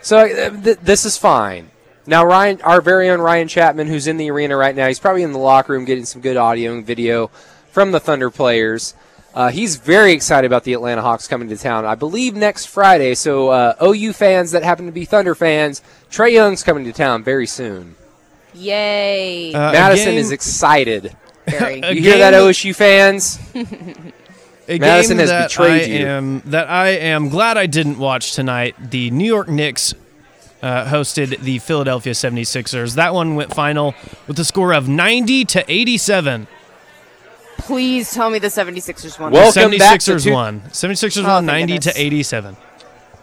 So 0.00 0.18
uh, 0.18 0.50
th- 0.50 0.78
this 0.78 1.04
is 1.04 1.16
fine. 1.16 1.70
Now, 2.06 2.24
Ryan, 2.24 2.60
our 2.62 2.80
very 2.80 3.08
own 3.10 3.20
Ryan 3.20 3.46
Chapman, 3.46 3.86
who's 3.86 4.08
in 4.08 4.16
the 4.16 4.30
arena 4.30 4.56
right 4.56 4.74
now, 4.74 4.88
he's 4.88 4.98
probably 4.98 5.22
in 5.22 5.32
the 5.32 5.38
locker 5.38 5.72
room 5.72 5.84
getting 5.84 6.04
some 6.04 6.20
good 6.20 6.36
audio 6.36 6.72
and 6.72 6.84
video 6.84 7.28
from 7.70 7.92
the 7.92 8.00
Thunder 8.00 8.28
players. 8.28 8.94
Uh, 9.34 9.50
he's 9.50 9.76
very 9.76 10.12
excited 10.12 10.46
about 10.46 10.64
the 10.64 10.74
Atlanta 10.74 11.00
Hawks 11.00 11.28
coming 11.28 11.48
to 11.48 11.56
town. 11.56 11.86
I 11.86 11.94
believe 11.94 12.34
next 12.34 12.66
Friday. 12.66 13.14
So 13.14 13.48
uh, 13.48 13.74
OU 13.82 14.12
fans 14.12 14.50
that 14.50 14.62
happen 14.62 14.86
to 14.86 14.92
be 14.92 15.04
Thunder 15.04 15.34
fans, 15.34 15.80
Trae 16.10 16.32
Young's 16.32 16.62
coming 16.62 16.84
to 16.84 16.92
town 16.92 17.22
very 17.22 17.46
soon. 17.46 17.94
Yay. 18.54 19.52
uh, 19.54 19.72
Madison 19.72 20.06
game- 20.10 20.18
is 20.18 20.30
excited. 20.32 21.16
Very. 21.46 21.76
You 21.76 22.00
hear 22.02 22.18
that, 22.18 22.34
OSU 22.34 22.74
fans? 22.74 23.38
a 23.54 24.78
Madison 24.78 25.16
game 25.16 25.20
has 25.20 25.30
that 25.30 25.48
betrayed 25.48 25.82
I 25.90 25.98
you. 25.98 26.06
Am, 26.06 26.40
that 26.46 26.68
I 26.70 26.88
am 26.90 27.28
glad 27.30 27.58
I 27.58 27.66
didn't 27.66 27.98
watch 27.98 28.32
tonight. 28.32 28.76
The 28.90 29.10
New 29.10 29.26
York 29.26 29.48
Knicks 29.48 29.92
uh, 30.62 30.84
hosted 30.84 31.38
the 31.40 31.58
Philadelphia 31.58 32.12
76ers. 32.12 32.94
That 32.94 33.12
one 33.14 33.34
went 33.34 33.52
final 33.54 33.94
with 34.28 34.38
a 34.38 34.44
score 34.44 34.72
of 34.72 34.88
90 34.88 35.44
to 35.46 35.64
87. 35.72 36.46
Please 37.58 38.12
tell 38.12 38.30
me 38.30 38.38
the 38.38 38.48
76ers 38.48 39.18
won. 39.18 39.32
Well- 39.32 39.50
The 39.52 39.60
Welcome 39.60 39.78
back 39.78 40.00
to 40.00 40.12
76ers 40.12 40.24
two- 40.24 40.32
won. 40.32 40.60
76ers 40.70 41.24
Oh, 41.24 41.28
won 41.28 41.46
thank 41.46 41.68
90 41.68 41.72
goodness. 41.74 41.94
to 41.94 42.00
87. 42.00 42.56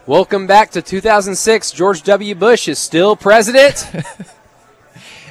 Welcome 0.05 0.47
back 0.47 0.71
to 0.71 0.81
2006. 0.81 1.71
George 1.71 2.03
W. 2.03 2.35
Bush 2.35 2.67
is 2.67 2.79
still 2.79 3.15
president, 3.15 3.85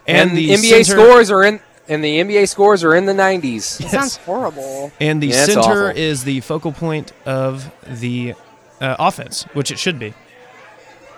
and, 0.08 0.36
the, 0.36 0.50
NBA 0.50 0.84
center- 0.84 1.02
scores 1.02 1.30
are 1.30 1.44
in. 1.44 1.60
And 1.90 2.04
the 2.04 2.20
NBA 2.20 2.46
scores 2.48 2.84
are 2.84 2.94
in 2.94 3.06
the 3.06 3.14
90s. 3.14 3.80
It 3.82 3.88
sounds 3.88 4.16
horrible. 4.18 4.92
And 5.00 5.22
the 5.22 5.28
Yeah, 5.28 5.46
center 5.46 5.88
awful. 5.88 5.96
is 6.02 6.22
the 6.24 6.40
focal 6.40 6.70
point 6.72 7.12
of 7.24 7.72
the 7.86 8.34
uh, 8.78 8.96
offense, 8.98 9.44
which 9.54 9.70
it 9.70 9.78
should 9.78 9.98
be. 9.98 10.12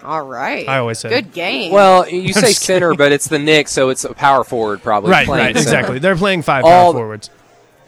All 0.05 0.23
right. 0.23 0.69
I 0.69 0.79
always 0.79 1.01
say 1.01 1.09
Good 1.09 1.33
game. 1.33 1.73
Well, 1.73 2.09
you 2.09 2.33
say 2.33 2.41
just 2.51 2.63
center, 2.63 2.95
but 2.95 3.11
it's 3.11 3.27
the 3.27 3.39
Knicks, 3.41 3.73
so 3.73 3.89
it's 3.89 4.05
a 4.05 4.15
power 4.15 4.45
forward 4.45 4.81
probably. 4.81 5.11
right, 5.11 5.27
playing 5.27 5.47
right, 5.47 5.57
center. 5.57 5.63
exactly. 5.79 5.99
They're 5.99 6.15
playing 6.17 6.43
five 6.43 6.65
All- 6.65 6.93
power 6.93 7.01
forwards. 7.01 7.31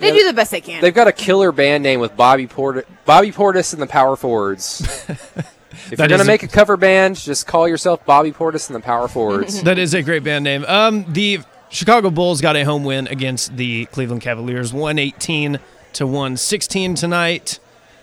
they 0.01 0.11
do 0.13 0.27
the 0.27 0.33
best 0.33 0.51
they 0.51 0.61
can. 0.61 0.81
They've 0.83 0.93
got 0.93 1.07
a 1.07 1.13
killer 1.13 1.53
band 1.53 1.85
name 1.85 2.01
with 2.01 2.17
Bobby 2.17 2.49
Portis, 2.49 2.85
Bobby 3.05 3.31
Portis 3.31 3.73
and 3.73 3.81
the 3.81 3.87
Power 3.87 4.17
Forwards. 4.17 5.07
if 5.73 5.91
That 5.91 5.99
you're 5.99 6.09
gonna 6.19 6.23
a- 6.23 6.27
make 6.27 6.43
a 6.43 6.49
cover 6.49 6.77
band, 6.77 7.17
just 7.17 7.47
call 7.47 7.69
yourself 7.69 8.05
Bobby 8.07 8.33
Portis 8.33 8.69
and 8.69 8.77
the 8.77 8.81
Power 8.81 9.09
Forwards. 9.09 9.63
That 9.65 9.79
is 9.79 9.95
a 9.95 10.03
great 10.03 10.25
band 10.25 10.45
name. 10.45 10.65
Um, 10.67 11.05
the 11.13 11.41
Chicago 11.71 12.11
Bulls 12.11 12.41
got 12.41 12.57
a 12.57 12.65
home 12.65 12.85
win 12.85 13.07
against 13.09 13.57
the 13.57 13.87
Cleveland 13.87 14.21
Cavaliers, 14.23 14.73
118 14.73 15.59
to 15.95 16.07
116 16.07 16.95
tonight. 16.95 17.59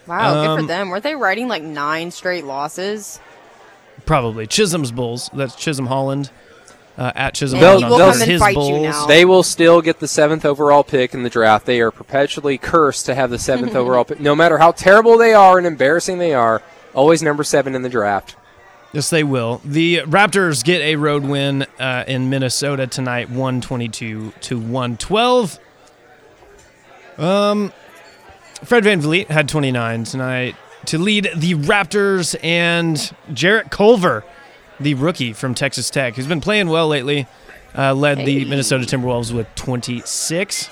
wow, 0.08 0.34
good 0.34 0.47
um, 0.49 0.60
for 0.62 0.67
them. 0.67 0.89
Weren't 0.89 1.03
they 1.03 1.15
riding 1.15 1.47
like 1.47 1.63
nine 1.63 2.12
straight 2.12 2.45
losses? 2.45 3.19
Probably 4.05 4.47
Chisholm's 4.47 4.91
Bulls. 4.91 5.29
That's 5.34 5.55
Chisholm 5.55 5.88
Holland. 5.88 6.32
Uh, 6.97 7.12
at 7.15 7.34
Chisholm 7.34 7.62
They'll- 7.62 7.77
he 7.77 7.84
Holland. 7.84 7.89
will 7.91 7.97
they'll- 7.97 8.12
come 8.12 8.21
and 8.21 8.32
his 8.32 8.41
fight 8.41 8.55
Bulls. 8.55 8.69
you 8.69 8.79
now. 8.82 9.05
They 9.05 9.23
will 9.23 9.43
still 9.43 9.82
get 9.82 9.99
the 9.99 10.08
seventh 10.08 10.43
overall 10.45 10.84
pick 10.84 11.13
in 11.13 11.23
the 11.23 11.29
draft. 11.29 11.65
They 11.65 11.79
are 11.79 11.91
perpetually 11.91 12.58
cursed 12.58 13.05
to 13.05 13.15
have 13.15 13.29
the 13.29 13.39
seventh 13.39 13.73
overall 13.75 14.03
pick. 14.03 14.19
No 14.19 14.36
matter 14.36 14.58
how 14.58 14.71
terrible 14.73 15.17
they 15.17 15.34
are 15.34 15.58
and 15.58 15.65
embarrassing 15.65 16.17
they 16.17 16.34
are, 16.34 16.62
always 16.93 17.21
number 17.21 17.43
seven 17.43 17.75
in 17.75 17.82
the 17.82 17.89
draft. 17.89 18.36
Yes, 18.91 19.10
they 19.12 19.23
will. 19.23 19.62
The 19.63 19.97
Raptors 20.06 20.63
get 20.63 20.82
a 20.82 20.95
road 20.95 21.23
win 21.23 21.65
uh, 21.80 22.04
in 22.08 22.30
Minnesota 22.30 22.88
tonight, 22.88 23.30
122 23.30 24.34
to 24.41 24.58
112. 24.60 25.60
Um, 27.17 27.71
Fred 28.63 28.84
VanVleet 28.84 29.28
had 29.28 29.47
29 29.47 30.04
tonight 30.06 30.56
to 30.86 30.97
lead 30.97 31.30
the 31.36 31.54
Raptors, 31.56 32.36
and 32.41 33.13
Jarrett 33.34 33.69
Culver, 33.69 34.23
the 34.80 34.93
rookie 34.95 35.34
from 35.34 35.54
Texas 35.54 35.89
Tech, 35.89 36.15
who's 36.15 36.28
been 36.28 36.41
playing 36.41 36.69
well 36.69 36.88
lately, 36.88 37.28
uh, 37.78 37.93
led 37.93 38.19
the 38.25 38.45
Minnesota 38.45 38.86
Timberwolves 38.86 39.32
with 39.32 39.54
26. 39.56 40.69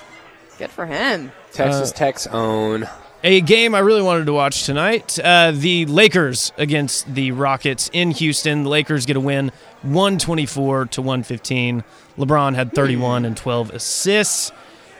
Good 0.57 0.71
for 0.71 0.85
him. 0.87 1.31
Texas 1.51 1.91
Uh, 1.91 1.95
Tech's 1.95 2.25
own. 2.27 2.87
A 3.23 3.41
game 3.41 3.73
I 3.73 3.79
really 3.79 4.01
wanted 4.03 4.25
to 4.27 4.33
watch 4.33 4.63
tonight. 4.63 5.17
Uh, 5.21 5.51
the 5.51 5.85
Lakers 5.87 6.51
against 6.57 7.13
the 7.13 7.31
Rockets 7.31 7.89
in 7.91 8.11
Houston. 8.11 8.63
The 8.63 8.69
Lakers 8.69 9.05
get 9.07 9.17
a 9.17 9.19
win 9.19 9.51
124 9.81 10.85
to 10.87 11.01
115. 11.01 11.83
LeBron 12.17 12.55
had 12.55 12.73
31 12.73 13.25
and 13.25 13.35
12 13.35 13.71
assists. 13.71 14.51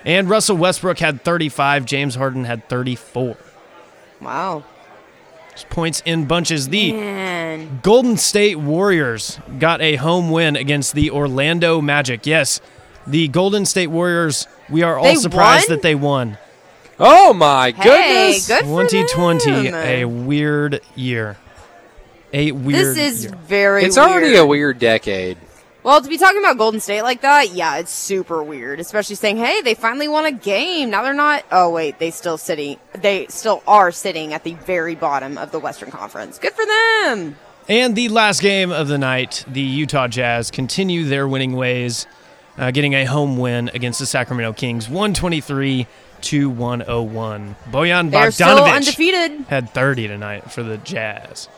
And 0.03 0.29
Russell 0.29 0.57
Westbrook 0.57 0.97
had 0.99 1.23
35. 1.23 1.85
James 1.85 2.15
Harden 2.15 2.45
had 2.45 2.67
34. 2.69 3.37
Wow. 4.19 4.63
Just 5.51 5.69
points 5.69 6.01
in 6.05 6.25
bunches. 6.25 6.69
The 6.69 6.93
Man. 6.93 7.79
Golden 7.83 8.17
State 8.17 8.55
Warriors 8.57 9.39
got 9.59 9.79
a 9.81 9.95
home 9.95 10.31
win 10.31 10.55
against 10.55 10.93
the 10.95 11.11
Orlando 11.11 11.81
Magic. 11.81 12.25
Yes, 12.25 12.61
the 13.05 13.27
Golden 13.27 13.65
State 13.65 13.87
Warriors, 13.87 14.47
we 14.69 14.81
are 14.83 14.97
all 14.97 15.03
They 15.03 15.15
surprised 15.15 15.69
won? 15.69 15.75
that 15.77 15.81
they 15.83 15.95
won. 15.95 16.37
Oh 16.99 17.33
my 17.33 17.71
Hey, 17.71 17.83
goodness! 18.31 18.47
good 18.47 18.65
for 18.65 18.83
2020, 18.87 19.69
them. 19.69 19.75
a 19.75 20.05
weird 20.05 20.81
year. 20.95 21.37
A 22.33 22.51
weird 22.51 22.79
This 22.79 22.97
is 22.97 23.25
year. 23.25 23.35
very 23.47 23.83
It's 23.83 23.97
already 23.97 24.35
a 24.35 24.45
weird. 24.45 24.49
weird 24.49 24.79
decade. 24.79 25.37
Well, 25.83 26.01
to 26.01 26.09
be 26.09 26.17
talking 26.17 26.39
about 26.39 26.57
Golden 26.57 26.81
State 26.81 27.03
like 27.03 27.21
that, 27.21 27.51
yeah, 27.53 27.77
it's 27.77 27.91
super 27.91 28.43
weird. 28.43 28.79
Especially 28.81 29.15
saying, 29.15 29.37
"Hey, 29.37 29.61
they 29.61 29.73
finally 29.73 30.07
won 30.09 30.25
a 30.25 30.31
game." 30.33 30.89
Now 30.89 31.03
they're 31.03 31.13
not. 31.13 31.45
Oh 31.51 31.69
wait, 31.69 31.97
they 31.99 32.11
still 32.11 32.37
sitting. 32.37 32.77
They 32.93 33.27
still 33.29 33.63
are 33.67 33.91
sitting 33.91 34.33
at 34.33 34.43
the 34.43 34.53
very 34.65 34.95
bottom 34.95 35.37
of 35.37 35.51
the 35.51 35.59
Western 35.59 35.91
Conference. 35.91 36.39
Good 36.39 36.53
for 36.53 36.65
them. 36.65 37.37
And 37.69 37.95
the 37.95 38.09
last 38.09 38.41
game 38.41 38.71
of 38.71 38.87
the 38.89 38.97
night, 38.97 39.45
the 39.47 39.61
Utah 39.61 40.07
Jazz 40.07 40.51
continue 40.51 41.05
their 41.05 41.27
winning 41.27 41.53
ways, 41.53 42.05
uh, 42.57 42.71
getting 42.71 42.93
a 42.93 43.05
home 43.05 43.37
win 43.37 43.69
against 43.73 43.99
the 43.99 44.05
Sacramento 44.05 44.53
Kings, 44.53 44.89
123 44.89 45.85
to 46.23 46.49
101. 46.49 47.55
Bojan 47.71 48.11
They're 48.11 48.31
still 48.31 48.59
Bogdanovic 48.59 48.75
undefeated. 48.75 49.31
had 49.47 49.69
30 49.69 50.07
tonight 50.07 50.51
for 50.51 50.63
the 50.63 50.77
Jazz. 50.77 51.49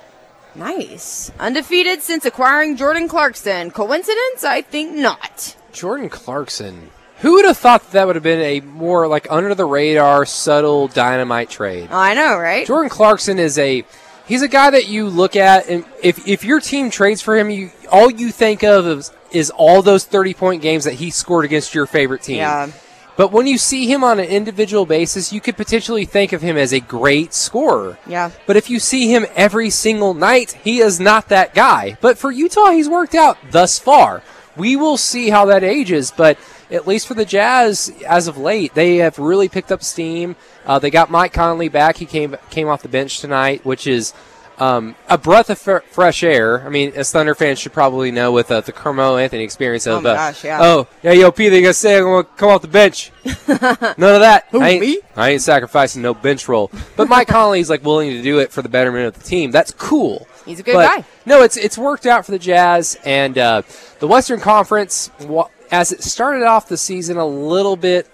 Nice, 0.56 1.32
undefeated 1.40 2.02
since 2.02 2.26
acquiring 2.26 2.76
Jordan 2.76 3.08
Clarkson. 3.08 3.72
Coincidence? 3.72 4.44
I 4.44 4.62
think 4.62 4.96
not. 4.96 5.56
Jordan 5.72 6.10
Clarkson. 6.10 6.90
Who 7.20 7.34
would 7.34 7.46
have 7.46 7.58
thought 7.58 7.92
that 7.92 8.08
would 8.08 8.16
have 8.16 8.24
been 8.24 8.40
a 8.40 8.62
more 8.62 9.08
like 9.08 9.28
under 9.30 9.54
the 9.54 9.66
radar, 9.66 10.26
subtle 10.26 10.88
dynamite 10.88 11.50
trade? 11.50 11.90
Oh, 11.92 11.98
I 11.98 12.14
know, 12.14 12.38
right? 12.38 12.66
Jordan 12.66 12.90
Clarkson 12.90 13.40
is 13.40 13.58
a 13.58 13.84
he's 14.26 14.42
a 14.42 14.48
guy 14.48 14.70
that 14.70 14.88
you 14.88 15.08
look 15.08 15.36
at 15.36 15.68
and 15.70 15.86
if 16.02 16.26
if 16.28 16.44
your 16.44 16.60
team 16.62 16.90
trades 16.90 17.22
for 17.22 17.38
him, 17.38 17.50
you 17.50 17.72
all 17.92 18.10
you 18.10 18.32
think 18.32 18.64
of 18.64 18.88
is, 18.88 19.12
is 19.32 19.50
all 19.52 19.82
those 19.82 20.06
30 20.06 20.34
point 20.34 20.62
games 20.62 20.86
that 20.86 20.94
he 20.94 21.10
scored 21.10 21.44
against 21.46 21.76
your 21.76 21.86
favorite 21.86 22.22
team. 22.22 22.38
Yeah. 22.38 22.72
But 23.20 23.34
when 23.34 23.48
you 23.48 23.58
see 23.58 23.86
him 23.86 24.02
on 24.02 24.18
an 24.18 24.30
individual 24.30 24.86
basis, 24.86 25.34
you 25.34 25.42
could 25.42 25.58
potentially 25.58 26.06
think 26.06 26.32
of 26.32 26.42
him 26.42 26.56
as 26.56 26.72
a 26.72 26.80
great 26.80 27.34
scorer. 27.34 27.98
Yeah. 28.08 28.32
But 28.48 28.56
if 28.56 28.70
you 28.70 28.80
see 28.80 29.14
him 29.14 29.26
every 29.36 29.72
single 29.72 30.14
night, 30.14 30.54
he 30.64 30.80
is 30.80 31.02
not 31.02 31.28
that 31.28 31.54
guy. 31.54 31.98
But 32.00 32.18
for 32.18 32.32
Utah, 32.32 32.72
he's 32.72 32.88
worked 32.88 33.16
out 33.16 33.38
thus 33.52 33.78
far. 33.78 34.24
We 34.56 34.78
will 34.78 34.96
see 34.96 35.32
how 35.32 35.48
that 35.48 35.66
ages, 35.66 36.14
but 36.16 36.38
at 36.72 36.88
least 36.88 37.08
for 37.08 37.14
the 37.14 37.26
Jazz, 37.26 37.92
as 38.08 38.30
of 38.30 38.38
late, 38.38 38.74
they 38.74 38.96
have 38.98 39.20
really 39.20 39.50
picked 39.50 39.74
up 39.74 39.84
steam. 39.84 40.38
Uh, 40.66 40.80
they 40.80 40.90
got 40.90 41.12
Mike 41.12 41.34
Conley 41.34 41.68
back. 41.68 41.98
He 41.98 42.06
came 42.06 42.38
came 42.50 42.70
off 42.70 42.84
the 42.84 42.88
bench 42.88 43.20
tonight, 43.20 43.66
which 43.66 43.86
is 43.86 44.14
um, 44.60 44.96
a 45.08 45.18
breath 45.18 45.50
of 45.50 45.58
fr- 45.58 45.80
fresh 45.92 46.24
air. 46.24 46.66
I 46.66 46.70
mean, 46.70 46.92
as 46.96 47.12
Thunder 47.12 47.34
fans 47.36 47.60
should 47.60 47.74
probably 47.74 48.12
know 48.12 48.32
with 48.32 48.52
uh, 48.52 48.62
the 48.62 48.72
Carmelo 48.72 49.18
Anthony 49.18 49.44
experience 49.44 49.88
of, 49.88 50.06
Oh 50.06 50.10
uh, 50.10 50.16
gosh, 50.16 50.44
yeah. 50.44 50.60
oh, 50.62 50.88
yeah, 51.02 51.14
yo, 51.14 51.32
P, 51.32 51.50
they 51.50 51.62
gonna 51.62 51.74
say 51.74 51.98
I'm 51.98 52.04
gonna 52.04 52.24
come 52.24 52.50
off 52.50 52.62
the 52.62 52.68
bench. 52.68 53.12
None 53.48 53.48
of 53.48 53.98
that. 53.98 54.46
Who, 54.52 54.62
I 54.62 54.70
ain't, 54.70 54.82
me? 54.82 55.00
I 55.16 55.30
ain't 55.32 55.42
sacrificing 55.42 56.02
no 56.02 56.14
bench 56.14 56.48
role. 56.48 56.72
But 56.96 57.08
Mike 57.10 57.28
Conley's 57.30 57.70
like 57.70 57.84
willing 57.84 58.12
to 58.12 58.22
do 58.22 58.40
it 58.40 58.52
for 58.52 58.62
the 58.62 58.70
betterment 58.70 59.08
of 59.08 59.22
the 59.22 59.28
team. 59.28 59.52
That's 59.52 59.72
cool. 59.72 60.28
He's 60.46 60.60
a 60.60 60.64
good 60.64 60.74
But, 60.74 60.88
guy. 60.98 61.06
No, 61.26 61.42
it's 61.44 61.58
it's 61.58 61.78
worked 61.78 62.06
out 62.06 62.26
for 62.26 62.32
the 62.32 62.40
Jazz 62.40 62.98
and 63.06 63.38
uh, 63.38 63.62
the 64.00 64.08
Western 64.08 64.40
Conference. 64.40 65.12
As 65.72 65.92
it 65.92 66.02
started 66.02 66.44
off 66.46 66.68
the 66.68 66.78
season 66.78 67.18
a 67.18 67.26
little 67.26 67.76
bit, 67.76 68.08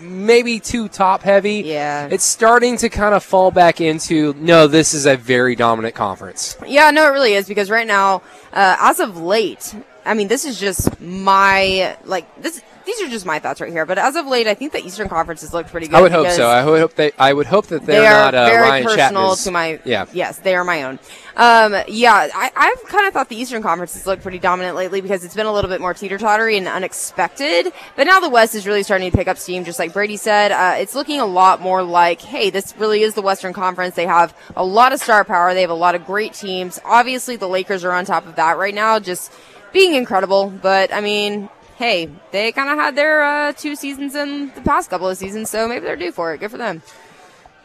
maybe 0.00 0.60
too 0.60 0.88
top 0.88 1.22
heavy. 1.22 1.62
Yeah. 1.64 2.08
it's 2.10 2.24
starting 2.24 2.76
to 2.78 2.88
kind 2.88 3.14
of 3.14 3.22
fall 3.24 3.50
back 3.50 3.80
into 3.80 4.34
no. 4.34 4.66
This 4.66 4.94
is 4.94 5.06
a 5.06 5.16
very 5.16 5.56
dominant 5.56 5.94
conference. 5.94 6.56
Yeah, 6.66 6.90
no, 6.90 7.06
it 7.06 7.12
really 7.12 7.34
is 7.34 7.48
because 7.48 7.70
right 7.70 7.86
now, 7.86 8.22
uh, 8.52 8.76
as 8.80 9.00
of 9.00 9.16
late, 9.16 9.74
I 10.04 10.14
mean, 10.14 10.28
this 10.28 10.44
is 10.44 10.58
just 10.60 11.00
my 11.00 11.96
like 12.04 12.26
this. 12.40 12.62
These 12.86 13.00
are 13.02 13.08
just 13.08 13.26
my 13.26 13.40
thoughts 13.40 13.60
right 13.60 13.72
here. 13.72 13.84
But 13.84 13.98
as 13.98 14.14
of 14.14 14.26
late, 14.26 14.46
I 14.46 14.54
think 14.54 14.72
the 14.72 14.78
Eastern 14.78 15.08
Conference 15.08 15.40
has 15.40 15.52
looked 15.52 15.70
pretty 15.72 15.88
good. 15.88 15.96
I 15.96 16.02
would 16.02 16.12
hope 16.12 16.28
so. 16.28 16.46
I 16.46 16.64
would 16.64 16.78
hope 16.78 16.94
they. 16.94 17.10
I 17.18 17.32
would 17.32 17.46
hope 17.46 17.66
that 17.66 17.84
they're 17.84 18.00
they 18.00 18.06
are 18.06 18.32
not 18.32 18.34
uh, 18.34 18.46
very 18.46 18.62
Ryan 18.62 18.84
personal 18.84 19.06
Chapman's- 19.06 19.44
to 19.44 19.50
my. 19.50 19.80
Yeah. 19.84 20.06
Yes, 20.12 20.38
they 20.38 20.54
are 20.54 20.62
my 20.64 20.84
own. 20.84 21.00
Um, 21.36 21.74
yeah, 21.88 22.28
I, 22.32 22.50
I've 22.56 22.88
kind 22.88 23.06
of 23.06 23.12
thought 23.12 23.28
the 23.28 23.36
Eastern 23.36 23.60
Conference 23.62 23.94
has 23.94 24.06
looked 24.06 24.22
pretty 24.22 24.38
dominant 24.38 24.76
lately 24.76 25.00
because 25.00 25.24
it's 25.24 25.34
been 25.34 25.46
a 25.46 25.52
little 25.52 25.68
bit 25.68 25.80
more 25.80 25.92
teeter 25.94 26.16
tottery 26.16 26.56
and 26.56 26.68
unexpected. 26.68 27.72
But 27.96 28.04
now 28.04 28.20
the 28.20 28.30
West 28.30 28.54
is 28.54 28.66
really 28.66 28.84
starting 28.84 29.10
to 29.10 29.16
pick 29.16 29.26
up 29.28 29.36
steam, 29.36 29.64
just 29.64 29.78
like 29.78 29.92
Brady 29.92 30.16
said. 30.16 30.52
Uh, 30.52 30.76
it's 30.78 30.94
looking 30.94 31.20
a 31.20 31.26
lot 31.26 31.60
more 31.60 31.82
like, 31.82 32.20
hey, 32.22 32.50
this 32.50 32.72
really 32.78 33.02
is 33.02 33.14
the 33.14 33.22
Western 33.22 33.52
Conference. 33.52 33.96
They 33.96 34.06
have 34.06 34.34
a 34.54 34.64
lot 34.64 34.92
of 34.92 35.00
star 35.00 35.24
power. 35.24 35.52
They 35.52 35.62
have 35.62 35.70
a 35.70 35.74
lot 35.74 35.94
of 35.96 36.06
great 36.06 36.32
teams. 36.34 36.80
Obviously, 36.84 37.36
the 37.36 37.48
Lakers 37.48 37.84
are 37.84 37.92
on 37.92 38.04
top 38.04 38.26
of 38.26 38.36
that 38.36 38.56
right 38.56 38.74
now, 38.74 38.98
just 39.00 39.32
being 39.72 39.94
incredible. 39.94 40.50
But 40.50 40.94
I 40.94 41.00
mean. 41.00 41.50
Hey, 41.76 42.08
they 42.30 42.52
kind 42.52 42.70
of 42.70 42.78
had 42.78 42.96
their 42.96 43.22
uh, 43.22 43.52
two 43.52 43.76
seasons 43.76 44.14
in 44.14 44.50
the 44.54 44.62
past 44.62 44.88
couple 44.88 45.08
of 45.08 45.18
seasons, 45.18 45.50
so 45.50 45.68
maybe 45.68 45.84
they're 45.84 45.96
due 45.96 46.10
for 46.10 46.32
it. 46.32 46.38
Good 46.38 46.50
for 46.50 46.56
them. 46.56 46.82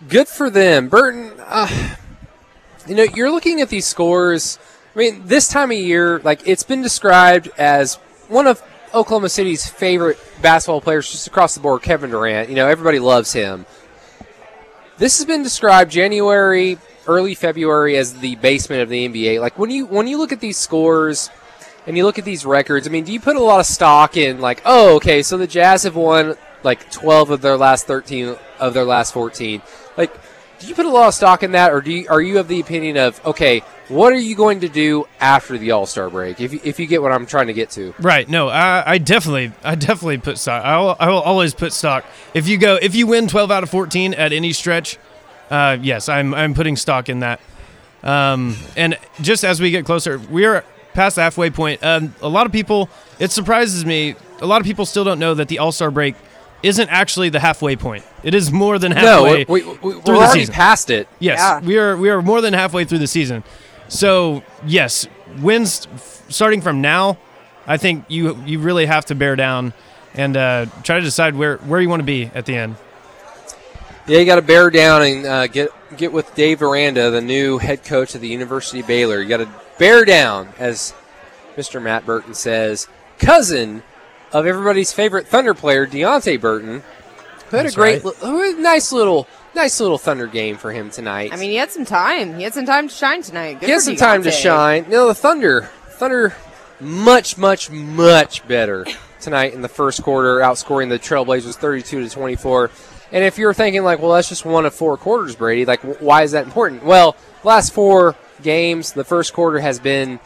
Good 0.08 0.28
for 0.28 0.50
them, 0.50 0.90
Burton. 0.90 1.32
Uh, 1.40 1.96
you 2.88 2.96
know, 2.96 3.04
you're 3.04 3.32
looking 3.32 3.62
at 3.62 3.70
these 3.70 3.86
scores. 3.86 4.60
I 4.94 5.00
mean, 5.00 5.22
this 5.26 5.48
time 5.48 5.72
of 5.72 5.78
year, 5.78 6.20
like 6.20 6.46
it's 6.46 6.64
been 6.64 6.82
described 6.82 7.50
as 7.58 7.96
one 8.28 8.48
of 8.48 8.62
Oklahoma 8.94 9.30
City's 9.30 9.70
favorite 9.70 10.20
basketball 10.42 10.82
players, 10.82 11.10
just 11.10 11.28
across 11.28 11.56
the 11.56 11.62
board. 11.62 11.82
Kevin 11.82 12.10
Durant. 12.10 12.50
You 12.50 12.56
know, 12.56 12.68
everybody 12.68 13.00
loves 13.00 13.32
him. 13.32 13.66
This 14.98 15.20
has 15.20 15.26
been 15.26 15.42
described 15.42 15.90
January, 15.90 16.78
early 17.08 17.34
February 17.34 17.96
as 17.96 18.16
the 18.16 18.36
basement 18.36 18.82
of 18.82 18.90
the 18.90 19.08
NBA. 19.08 19.40
Like 19.40 19.58
when 19.58 19.70
you 19.70 19.86
when 19.86 20.08
you 20.08 20.18
look 20.18 20.32
at 20.32 20.42
these 20.42 20.58
scores 20.58 21.30
and 21.88 21.98
you 21.98 22.06
look 22.06 22.20
at 22.20 22.26
these 22.26 22.46
records, 22.46 22.88
I 22.88 22.92
mean, 22.92 23.04
do 23.04 23.14
you 23.14 23.20
put 23.20 23.36
a 23.36 23.42
lot 23.42 23.60
of 23.60 23.66
stock 23.66 24.18
in 24.18 24.40
like, 24.40 24.62
oh, 24.66 24.96
okay, 24.98 25.22
so 25.22 25.38
the 25.38 25.48
Jazz 25.48 25.84
have 25.84 25.96
won 25.96 26.36
like 26.64 26.92
12 26.92 27.32
of 27.32 27.42
their 27.42 27.58
last 27.58 27.88
13 27.88 28.36
of 28.60 28.74
their 28.74 28.86
last 28.86 29.14
14. 29.14 29.62
Like, 29.98 30.14
do 30.60 30.68
you 30.68 30.76
put 30.76 30.86
a 30.86 30.90
lot 30.90 31.08
of 31.08 31.14
stock 31.14 31.42
in 31.42 31.54
that, 31.54 31.74
or 31.74 31.82
do 31.82 31.92
you, 31.92 32.08
are 32.08 32.22
you 32.22 32.38
of 32.38 32.48
the 32.48 32.60
opinion 32.60 32.98
of, 32.98 33.24
okay, 33.26 33.62
what 33.88 34.14
are 34.14 34.20
you 34.20 34.36
going 34.36 34.60
to 34.60 34.70
do 34.70 35.08
after 35.20 35.58
the 35.58 35.72
All 35.72 35.88
Star 35.88 36.10
break? 36.10 36.40
If 36.40 36.54
you, 36.54 36.60
if 36.64 36.80
you 36.80 36.86
get 36.86 37.02
what 37.02 37.12
I'm 37.12 37.26
trying 37.26 37.48
to 37.48 37.54
get 37.54 37.72
to. 37.72 37.94
Right. 38.00 38.30
No, 38.30 38.48
I, 38.48 38.92
I 38.94 38.98
definitely, 39.00 39.52
I 39.64 39.76
definitely 39.76 40.20
put 40.20 40.38
stock. 40.38 40.64
I 40.64 40.78
will, 40.78 40.96
I 41.00 41.10
will 41.10 41.22
always 41.22 41.56
put 41.56 41.74
stock. 41.74 42.06
If 42.34 42.48
you 42.48 42.58
go, 42.58 42.76
if 42.76 42.94
you 42.96 43.08
win 43.08 43.28
12 43.28 43.50
out 43.50 43.64
of 43.64 43.70
14 43.70 44.14
at 44.14 44.34
any 44.34 44.54
stretch, 44.54 44.98
uh, 45.50 45.78
yes, 45.82 46.10
I'm, 46.10 46.34
I'm 46.34 46.54
putting 46.54 46.76
stock 46.76 47.10
in 47.10 47.22
that. 47.22 47.42
Um, 48.04 48.56
and 48.78 48.98
just 49.20 49.44
as 49.44 49.60
we 49.60 49.72
get 49.72 49.86
closer, 49.86 50.20
we 50.20 50.46
are 50.46 50.64
past 50.94 51.16
the 51.16 51.22
halfway 51.24 51.50
point. 51.50 51.84
Um, 51.84 52.14
a 52.22 52.30
lot 52.30 52.46
of 52.46 52.52
people, 52.52 52.90
it 53.20 53.32
surprises 53.32 53.86
me. 53.86 54.16
A 54.42 54.46
lot 54.46 54.62
of 54.62 54.68
people 54.68 54.86
still 54.86 55.04
don't 55.04 55.20
know 55.20 55.34
that 55.34 55.48
the 55.48 55.60
All 55.60 55.72
Star 55.72 55.92
break 55.92 56.16
isn't 56.64 56.90
actually 56.90 57.30
the 57.30 57.40
halfway 57.40 57.76
point. 57.76 58.04
It 58.24 58.36
is 58.36 58.52
more 58.52 58.78
than 58.80 58.92
No, 58.92 59.26
halfway. 59.26 59.46
we, 59.46 59.64
we, 59.64 59.70
we, 59.70 59.76
we're 59.82 59.92
through 59.94 60.02
the 60.02 60.12
already 60.12 60.40
season. 60.42 60.54
past 60.54 60.90
it. 60.90 61.08
Yes, 61.20 61.40
Yeah. 61.40 61.60
we 61.60 61.78
are. 61.78 61.98
We 61.98 62.10
are 62.10 62.22
more 62.22 62.42
than 62.42 62.54
halfway 62.54 62.86
through 62.86 63.00
the 63.00 63.08
season. 63.08 63.44
So 63.88 64.44
yes, 64.66 65.08
wins 65.40 65.88
starting 66.30 66.62
from 66.62 66.82
now. 66.82 67.18
I 67.68 67.78
think 67.78 68.06
you 68.10 68.38
you 68.46 68.60
really 68.60 68.86
have 68.86 69.06
to 69.06 69.16
bear 69.16 69.36
down 69.36 69.74
and 70.14 70.36
uh, 70.38 70.66
try 70.84 70.98
to 70.98 71.04
decide 71.04 71.36
where 71.36 71.58
where 71.58 71.80
you 71.82 71.90
want 71.90 72.00
to 72.02 72.06
be 72.06 72.30
at 72.34 72.46
the 72.46 72.56
end. 72.56 72.76
Yeah, 74.08 74.20
you 74.20 74.26
got 74.26 74.36
to 74.36 74.42
bear 74.42 74.70
down 74.72 75.04
and 75.04 75.26
uh, 75.26 75.48
get 75.48 75.70
get 75.98 76.12
with 76.12 76.34
Dave 76.36 76.62
Aranda, 76.62 77.12
the 77.12 77.22
new 77.22 77.58
head 77.60 77.84
coach 77.84 78.16
of 78.16 78.22
the 78.22 78.28
University 78.28 78.80
of 78.80 78.88
Baylor. 78.88 79.22
You 79.22 79.30
got 79.30 79.38
to 79.38 79.50
bear 79.82 80.06
down, 80.06 80.48
as 80.60 80.94
Mr. 81.58 81.82
Matt 81.82 82.06
Burton 82.06 82.36
says, 82.36 82.88
cousin 83.18 83.82
of 84.32 84.46
everybody's 84.46 84.94
favorite 84.94 85.28
Thunder 85.28 85.56
player, 85.56 85.88
Deonte 85.88 86.40
Burton, 86.40 86.84
who 87.50 87.58
had 87.58 87.66
That's 87.66 87.74
a 87.74 87.76
great, 87.76 88.04
right. 88.04 88.06
li- 88.06 88.28
who 88.30 88.42
had 88.44 88.58
a 88.60 88.62
nice 88.62 88.92
little, 88.92 89.28
nice 89.56 89.80
little 89.80 89.98
Thunder 89.98 90.28
game 90.28 90.58
for 90.58 90.72
him 90.72 90.92
tonight. 90.92 91.34
I 91.34 91.36
mean, 91.36 91.50
he 91.50 91.56
had 91.56 91.72
some 91.72 91.86
time. 91.86 92.36
He 92.38 92.44
had 92.44 92.54
some 92.54 92.68
time 92.68 92.90
to 92.90 92.94
shine 92.94 93.24
tonight. 93.24 93.60
Good 93.60 93.66
he 93.66 93.72
had 93.72 93.80
for 93.80 93.86
some 93.86 93.96
time 93.96 94.22
to 94.22 94.30
Deonte. 94.30 94.42
shine. 94.44 94.86
No, 94.88 95.08
the 95.08 95.16
Thunder, 95.16 95.64
Thunder, 95.88 96.36
much, 96.80 97.40
much, 97.40 97.72
much 97.72 98.48
better 98.48 98.86
tonight 99.20 99.56
in 99.56 99.64
the 99.64 99.68
first 99.68 100.04
quarter, 100.04 100.38
outscoring 100.42 100.90
the 100.90 101.00
Trailblazers 101.00 101.56
32 101.56 102.08
to 102.08 102.10
24. 102.10 102.70
And 103.12 103.24
if 103.24 103.40
you're 103.40 103.56
thinking 103.56 103.84
like, 103.84 103.98
well, 103.98 104.12
that's 104.12 104.30
just 104.30 104.46
one 104.46 104.68
of 104.68 104.76
four 104.76 104.96
quarters, 104.96 105.36
Brady. 105.36 105.66
Like, 105.66 105.82
why 106.00 106.22
is 106.22 106.34
that 106.34 106.46
important? 106.46 106.84
Well, 106.84 107.16
last 107.44 107.74
four 107.74 108.16
games, 108.44 108.94
the 108.94 109.04
first 109.04 109.34
quarter 109.34 109.60
has 109.60 109.80
been 109.80 110.20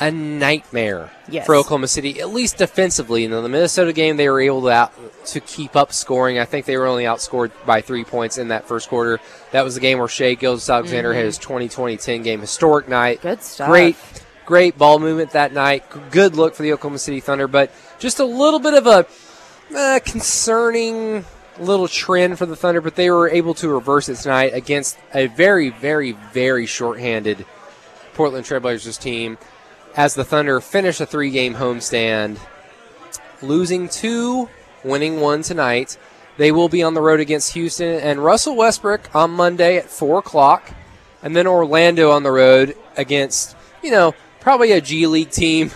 a 0.00 0.10
nightmare 0.10 1.10
Yes. 1.28 1.44
for 1.44 1.54
Oklahoma 1.54 1.86
City, 1.86 2.18
at 2.20 2.30
least 2.30 2.56
defensively. 2.56 3.24
In 3.24 3.30
the 3.30 3.48
Minnesota 3.48 3.92
game, 3.92 4.16
they 4.16 4.28
were 4.28 4.40
able 4.40 4.62
to 4.62 4.68
out, 4.70 4.92
to 5.26 5.40
keep 5.40 5.76
up 5.76 5.92
scoring. 5.92 6.38
I 6.38 6.44
think 6.46 6.64
they 6.66 6.76
were 6.78 6.86
only 6.86 7.04
outscored 7.04 7.50
by 7.66 7.82
three 7.82 8.04
points 8.04 8.38
in 8.38 8.48
that 8.48 8.66
first 8.66 8.88
quarter. 8.88 9.20
That 9.50 9.64
was 9.64 9.74
the 9.74 9.80
game 9.80 9.98
where 9.98 10.08
Shai 10.08 10.34
Gilgeous-Alexander 10.34 11.12
had 11.12 11.24
his 11.26 11.38
2020-10 11.38 12.24
game, 12.24 12.40
historic 12.40 12.88
night. 12.88 13.18
Mm-hmm. 13.18 13.28
Good 13.28 13.42
stuff. 13.42 13.68
Great, 13.68 13.96
great 14.46 14.78
ball 14.78 14.98
movement 14.98 15.32
that 15.32 15.52
night. 15.52 15.84
Good 16.10 16.36
look 16.36 16.54
for 16.54 16.62
the 16.62 16.72
Oklahoma 16.72 16.98
City 16.98 17.20
Thunder, 17.20 17.46
but 17.46 17.70
just 17.98 18.18
a 18.18 18.24
little 18.24 18.60
bit 18.60 18.74
of 18.74 18.86
a 18.86 19.06
uh, 19.76 20.00
concerning 20.04 21.24
little 21.58 21.88
trend 21.88 22.38
for 22.38 22.46
the 22.46 22.56
Thunder. 22.56 22.80
But 22.80 22.96
they 22.96 23.10
were 23.10 23.28
able 23.28 23.54
to 23.54 23.68
reverse 23.68 24.08
it 24.08 24.16
tonight 24.16 24.54
against 24.54 24.98
a 25.14 25.26
very, 25.26 25.70
very, 25.70 26.12
very 26.32 26.66
shorthanded 26.66 27.44
Portland 28.14 28.46
Trailblazers 28.46 29.00
team 29.00 29.38
as 29.96 30.14
the 30.14 30.24
Thunder 30.24 30.60
finish 30.60 31.00
a 31.00 31.06
three 31.06 31.30
game 31.30 31.54
homestand, 31.54 32.38
losing 33.40 33.88
two, 33.88 34.48
winning 34.84 35.20
one 35.20 35.42
tonight. 35.42 35.98
They 36.38 36.50
will 36.52 36.68
be 36.68 36.82
on 36.82 36.94
the 36.94 37.02
road 37.02 37.20
against 37.20 37.52
Houston 37.54 38.00
and 38.00 38.24
Russell 38.24 38.56
Westbrook 38.56 39.14
on 39.14 39.32
Monday 39.32 39.76
at 39.76 39.90
4 39.90 40.20
o'clock, 40.20 40.72
and 41.22 41.36
then 41.36 41.46
Orlando 41.46 42.10
on 42.10 42.22
the 42.22 42.32
road 42.32 42.74
against, 42.96 43.54
you 43.82 43.90
know, 43.90 44.14
probably 44.40 44.72
a 44.72 44.80
G 44.80 45.06
League 45.06 45.30
team. 45.30 45.70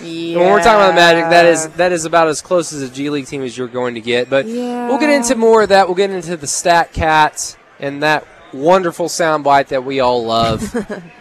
Yeah. 0.00 0.38
When 0.38 0.52
we're 0.52 0.62
talking 0.62 0.80
about 0.80 0.88
the 0.88 0.94
Magic, 0.94 1.30
that 1.30 1.46
is 1.46 1.68
that 1.70 1.92
is 1.92 2.04
about 2.04 2.28
as 2.28 2.40
close 2.42 2.72
as 2.72 2.82
a 2.82 2.90
G 2.90 3.10
League 3.10 3.26
team 3.26 3.42
as 3.42 3.56
you're 3.56 3.68
going 3.68 3.94
to 3.94 4.00
get. 4.00 4.28
But 4.30 4.46
we'll 4.46 4.98
get 4.98 5.10
into 5.10 5.34
more 5.36 5.62
of 5.62 5.68
that. 5.70 5.88
We'll 5.88 5.96
get 5.96 6.10
into 6.10 6.36
the 6.36 6.46
stat 6.46 6.92
cats 6.92 7.56
and 7.80 8.02
that 8.02 8.26
wonderful 8.52 9.06
soundbite 9.06 9.68
that 9.68 9.84
we 9.84 10.00
all 10.00 10.24
love. 10.24 10.74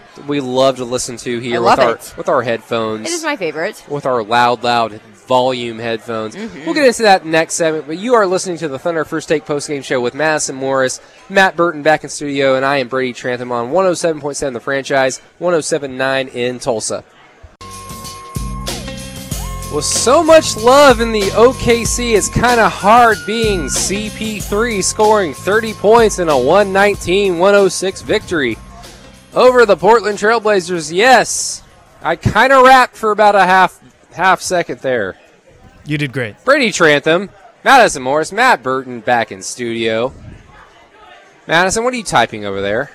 we 0.28 0.40
love 0.40 0.78
to 0.78 0.86
listen 0.86 1.18
to 1.18 1.40
here 1.40 1.62
with 1.62 1.80
our 1.80 1.96
it. 1.96 2.14
with 2.18 2.30
our 2.30 2.42
headphones 2.42 3.08
It 3.08 3.14
is 3.14 3.24
my 3.24 3.36
favorite. 3.36 3.84
with 3.90 4.06
our 4.06 4.24
loud, 4.24 4.64
loud 4.64 5.02
volume 5.28 5.80
headphones. 5.80 6.36
Mm-hmm. 6.36 6.66
We'll 6.66 6.74
get 6.74 6.86
into 6.86 7.04
that 7.04 7.26
next 7.26 7.56
segment, 7.56 7.88
but 7.88 7.98
you 7.98 8.14
are 8.14 8.28
listening 8.28 8.58
to 8.58 8.68
the 8.68 8.80
Thunder 8.80 9.04
First 9.04 9.28
Take 9.28 9.46
postgame 9.46 9.84
show 9.84 10.00
with 10.00 10.14
Madison 10.14 10.56
Morris, 10.56 11.02
Matt 11.30 11.56
Burton 11.56 11.82
back 11.82 12.04
in 12.04 12.10
studio, 12.10 12.56
and 12.56 12.64
I 12.64 12.78
am 12.78 12.88
Brady 12.88 13.14
Trantham 13.14 13.52
on 13.52 13.72
107.7 13.72 14.54
The 14.54 14.60
Franchise, 14.60 15.22
107.9 15.42 16.34
in 16.34 16.60
Tulsa. 16.60 17.04
With 19.76 19.84
so 19.84 20.24
much 20.24 20.56
love 20.56 21.02
in 21.02 21.12
the 21.12 21.24
OKC, 21.32 22.16
it's 22.16 22.30
kind 22.30 22.62
of 22.62 22.72
hard 22.72 23.18
being 23.28 23.64
CP3 23.64 24.82
scoring 24.82 25.34
30 25.34 25.74
points 25.74 26.20
in 26.20 26.30
a 26.30 26.38
119 26.38 27.38
106 27.40 28.02
victory 28.04 28.58
over 29.34 29.66
the 29.66 29.76
Portland 29.76 30.18
Trailblazers. 30.18 30.94
Yes, 30.94 31.62
I 32.02 32.16
kind 32.16 32.54
of 32.54 32.64
rapped 32.64 32.96
for 32.96 33.12
about 33.12 33.36
a 33.36 33.44
half 33.44 33.78
half 34.14 34.40
second 34.40 34.80
there. 34.80 35.18
You 35.86 35.98
did 35.98 36.14
great. 36.14 36.42
Brady 36.46 36.72
Trantham, 36.72 37.30
Madison 37.66 38.02
Morris, 38.02 38.32
Matt 38.32 38.64
Burton 38.64 39.02
back 39.02 39.30
in 39.30 39.42
studio. 39.42 40.14
Madison, 41.50 41.84
what 41.84 41.94
are 41.94 41.98
you 41.98 42.04
typing 42.04 42.46
over 42.46 42.62
there? 42.62 42.92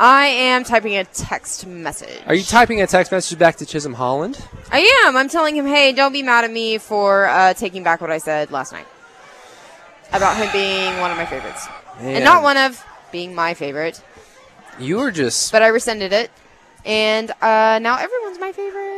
I 0.00 0.26
am 0.26 0.62
typing 0.62 0.96
a 0.96 1.04
text 1.04 1.66
message. 1.66 2.22
Are 2.26 2.34
you 2.34 2.44
typing 2.44 2.80
a 2.80 2.86
text 2.86 3.10
message 3.10 3.36
back 3.36 3.56
to 3.56 3.66
Chisholm 3.66 3.94
Holland? 3.94 4.40
I 4.70 5.02
am. 5.04 5.16
I'm 5.16 5.28
telling 5.28 5.56
him, 5.56 5.66
hey, 5.66 5.92
don't 5.92 6.12
be 6.12 6.22
mad 6.22 6.44
at 6.44 6.52
me 6.52 6.78
for 6.78 7.26
uh, 7.26 7.52
taking 7.54 7.82
back 7.82 8.00
what 8.00 8.08
I 8.08 8.18
said 8.18 8.52
last 8.52 8.72
night 8.72 8.86
about 10.12 10.36
him 10.36 10.48
being 10.52 11.00
one 11.00 11.10
of 11.10 11.16
my 11.16 11.26
favorites, 11.26 11.66
and 11.98 12.24
not 12.24 12.44
one 12.44 12.56
of 12.56 12.82
being 13.10 13.34
my 13.34 13.54
favorite. 13.54 14.00
You 14.78 14.98
were 14.98 15.10
just 15.10 15.50
But 15.50 15.62
I 15.62 15.66
rescinded 15.66 16.12
it, 16.12 16.30
and 16.84 17.32
uh, 17.42 17.80
now 17.82 17.98
everyone's 17.98 18.38
my 18.38 18.52
favorite. 18.52 18.97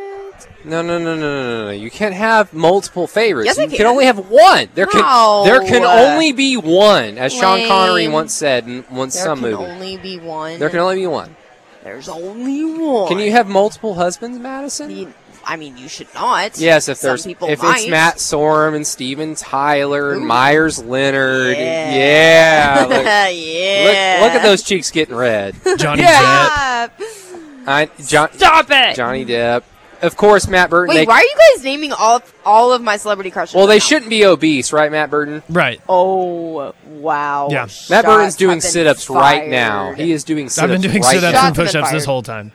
No, 0.65 0.83
no, 0.83 0.99
no, 0.99 1.15
no, 1.15 1.21
no, 1.21 1.43
no, 1.43 1.65
no. 1.67 1.71
You 1.71 1.91
can't 1.91 2.15
have 2.15 2.53
multiple 2.53 3.07
favorites. 3.07 3.47
Yes, 3.47 3.59
I 3.59 3.63
you 3.63 3.69
can. 3.69 3.77
can. 3.79 3.87
only 3.87 4.05
have 4.05 4.29
one. 4.31 4.69
There 4.75 4.87
No. 4.93 5.01
can 5.01 5.45
there 5.45 5.61
can 5.67 5.85
only 5.85 6.33
be 6.33 6.57
one, 6.57 7.19
as 7.19 7.33
Sean 7.33 7.67
Connery 7.67 8.09
once 8.09 8.35
said 8.35 8.67
in 8.67 8.83
one 8.89 9.09
There 9.09 9.23
some 9.25 9.41
movie. 9.41 9.57
There 9.57 9.67
can 9.67 9.75
only 9.77 9.97
be 9.97 10.19
one. 10.19 10.59
There 10.59 10.71
can 10.71 10.79
only 10.81 10.97
be 10.97 11.07
one. 11.07 11.37
There's 11.83 12.09
only 12.09 12.65
one. 12.65 13.09
Can 13.09 13.19
you 13.21 13.33
have 13.33 13.49
multiple 13.49 13.95
husbands, 13.95 14.39
Madison? 14.39 14.91
You- 14.91 15.15
I 15.43 15.57
mean, 15.57 15.79
you 15.79 15.89
should 15.89 16.13
not. 16.15 16.59
Yes, 16.59 16.87
if 16.91 16.99
Some 16.99 17.09
there's 17.09 17.25
people 17.25 17.49
if 17.49 17.63
might. 17.63 17.79
it's 17.81 17.89
Matt 17.89 18.17
Sorum 18.17 18.75
and 18.77 18.87
Steven 18.87 19.35
Tyler 19.35 20.13
and 20.13 20.27
Meyers 20.27 20.85
Leonard, 20.85 21.57
Yeah. 21.57 21.95
yeah, 21.97 22.87
look, 22.87 22.91
yeah. 23.05 24.19
look, 24.21 24.33
look 24.35 24.41
at 24.41 24.43
those 24.43 24.63
cheeks 24.63 24.91
getting 24.91 25.15
red. 25.17 25.57
Johnny 25.79 26.03
Yeah. 26.03 26.89
Depp. 26.99 27.05
I, 27.67 27.89
John, 28.07 28.29
Stop 28.35 28.67
it. 28.71 28.97
Johnny 28.97 29.25
Depp, 29.25 29.63
of 30.03 30.17
course, 30.17 30.49
Matt 30.49 30.71
Burton. 30.71 30.95
Wait, 30.95 31.03
they, 31.03 31.07
why 31.07 31.17
are 31.17 31.23
you 31.23 31.37
guys 31.55 31.65
naming 31.65 31.93
all 31.93 32.23
all 32.45 32.73
of 32.73 32.83
my 32.83 32.97
celebrity 32.97 33.31
crushes? 33.31 33.55
well, 33.55 33.67
they 33.67 33.77
now? 33.77 33.85
shouldn't 33.85 34.11
be 34.11 34.25
obese, 34.25 34.73
right, 34.73 34.91
Matt 34.91 35.11
Burton? 35.11 35.43
Right. 35.49 35.81
Oh 35.89 36.75
wow! 36.87 37.49
Yeah. 37.51 37.69
Matt 37.89 38.05
Burton's 38.05 38.37
doing 38.37 38.61
sit-ups 38.61 39.11
right 39.11 39.49
now. 39.49 39.93
He 39.93 40.13
is 40.13 40.25
doing 40.25 40.49
sit-ups 40.49 40.63
I've 40.65 40.71
been 40.71 40.91
doing 40.91 41.03
right 41.03 41.15
sit-ups 41.15 41.23
now. 41.23 41.29
and 41.29 41.35
Shots 41.35 41.45
have 41.47 41.55
been 41.55 41.65
push-ups 41.67 41.93
this 41.93 42.05
whole 42.05 42.23
time. 42.23 42.53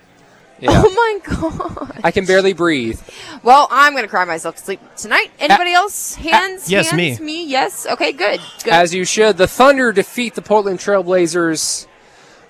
Yeah. 0.60 0.70
Oh 0.72 0.90
my 0.90 1.36
god! 1.36 2.02
I 2.04 2.12
can 2.12 2.26
barely 2.26 2.54
breathe. 2.54 3.00
Well, 3.44 3.68
I'm 3.70 3.94
gonna 3.94 4.08
cry 4.08 4.26
myself 4.26 4.56
to 4.56 4.64
sleep 4.64 4.80
tonight. 4.96 5.28
Anybody 5.38 5.74
else? 5.74 6.16
Hands? 6.16 6.70
yes, 6.70 6.92
hands, 6.92 7.20
me. 7.20 7.26
Me? 7.26 7.46
Yes. 7.46 7.86
Okay. 7.86 8.12
Good. 8.14 8.40
Good. 8.64 8.74
As 8.74 8.94
you 8.94 9.06
should. 9.06 9.38
The 9.38 9.48
Thunder 9.48 9.92
defeat 9.92 10.36
the 10.36 10.42
Portland 10.42 10.80
Trailblazers 10.80 11.88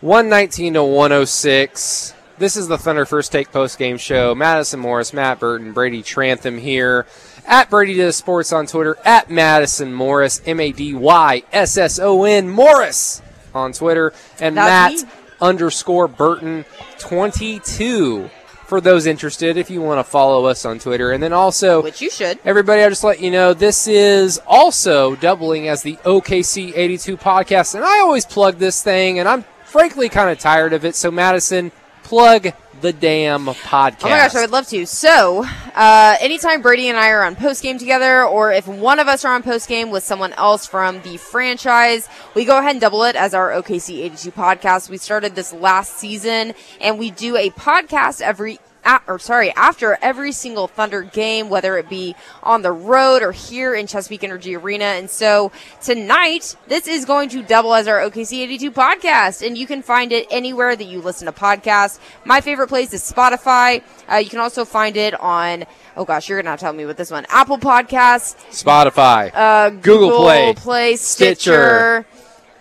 119 0.01 0.75
to 0.75 0.83
106. 0.83 2.14
This 2.37 2.57
is 2.57 2.67
the 2.67 2.77
Thunder 2.77 3.05
First 3.05 3.31
Take 3.31 3.51
post 3.51 3.79
game 3.79 3.97
show. 3.97 4.35
Madison 4.35 4.81
Morris, 4.81 5.13
Matt 5.13 5.39
Burton, 5.39 5.71
Brady 5.71 6.03
Trantham 6.03 6.57
here. 6.57 7.05
At 7.47 7.69
Brady 7.69 7.93
Does 7.95 8.17
Sports 8.17 8.51
on 8.51 8.65
Twitter. 8.67 8.97
At 9.05 9.29
Madison 9.29 9.93
Morris, 9.93 10.41
M 10.45 10.59
A 10.59 10.73
D 10.73 10.93
Y 10.93 11.43
S 11.53 11.77
S 11.77 11.97
O 11.97 12.25
N 12.25 12.49
Morris 12.49 13.21
on 13.53 13.71
Twitter. 13.71 14.11
And 14.41 14.57
That's 14.57 15.03
Matt 15.03 15.13
me. 15.13 15.17
underscore 15.39 16.09
Burton 16.09 16.65
22 16.99 18.29
for 18.65 18.81
those 18.81 19.05
interested 19.05 19.55
if 19.55 19.69
you 19.69 19.81
want 19.81 19.99
to 19.99 20.03
follow 20.03 20.45
us 20.45 20.65
on 20.65 20.77
Twitter. 20.77 21.13
And 21.13 21.23
then 21.23 21.31
also. 21.31 21.83
Which 21.83 22.01
you 22.01 22.09
should. 22.09 22.39
Everybody, 22.43 22.83
I 22.83 22.89
just 22.89 23.05
let 23.05 23.21
you 23.21 23.31
know 23.31 23.53
this 23.53 23.87
is 23.87 24.41
also 24.45 25.15
doubling 25.15 25.69
as 25.69 25.83
the 25.83 25.95
OKC 26.03 26.75
82 26.75 27.15
podcast, 27.15 27.75
and 27.75 27.85
I 27.85 28.01
always 28.01 28.25
plug 28.25 28.57
this 28.57 28.83
thing, 28.83 29.19
and 29.19 29.29
I'm 29.29 29.45
frankly 29.63 30.09
kind 30.09 30.29
of 30.29 30.37
tired 30.39 30.73
of 30.73 30.83
it. 30.83 30.95
So, 30.95 31.11
Madison, 31.11 31.71
plug 32.05 32.53
the 32.81 32.93
damn 32.93 33.45
podcast. 33.47 34.03
Oh 34.03 34.09
my 34.09 34.17
gosh, 34.17 34.35
I 34.35 34.41
would 34.41 34.51
love 34.51 34.67
to. 34.67 34.85
So, 34.85 35.43
uh, 35.73 36.17
anytime 36.19 36.61
Brady 36.61 36.87
and 36.87 36.97
I 36.97 37.09
are 37.09 37.23
on 37.23 37.35
post 37.35 37.63
game 37.63 37.79
together, 37.79 38.23
or 38.23 38.51
if 38.51 38.67
one 38.67 38.99
of 38.99 39.07
us 39.07 39.25
are 39.25 39.33
on 39.33 39.41
post 39.41 39.67
game 39.67 39.89
with 39.89 40.03
someone 40.03 40.33
else 40.33 40.67
from 40.67 41.01
the 41.01 41.17
franchise, 41.17 42.07
we 42.35 42.45
go 42.45 42.59
ahead 42.59 42.71
and 42.71 42.81
double 42.81 43.03
it 43.03 43.15
as 43.15 43.33
our 43.33 43.49
OKC 43.51 44.03
82 44.03 44.31
podcast. 44.31 44.89
We 44.89 44.97
started 44.97 45.33
this 45.33 45.51
last 45.51 45.97
season, 45.97 46.53
and 46.79 46.99
we 46.99 47.09
do 47.11 47.35
a 47.37 47.49
podcast 47.49 48.21
every. 48.21 48.59
Or 49.07 49.17
sorry, 49.19 49.51
after 49.55 49.97
every 50.01 50.31
single 50.31 50.67
Thunder 50.67 51.01
game, 51.01 51.49
whether 51.49 51.77
it 51.77 51.89
be 51.89 52.15
on 52.43 52.61
the 52.61 52.71
road 52.71 53.23
or 53.23 53.31
here 53.31 53.73
in 53.73 53.87
Chesapeake 53.87 54.23
Energy 54.23 54.55
Arena. 54.55 54.85
And 54.85 55.09
so 55.09 55.51
tonight, 55.81 56.55
this 56.67 56.87
is 56.87 57.05
going 57.05 57.29
to 57.29 57.41
double 57.41 57.73
as 57.73 57.87
our 57.87 57.99
OKC 57.99 58.41
82 58.43 58.71
podcast, 58.71 59.45
and 59.45 59.57
you 59.57 59.65
can 59.67 59.81
find 59.81 60.11
it 60.11 60.27
anywhere 60.29 60.75
that 60.75 60.83
you 60.85 61.01
listen 61.01 61.25
to 61.25 61.31
podcasts. 61.31 61.99
My 62.25 62.41
favorite 62.41 62.67
place 62.67 62.93
is 62.93 63.01
Spotify. 63.01 63.83
Uh, 64.11 64.17
you 64.17 64.29
can 64.29 64.39
also 64.39 64.65
find 64.65 64.97
it 64.97 65.19
on, 65.19 65.65
oh 65.97 66.05
gosh, 66.05 66.29
you're 66.29 66.37
going 66.37 66.45
to 66.45 66.51
have 66.51 66.59
to 66.59 66.65
tell 66.65 66.73
me 66.73 66.85
with 66.85 66.97
this 66.97 67.09
one 67.11 67.25
Apple 67.29 67.57
Podcasts, 67.57 68.35
Spotify. 68.51 69.31
uh, 69.33 69.69
Google 69.71 70.09
Google, 70.09 70.19
Play, 70.21 70.53
Play, 70.55 70.95
Stitcher. 70.95 72.05
Stitcher. 72.05 72.05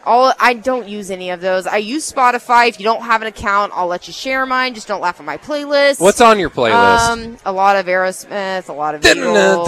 All 0.06 0.32
I 0.38 0.54
don't 0.54 0.88
use 0.88 1.10
any 1.10 1.30
of 1.30 1.40
those. 1.40 1.66
I 1.66 1.78
use 1.78 2.10
Spotify. 2.10 2.68
If 2.68 2.78
you 2.78 2.84
don't 2.84 3.02
have 3.02 3.22
an 3.22 3.28
account, 3.28 3.72
I'll 3.74 3.86
let 3.86 4.06
you 4.06 4.12
share 4.12 4.44
mine. 4.46 4.74
Just 4.74 4.86
don't 4.86 5.00
laugh 5.00 5.18
at 5.18 5.24
my 5.26 5.38
playlist. 5.38 6.00
What's 6.00 6.20
on 6.20 6.38
your 6.38 6.50
playlist? 6.50 7.08
Um, 7.08 7.36
a 7.44 7.52
lot 7.52 7.76
of 7.76 7.86
Aerosmith, 7.86 8.68
a 8.68 8.72
lot 8.72 8.94
of 8.94 9.00
Beatles, 9.00 9.66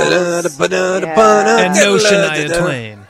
yeah. 1.02 1.66
And 1.66 1.74
no 1.74 1.96
Shania 1.96 2.58
Twain. 2.60 3.06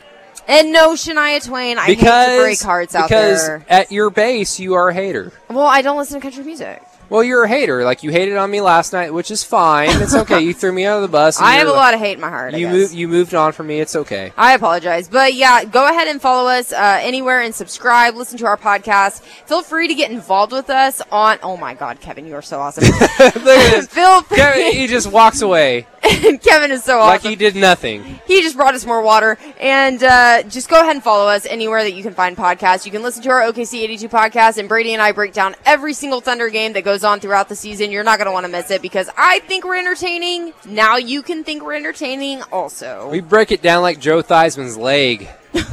and 0.47 0.71
no 0.71 0.93
Shania 0.93 1.45
Twain. 1.45 1.77
I 1.77 1.85
hate 1.87 1.99
to 1.99 2.41
break 2.41 2.61
hearts 2.61 2.95
out 2.95 3.09
because 3.09 3.45
there. 3.45 3.59
Because 3.59 3.79
at 3.85 3.91
your 3.91 4.09
base 4.09 4.59
you 4.59 4.75
are 4.75 4.89
a 4.89 4.93
hater. 4.93 5.33
Well, 5.49 5.65
I 5.65 5.81
don't 5.81 5.97
listen 5.97 6.19
to 6.19 6.25
country 6.25 6.43
music. 6.45 6.81
Well, 7.09 7.23
you're 7.23 7.43
a 7.43 7.47
hater. 7.47 7.83
Like 7.83 8.03
you 8.03 8.11
hated 8.11 8.37
on 8.37 8.51
me 8.51 8.61
last 8.61 8.93
night, 8.93 9.13
which 9.13 9.31
is 9.31 9.43
fine. 9.43 9.89
It's 10.01 10.15
okay. 10.15 10.41
you 10.41 10.53
threw 10.53 10.71
me 10.71 10.85
under 10.85 11.01
the 11.01 11.07
bus. 11.07 11.39
I 11.41 11.53
have 11.53 11.67
a 11.67 11.71
lot 11.71 11.93
of 11.93 11.99
hate 11.99 12.13
in 12.13 12.19
my 12.19 12.29
heart. 12.29 12.53
You 12.53 12.67
moved. 12.67 12.93
You 12.93 13.07
moved 13.07 13.33
on 13.33 13.51
from 13.53 13.67
me. 13.67 13.79
It's 13.79 13.95
okay. 13.95 14.33
I 14.37 14.53
apologize. 14.53 15.07
But 15.07 15.33
yeah, 15.33 15.63
go 15.65 15.87
ahead 15.87 16.07
and 16.07 16.21
follow 16.21 16.49
us 16.49 16.73
uh, 16.73 16.99
anywhere 17.01 17.41
and 17.41 17.53
subscribe. 17.53 18.15
Listen 18.15 18.37
to 18.39 18.45
our 18.45 18.57
podcast. 18.57 19.21
Feel 19.21 19.63
free 19.63 19.87
to 19.87 19.95
get 19.95 20.11
involved 20.11 20.51
with 20.51 20.69
us 20.69 21.01
on. 21.11 21.39
Oh 21.43 21.57
my 21.57 21.73
God, 21.73 21.99
Kevin, 21.99 22.27
you 22.27 22.35
are 22.35 22.41
so 22.41 22.59
awesome. 22.59 22.83
Look 22.89 23.01
at 23.01 23.33
this. 23.35 23.87
Feel 23.97 24.21
free. 24.23 24.37
Kevin, 24.37 24.73
he 24.73 24.87
just 24.87 25.11
walks 25.11 25.41
away 25.41 25.87
Kevin 26.41 26.71
is 26.71 26.83
so 26.83 26.99
awesome. 26.99 27.07
like 27.07 27.19
awesome. 27.21 27.29
he 27.29 27.35
did 27.35 27.55
nothing. 27.55 28.03
He 28.25 28.41
just 28.41 28.55
brought 28.55 28.73
us 28.73 28.85
more 28.85 29.01
water. 29.01 29.37
And 29.59 30.01
uh, 30.03 30.43
just 30.43 30.69
go 30.69 30.79
ahead 30.79 30.95
and 30.95 31.03
follow 31.03 31.27
us 31.27 31.45
anywhere 31.45 31.83
that 31.83 31.93
you 31.93 32.03
can 32.03 32.13
find 32.13 32.37
podcasts. 32.37 32.85
You 32.85 32.91
can 32.91 33.01
listen 33.03 33.23
to 33.23 33.29
our 33.29 33.41
OKC 33.41 33.81
82 33.81 34.09
podcast, 34.09 34.57
and 34.57 34.69
Brady 34.69 34.93
and 34.93 35.01
I 35.01 35.11
break 35.11 35.33
down 35.33 35.55
every 35.65 35.93
single 35.93 36.21
Thunder 36.21 36.49
game 36.49 36.73
that 36.73 36.83
goes 36.83 37.03
on 37.03 37.19
throughout 37.19 37.49
the 37.49 37.55
season. 37.55 37.91
You're 37.91 38.03
not 38.03 38.17
going 38.17 38.27
to 38.27 38.31
want 38.31 38.45
to 38.45 38.51
miss 38.51 38.71
it 38.71 38.81
because 38.81 39.09
I 39.17 39.39
think 39.39 39.65
we're 39.65 39.77
entertaining. 39.77 40.53
Now 40.65 40.97
you 40.97 41.21
can 41.21 41.43
think 41.43 41.63
we're 41.63 41.75
entertaining 41.75 42.41
also. 42.51 43.09
We 43.09 43.21
break 43.21 43.51
it 43.51 43.61
down 43.61 43.81
like 43.81 43.99
Joe 43.99 44.21
Theismann's 44.21 44.77
leg. 44.77 45.27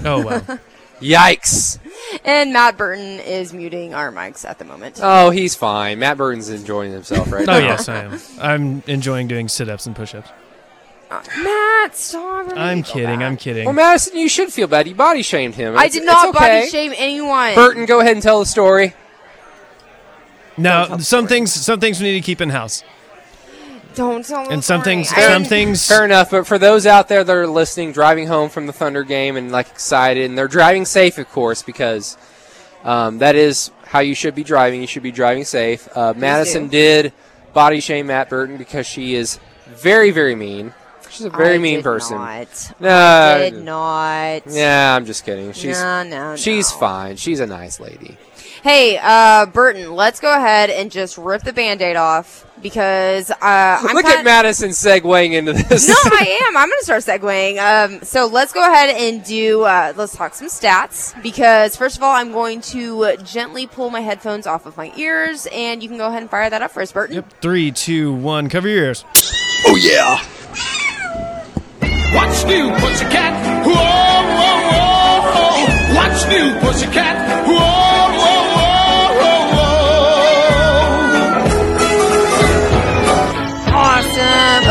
Oh 0.05 0.25
well. 0.25 0.59
Yikes. 1.01 1.79
And 2.25 2.53
Matt 2.53 2.77
Burton 2.77 3.21
is 3.21 3.53
muting 3.53 3.95
our 3.95 4.13
mics 4.13 4.45
at 4.49 4.59
the 4.59 4.65
moment. 4.65 5.01
Oh, 5.03 5.31
he's 5.31 5.55
fine. 5.55 5.99
Matt 5.99 6.17
Burton's 6.17 6.49
enjoying 6.49 6.93
himself 6.93 7.31
right 7.33 7.43
oh, 7.49 7.53
now. 7.53 7.57
Oh 7.57 7.61
yes, 7.61 7.89
I 7.89 8.05
am. 8.05 8.21
I'm 8.41 8.83
enjoying 8.87 9.29
doing 9.29 9.49
sit-ups 9.49 9.87
and 9.87 9.97
push-ups. 9.97 10.31
Uh, 11.11 11.23
Matt, 11.43 11.97
stop. 11.97 12.53
I'm 12.57 12.83
kidding. 12.83 13.19
back. 13.19 13.27
I'm 13.27 13.37
kidding. 13.37 13.65
Well, 13.67 13.75
Madison, 13.75 14.19
you 14.19 14.29
should 14.29 14.53
feel 14.53 14.67
bad. 14.67 14.89
You 14.89 14.95
body 14.95 15.23
shamed 15.23 15.55
him. 15.55 15.77
I 15.77 15.89
did 15.89 16.05
not 16.05 16.29
okay. 16.31 16.61
body 16.61 16.69
shame 16.69 16.93
anyone. 16.97 17.55
Burton, 17.55 17.87
go 17.87 18.01
ahead 18.01 18.15
and 18.15 18.23
tell 18.23 18.41
the 18.41 18.47
story. 18.47 18.95
Now, 20.57 20.87
tell 20.87 20.97
the 20.99 21.05
some 21.05 21.27
story. 21.27 21.29
things, 21.39 21.53
some 21.53 21.81
things 21.81 22.01
we 22.01 22.07
need 22.07 22.21
to 22.21 22.25
keep 22.25 22.41
in 22.41 22.51
house, 22.51 22.83
Don't 23.95 24.25
tell 24.25 24.43
me. 24.43 24.49
and 24.51 24.63
some 24.65 24.83
things, 24.83 25.13
I 25.13 25.21
some 25.23 25.43
didn't- 25.43 25.49
things. 25.49 25.87
Fair 25.87 26.05
enough, 26.05 26.31
but 26.31 26.47
for 26.47 26.59
those 26.59 26.87
out 26.87 27.09
there 27.09 27.25
that 27.25 27.33
are 27.37 27.47
listening, 27.47 27.93
driving 27.93 28.27
home 28.27 28.49
from 28.51 28.67
the 28.67 28.73
Thunder 28.73 29.03
game 29.05 29.37
and 29.37 29.51
like 29.53 29.69
excited, 29.69 30.25
and 30.29 30.37
they're 30.37 30.49
driving 30.49 30.85
safe, 30.85 31.19
of 31.19 31.29
course, 31.31 31.63
because 31.63 32.17
um, 32.85 33.19
that 33.19 33.37
is 33.37 33.71
how 33.87 34.01
you 34.01 34.15
should 34.15 34.35
be 34.35 34.45
driving. 34.45 34.81
You 34.81 34.87
should 34.87 35.03
be 35.03 35.13
driving 35.13 35.45
safe. 35.45 35.89
Uh, 35.97 36.13
Madison 36.17 36.65
do. 36.65 36.71
did 36.71 37.13
body 37.53 37.81
shame 37.81 38.09
Matt 38.09 38.29
Burton 38.29 38.57
because 38.57 38.87
she 38.87 39.15
is 39.15 39.39
very, 39.67 40.11
very 40.11 40.35
mean. 40.35 40.75
She's 41.11 41.27
a 41.27 41.31
very 41.31 41.55
I 41.55 41.59
mean 41.59 41.77
did 41.77 41.85
person. 41.85 42.19
Not. 42.19 42.73
No, 42.81 42.89
I 42.91 43.51
did 43.51 43.63
not. 43.63 44.43
Yeah, 44.49 44.97
I'm 44.97 45.07
just 45.07 45.25
kidding. 45.25 45.53
She's 45.53 45.81
No, 45.81 46.03
no, 46.03 46.35
she's 46.37 46.73
fine. 46.73 47.15
She's 47.17 47.39
a 47.39 47.47
nice 47.47 47.79
lady. 47.79 48.19
Hey, 48.65 48.99
uh, 48.99 49.45
Burton, 49.45 49.93
let's 49.95 50.21
go 50.21 50.35
ahead 50.35 50.71
and 50.71 50.91
just 50.91 51.19
rip 51.19 51.43
the 51.43 51.53
band-aid 51.53 51.97
off 51.97 52.47
because 52.63 53.31
uh, 53.31 53.37
I'm 53.43 53.95
Look 53.95 54.07
kind 54.07 54.21
at 54.21 54.25
Madison 54.25 54.71
segueing 54.71 55.35
into 55.35 55.53
this. 55.53 55.87
no, 55.87 55.95
I 55.95 56.41
am. 56.49 56.57
I'm 56.57 56.71
going 56.71 56.79
to 56.81 56.85
start 56.85 57.03
segueing. 57.03 57.59
Um, 57.59 58.03
so 58.03 58.25
let's 58.27 58.55
go 58.55 58.63
ahead 58.63 58.97
and 58.97 59.23
do. 59.23 59.65
Uh, 59.65 59.93
let's 59.97 60.17
talk 60.17 60.33
some 60.33 60.49
stats 60.49 61.13
because 61.23 61.77
first 61.77 61.99
of 61.99 62.03
all, 62.03 62.15
I'm 62.15 62.33
going 62.33 62.63
to 62.63 63.05
uh, 63.05 63.17
gently 63.17 63.67
pull 63.67 63.91
my 63.91 64.01
headphones 64.01 64.47
off 64.47 64.65
of 64.65 64.79
my 64.79 64.91
ears, 64.97 65.47
and 65.53 65.83
you 65.83 65.89
can 65.91 65.99
go 65.99 66.07
ahead 66.09 66.23
and 66.23 66.31
fire 66.31 66.49
that 66.49 66.63
up 66.63 66.71
for 66.71 66.81
us, 66.81 66.91
Burton. 66.91 67.17
Yep. 67.17 67.43
Three, 67.43 67.71
two, 67.71 68.15
one. 68.15 68.49
Cover 68.49 68.69
your 68.69 68.83
ears. 68.85 69.05
Oh 69.67 69.77
yeah. 69.77 70.25
What's 72.17 72.45
new, 72.47 72.71
pussycat? 72.71 73.67
Whoa, 73.67 73.75
whoa, 73.75 74.57
whoa, 74.73 75.21
whoa. 75.35 75.95
What's 75.97 76.25
new, 76.29 76.59
pussycat? 76.61 77.47
Whoa, 77.47 77.53
whoa, 77.59 78.17
whoa, 78.17 78.44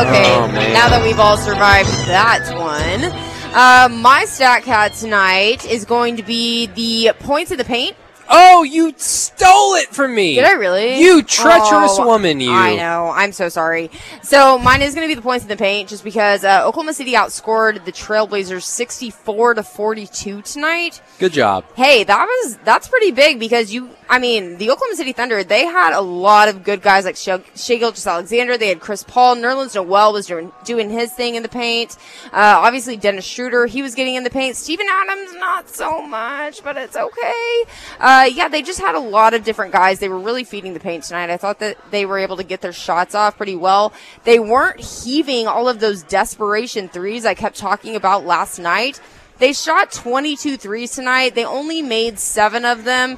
Okay, 0.04 0.36
Oh, 0.36 0.48
now 0.74 0.90
that 0.90 1.02
we've 1.02 1.20
all 1.20 1.38
survived 1.38 1.88
that 2.08 2.50
one, 2.58 3.10
uh, 3.56 3.88
my 4.02 4.26
stat 4.26 4.64
cat 4.64 4.94
tonight 4.94 5.66
is 5.66 5.86
going 5.86 6.18
to 6.18 6.24
be 6.24 6.66
the 6.68 7.14
points 7.20 7.52
of 7.52 7.58
the 7.58 7.64
paint. 7.64 7.96
oh, 8.30 8.64
you 8.64 8.94
stole 8.98 9.76
it 9.76 9.90
from 9.90 10.16
me. 10.16 10.36
Did 10.36 10.46
I 10.46 10.54
really? 10.54 11.00
You 11.00 11.22
treacherous 11.24 11.98
Oh, 12.00 12.06
woman, 12.08 12.40
you. 12.40 12.52
I 12.52 12.76
know. 12.76 13.12
I'm 13.14 13.32
so 13.32 13.48
sorry. 13.48 13.92
So 14.24 14.58
mine 14.58 14.82
is 14.82 14.96
going 14.96 15.08
to 15.08 15.12
be 15.12 15.16
the 15.16 15.22
points 15.22 15.46
in 15.46 15.50
the 15.50 15.58
paint, 15.58 15.88
just 15.90 16.04
because 16.04 16.44
uh, 16.44 16.66
Oklahoma 16.66 16.94
City 16.94 17.14
outscored 17.14 17.86
the 17.86 17.92
Trailblazers 17.92 18.64
64 18.64 19.54
to 19.56 19.64
42 19.64 20.42
tonight. 20.42 21.02
Good 21.20 21.34
job. 21.34 21.64
Hey, 21.76 22.04
that 22.04 22.26
was 22.26 22.58
that's 22.66 22.88
pretty 22.90 23.12
big 23.12 23.40
because 23.40 23.74
you. 23.74 23.90
I 24.10 24.20
mean, 24.20 24.58
the 24.58 24.70
Oklahoma 24.72 24.96
City 24.96 25.14
Thunder 25.14 25.44
they 25.44 25.66
had 25.66 25.94
a 25.94 26.02
lot 26.02 26.48
of 26.48 26.64
good 26.64 26.82
guys 26.82 27.06
like 27.06 27.16
Shai 27.16 27.42
Shai 27.56 27.82
Alexander. 27.82 28.58
They 28.58 28.70
had 28.70 28.80
Chris 28.80 29.04
Paul. 29.04 29.36
Nerlens 29.36 29.76
Noel 29.76 30.14
was 30.14 30.28
doing 30.28 30.52
doing 30.66 30.90
his 30.90 31.12
thing 31.14 31.36
in 31.36 31.44
the 31.44 31.50
paint. 31.50 31.98
Uh, 32.26 32.62
obviously, 32.64 32.98
Dennis 32.98 33.26
Schroeder 33.26 33.66
he 33.66 33.82
was 33.82 33.96
getting 33.96 34.16
in 34.16 34.24
the 34.24 34.30
paint. 34.30 34.56
Steven 34.56 34.86
Adams 34.90 35.34
not 35.34 35.70
so 35.70 36.06
much, 36.06 36.64
but 36.64 36.78
it's 36.78 36.96
okay. 36.96 37.64
Uh, 38.00 38.30
yeah, 38.34 38.48
they 38.48 38.62
just 38.62 38.80
had 38.80 38.96
a 38.96 39.00
lot 39.00 39.34
of 39.34 39.44
different 39.44 39.72
guys. 39.74 40.00
They 40.00 40.10
were 40.10 40.20
really 40.20 40.44
feeding 40.44 40.74
the 40.74 40.80
paint 40.80 41.04
tonight. 41.04 41.30
I 41.30 41.38
thought 41.38 41.60
that 41.60 41.78
they 41.92 42.06
were 42.06 42.18
able 42.18 42.38
to 42.38 42.44
get 42.44 42.62
their 42.62 42.74
shots 42.74 43.16
off 43.16 43.38
pretty 43.38 43.56
well. 43.56 43.94
They 44.24 44.40
weren't 44.40 44.80
heaving 44.80 45.48
all 45.48 45.70
of 45.70 45.80
those 45.80 46.04
desperation 46.04 46.90
threes 46.90 47.26
I 47.26 47.34
kept 47.34 47.58
talking 47.58 47.96
about 47.96 48.26
last 48.26 48.60
night. 48.60 49.00
They 49.40 49.54
shot 49.54 49.92
22 49.92 50.58
threes 50.58 50.92
tonight. 50.92 51.36
They 51.36 51.46
only 51.46 51.82
made 51.82 52.20
seven 52.20 52.66
of 52.66 52.84
them. 52.84 53.18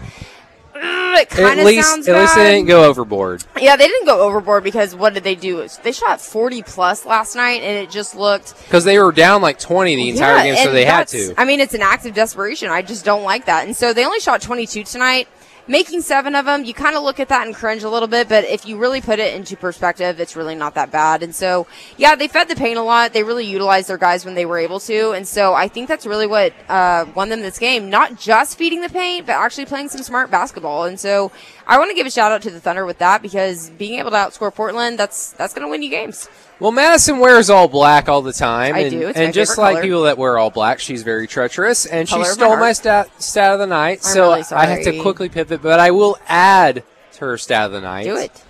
It 0.77 1.29
kind 1.29 1.47
At 1.47 1.59
of 1.59 1.65
least, 1.65 1.89
sounds 1.89 2.07
at 2.07 2.19
least 2.19 2.35
they 2.35 2.55
didn't 2.55 2.67
go 2.67 2.83
overboard. 2.83 3.43
Yeah, 3.59 3.77
they 3.77 3.87
didn't 3.87 4.05
go 4.05 4.21
overboard 4.21 4.63
because 4.63 4.93
what 4.93 5.13
did 5.13 5.23
they 5.23 5.35
do? 5.35 5.65
They 5.83 5.93
shot 5.93 6.19
40 6.19 6.63
plus 6.63 7.05
last 7.05 7.35
night, 7.35 7.61
and 7.61 7.77
it 7.77 7.89
just 7.89 8.15
looked 8.15 8.57
Because 8.65 8.83
they 8.83 8.99
were 8.99 9.11
down 9.13 9.41
like 9.41 9.57
20 9.57 9.95
the 9.95 10.09
entire 10.09 10.37
yeah, 10.37 10.55
game, 10.55 10.65
so 10.65 10.71
they 10.71 10.85
had 10.85 11.07
to. 11.09 11.33
I 11.37 11.45
mean, 11.45 11.61
it's 11.61 11.73
an 11.73 11.81
act 11.81 12.05
of 12.05 12.13
desperation. 12.13 12.69
I 12.69 12.81
just 12.81 13.05
don't 13.05 13.23
like 13.23 13.45
that. 13.45 13.65
And 13.65 13.75
so 13.75 13.93
they 13.93 14.05
only 14.05 14.19
shot 14.19 14.41
22 14.41 14.83
tonight. 14.83 15.29
Making 15.67 16.01
seven 16.01 16.35
of 16.35 16.45
them, 16.45 16.63
you 16.63 16.75
kind 16.75 16.95
of 16.95 17.01
look 17.01 17.19
at 17.19 17.29
that 17.29 17.47
and 17.47 17.55
cringe 17.55 17.81
a 17.81 17.89
little 17.89 18.07
bit, 18.07 18.29
but 18.29 18.43
if 18.43 18.67
you 18.67 18.77
really 18.77 19.01
put 19.01 19.17
it 19.17 19.33
into 19.33 19.57
perspective, 19.57 20.19
it's 20.19 20.35
really 20.35 20.53
not 20.53 20.75
that 20.75 20.91
bad. 20.91 21.23
And 21.23 21.33
so, 21.33 21.65
yeah, 21.97 22.15
they 22.15 22.27
fed 22.27 22.47
the 22.49 22.55
paint 22.55 22.77
a 22.77 22.83
lot. 22.83 23.13
They 23.13 23.23
really 23.23 23.45
utilized 23.45 23.89
their 23.89 23.97
guys 23.97 24.25
when 24.25 24.35
they 24.35 24.45
were 24.45 24.59
able 24.59 24.79
to. 24.81 25.11
And 25.11 25.27
so 25.27 25.55
I 25.55 25.67
think 25.67 25.87
that's 25.87 26.05
really 26.05 26.27
what 26.27 26.53
uh, 26.69 27.05
won 27.15 27.29
them 27.29 27.41
this 27.41 27.57
game. 27.57 27.89
Not 27.89 28.19
just 28.19 28.59
feeding 28.59 28.81
the 28.81 28.89
paint, 28.89 29.25
but 29.25 29.33
actually 29.33 29.65
playing 29.65 29.89
some 29.89 30.03
smart 30.03 30.29
basketball. 30.29 30.83
And 30.83 30.99
so 30.99 31.31
I 31.67 31.79
want 31.79 31.89
to 31.89 31.95
give 31.95 32.05
a 32.05 32.11
shout 32.11 32.31
out 32.31 32.43
to 32.43 32.51
the 32.51 32.59
Thunder 32.59 32.85
with 32.85 32.99
that 32.99 33.21
because 33.21 33.69
being 33.71 33.99
able 33.99 34.11
to 34.11 34.17
outscore 34.17 34.53
Portland, 34.53 34.99
that's 34.99 35.31
that's 35.31 35.53
going 35.53 35.65
to 35.65 35.69
win 35.69 35.81
you 35.81 35.89
games. 35.89 36.29
Well, 36.59 36.71
Madison 36.71 37.19
wears 37.19 37.49
all 37.49 37.67
black 37.67 38.07
all 38.07 38.21
the 38.21 38.33
time. 38.33 38.75
I 38.75 38.79
and, 38.79 38.91
do. 38.91 39.07
It's 39.07 39.17
and 39.17 39.33
just 39.33 39.57
like 39.57 39.73
color. 39.73 39.81
people 39.83 40.03
that 40.03 40.17
wear 40.17 40.37
all 40.37 40.51
black, 40.51 40.79
she's 40.79 41.03
very 41.03 41.27
treacherous, 41.27 41.85
and 41.85 42.07
Color 42.07 42.25
she 42.25 42.31
stole 42.31 42.57
my 42.57 42.71
stat 42.71 43.09
stat 43.21 43.53
of 43.53 43.59
the 43.59 43.67
night. 43.67 43.99
I'm 44.03 44.13
so 44.13 44.29
really 44.29 44.43
I 44.51 44.65
have 44.67 44.83
to 44.83 45.01
quickly 45.01 45.27
pivot, 45.27 45.61
but 45.61 45.79
I 45.79 45.91
will 45.91 46.17
add 46.27 46.83
to 47.13 47.19
her 47.21 47.37
stat 47.37 47.65
of 47.65 47.71
the 47.71 47.81
night. 47.81 48.03
Do 48.03 48.15
it. 48.15 48.43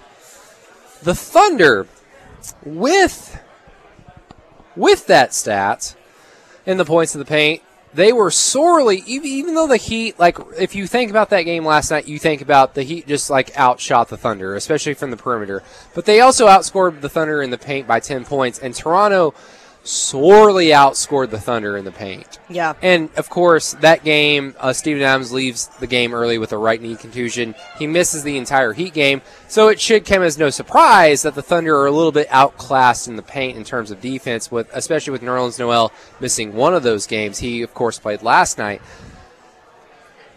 The 1.03 1.15
Thunder, 1.15 1.87
with 2.63 3.41
with 4.75 5.07
that 5.07 5.33
stat 5.33 5.95
in 6.65 6.77
the 6.77 6.85
points 6.85 7.15
of 7.15 7.19
the 7.19 7.25
paint, 7.25 7.61
they 7.95 8.11
were 8.11 8.29
sorely 8.29 9.03
even, 9.07 9.55
though 9.55 9.67
the 9.67 9.77
Heat, 9.77 10.19
like 10.19 10.37
if 10.57 10.75
you 10.75 10.85
think 10.85 11.09
about 11.09 11.29
that 11.29 11.43
game 11.43 11.65
last 11.65 11.91
night, 11.91 12.07
you 12.07 12.19
think 12.19 12.41
about 12.41 12.73
the 12.73 12.83
Heat 12.83 13.07
just 13.07 13.29
like 13.29 13.57
outshot 13.57 14.09
the 14.09 14.17
Thunder, 14.17 14.55
especially 14.55 14.93
from 14.93 15.11
the 15.11 15.17
perimeter. 15.17 15.63
But 15.93 16.05
they 16.05 16.19
also 16.19 16.47
outscored 16.47 17.01
the 17.01 17.09
Thunder 17.09 17.41
in 17.41 17.49
the 17.49 17.57
paint 17.57 17.87
by 17.87 18.01
ten 18.01 18.25
points, 18.25 18.59
and 18.59 18.75
Toronto 18.75 19.33
sorely 19.85 20.67
outscored 20.67 21.29
the 21.29 21.39
Thunder 21.39 21.77
in 21.77 21.85
the 21.85 21.91
paint. 21.91 22.39
Yeah. 22.49 22.73
And 22.81 23.09
of 23.17 23.29
course, 23.29 23.73
that 23.75 24.03
game, 24.03 24.55
uh, 24.59 24.73
Steven 24.73 25.01
Adams 25.01 25.31
leaves 25.31 25.67
the 25.79 25.87
game 25.87 26.13
early 26.13 26.37
with 26.37 26.51
a 26.51 26.57
right 26.57 26.81
knee 26.81 26.95
contusion. 26.95 27.55
He 27.77 27.87
misses 27.87 28.23
the 28.23 28.37
entire 28.37 28.73
Heat 28.73 28.93
game, 28.93 29.21
so 29.47 29.67
it 29.67 29.79
should 29.79 30.05
come 30.05 30.23
as 30.23 30.37
no 30.37 30.49
surprise 30.49 31.21
that 31.21 31.35
the 31.35 31.41
Thunder 31.41 31.77
are 31.77 31.87
a 31.87 31.91
little 31.91 32.11
bit 32.11 32.27
outclassed 32.29 33.07
in 33.07 33.15
the 33.15 33.21
paint 33.21 33.57
in 33.57 33.63
terms 33.63 33.91
of 33.91 34.01
defense, 34.01 34.51
with 34.51 34.69
especially 34.73 35.11
with 35.11 35.21
Nerlens 35.21 35.59
Noel 35.59 35.91
missing 36.19 36.53
one 36.53 36.73
of 36.73 36.83
those 36.83 37.07
games. 37.07 37.39
He, 37.39 37.61
of 37.61 37.73
course, 37.73 37.99
played 37.99 38.23
last 38.23 38.57
night. 38.57 38.81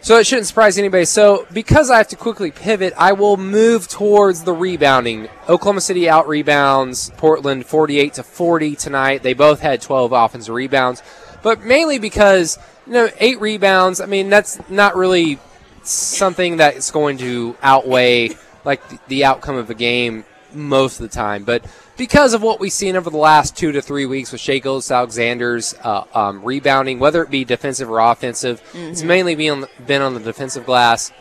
So 0.01 0.17
it 0.17 0.25
shouldn't 0.25 0.47
surprise 0.47 0.77
anybody. 0.77 1.05
So 1.05 1.45
because 1.53 1.89
I 1.89 1.97
have 1.97 2.07
to 2.09 2.15
quickly 2.15 2.51
pivot, 2.51 2.93
I 2.97 3.11
will 3.11 3.35
move 3.37 3.87
towards 3.87 4.43
the 4.43 4.53
rebounding. 4.53 5.27
Oklahoma 5.47 5.81
City 5.81 6.09
out 6.09 6.27
rebounds 6.27 7.11
Portland 7.17 7.65
48 7.65 8.13
to 8.15 8.23
40 8.23 8.75
tonight. 8.75 9.23
They 9.23 9.33
both 9.33 9.59
had 9.59 9.81
12 9.81 10.13
offensive 10.13 10.55
rebounds, 10.55 11.03
but 11.43 11.63
mainly 11.63 11.99
because 11.99 12.57
you 12.87 12.93
know 12.93 13.09
eight 13.19 13.41
rebounds. 13.41 13.99
I 13.99 14.05
mean 14.05 14.29
that's 14.29 14.57
not 14.69 14.95
really 14.95 15.37
something 15.83 16.57
that's 16.57 16.91
going 16.91 17.17
to 17.17 17.55
outweigh 17.61 18.37
like 18.63 19.07
the, 19.07 19.25
outcome 19.25 19.55
of 19.55 19.69
a 19.69 19.73
game 19.73 20.25
most 20.53 20.99
of 20.99 21.09
the 21.09 21.13
time, 21.13 21.43
but 21.43 21.63
because 21.99 22.33
of 22.33 22.41
what 22.41 22.61
we've 22.61 22.71
seen 22.71 22.95
over 22.95 23.09
the 23.09 23.17
last 23.17 23.57
two 23.57 23.73
to 23.73 23.81
three 23.81 24.05
weeks 24.05 24.31
with 24.31 24.39
Shai 24.39 24.61
Alexander's 24.63 25.75
uh, 25.83 26.05
um, 26.13 26.41
rebounding, 26.45 26.97
whether 26.97 27.21
it 27.21 27.29
be 27.29 27.43
defensive 27.43 27.89
or 27.89 27.99
offensive, 27.99 28.63
it's 28.73 29.03
mainly 29.03 29.35
been 29.35 29.51
on, 29.51 29.61
the, 29.61 29.69
been 29.85 30.01
on 30.01 30.13
the 30.13 30.21
defensive 30.21 30.65
glass. 30.65 31.11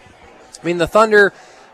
I 0.62 0.64
mean, 0.64 0.78
the 0.78 0.86
Thunder, 0.86 1.32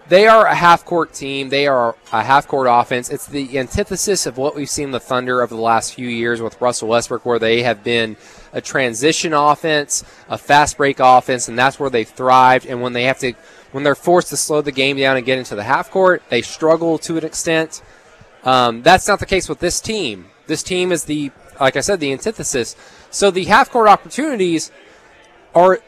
they 0.08 0.26
are 0.26 0.46
a 0.46 0.54
half 0.54 0.86
court 0.86 1.12
team. 1.12 1.50
They 1.50 1.66
are 1.66 1.94
a 2.12 2.22
half 2.22 2.48
court 2.48 2.66
offense. 2.70 3.10
It's 3.10 3.26
the 3.26 3.58
antithesis 3.58 4.24
of 4.24 4.38
what 4.38 4.56
we've 4.56 4.70
seen 4.70 4.90
the 4.90 5.00
Thunder 5.00 5.42
over 5.42 5.54
the 5.54 5.60
last 5.60 5.92
few 5.92 6.08
years 6.08 6.40
with 6.40 6.58
Russell 6.58 6.88
Westbrook, 6.88 7.26
where 7.26 7.38
they 7.38 7.62
have 7.62 7.84
been 7.84 8.16
a 8.54 8.62
transition 8.62 9.34
offense, 9.34 10.02
a 10.30 10.38
fast 10.38 10.78
break 10.78 10.98
offense, 10.98 11.46
and 11.46 11.58
that's 11.58 11.78
where 11.78 11.90
they've 11.90 12.08
thrived. 12.08 12.64
And 12.64 12.80
when 12.80 12.94
they 12.94 13.04
have 13.04 13.18
to, 13.18 13.34
when 13.72 13.84
they're 13.84 13.94
forced 13.94 14.30
to 14.30 14.38
slow 14.38 14.62
the 14.62 14.72
game 14.72 14.96
down 14.96 15.18
and 15.18 15.26
get 15.26 15.36
into 15.36 15.54
the 15.54 15.64
half 15.64 15.90
court, 15.90 16.22
they 16.30 16.40
struggle 16.40 16.96
to 17.00 17.18
an 17.18 17.24
extent. 17.24 17.82
Um, 18.44 18.82
that's 18.82 19.08
not 19.08 19.18
the 19.18 19.26
case 19.26 19.48
with 19.48 19.58
this 19.58 19.80
team. 19.80 20.26
This 20.46 20.62
team 20.62 20.92
is 20.92 21.04
the, 21.04 21.32
like 21.58 21.76
I 21.76 21.80
said, 21.80 21.98
the 21.98 22.12
antithesis. 22.12 22.76
So 23.10 23.30
the 23.30 23.44
half 23.44 23.70
court 23.70 23.88
opportunities 23.88 24.70
are 25.54 25.80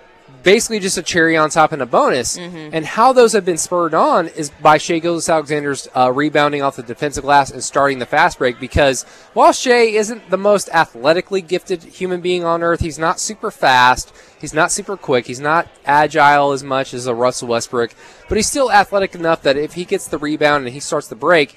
basically 0.43 0.79
just 0.79 0.97
a 0.97 1.03
cherry 1.03 1.37
on 1.37 1.51
top 1.51 1.73
and 1.73 1.83
a 1.83 1.87
bonus. 1.87 2.39
And 2.73 2.87
how 2.87 3.13
those 3.13 3.33
have 3.33 3.45
been 3.45 3.59
spurred 3.59 3.95
on 3.95 4.29
is 4.29 4.51
by 4.63 4.79
Shai 4.79 5.01
Gilgeous-Alexander's 5.01 5.89
uh, 5.95 6.13
rebounding 6.13 6.63
off 6.63 6.77
the 6.77 6.85
defensive 6.85 7.25
glass 7.25 7.51
and 7.51 7.63
starting 7.63 7.99
the 7.99 8.07
fast 8.07 8.39
break. 8.39 8.61
Because 8.61 9.03
while 9.35 9.53
Shai 9.53 9.83
isn't 9.83 10.31
the 10.31 10.39
most 10.39 10.69
athletically 10.71 11.43
gifted 11.43 11.83
human 11.83 12.21
being 12.21 12.45
on 12.45 12.63
earth, 12.63 12.81
he's 12.81 12.99
not 12.99 13.19
super 13.19 13.51
fast. 13.51 14.15
He's 14.41 14.55
not 14.55 14.71
super 14.71 14.97
quick. 14.97 15.27
He's 15.27 15.41
not 15.41 15.69
agile 15.85 16.53
as 16.53 16.63
much 16.63 16.95
as 16.95 17.07
a 17.07 17.15
Russell 17.15 17.49
Westbrook, 17.49 17.93
but 18.29 18.37
he's 18.37 18.47
still 18.49 18.71
athletic 18.71 19.15
enough 19.15 19.43
that 19.43 19.57
if 19.57 19.73
he 19.73 19.85
gets 19.85 20.07
the 20.07 20.19
rebound 20.19 20.65
and 20.65 20.73
he 20.73 20.81
starts 20.81 21.09
the 21.09 21.17
break, 21.17 21.57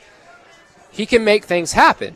he 0.91 1.05
can 1.05 1.23
make 1.23 1.45
things 1.45 1.73
happen. 1.73 2.15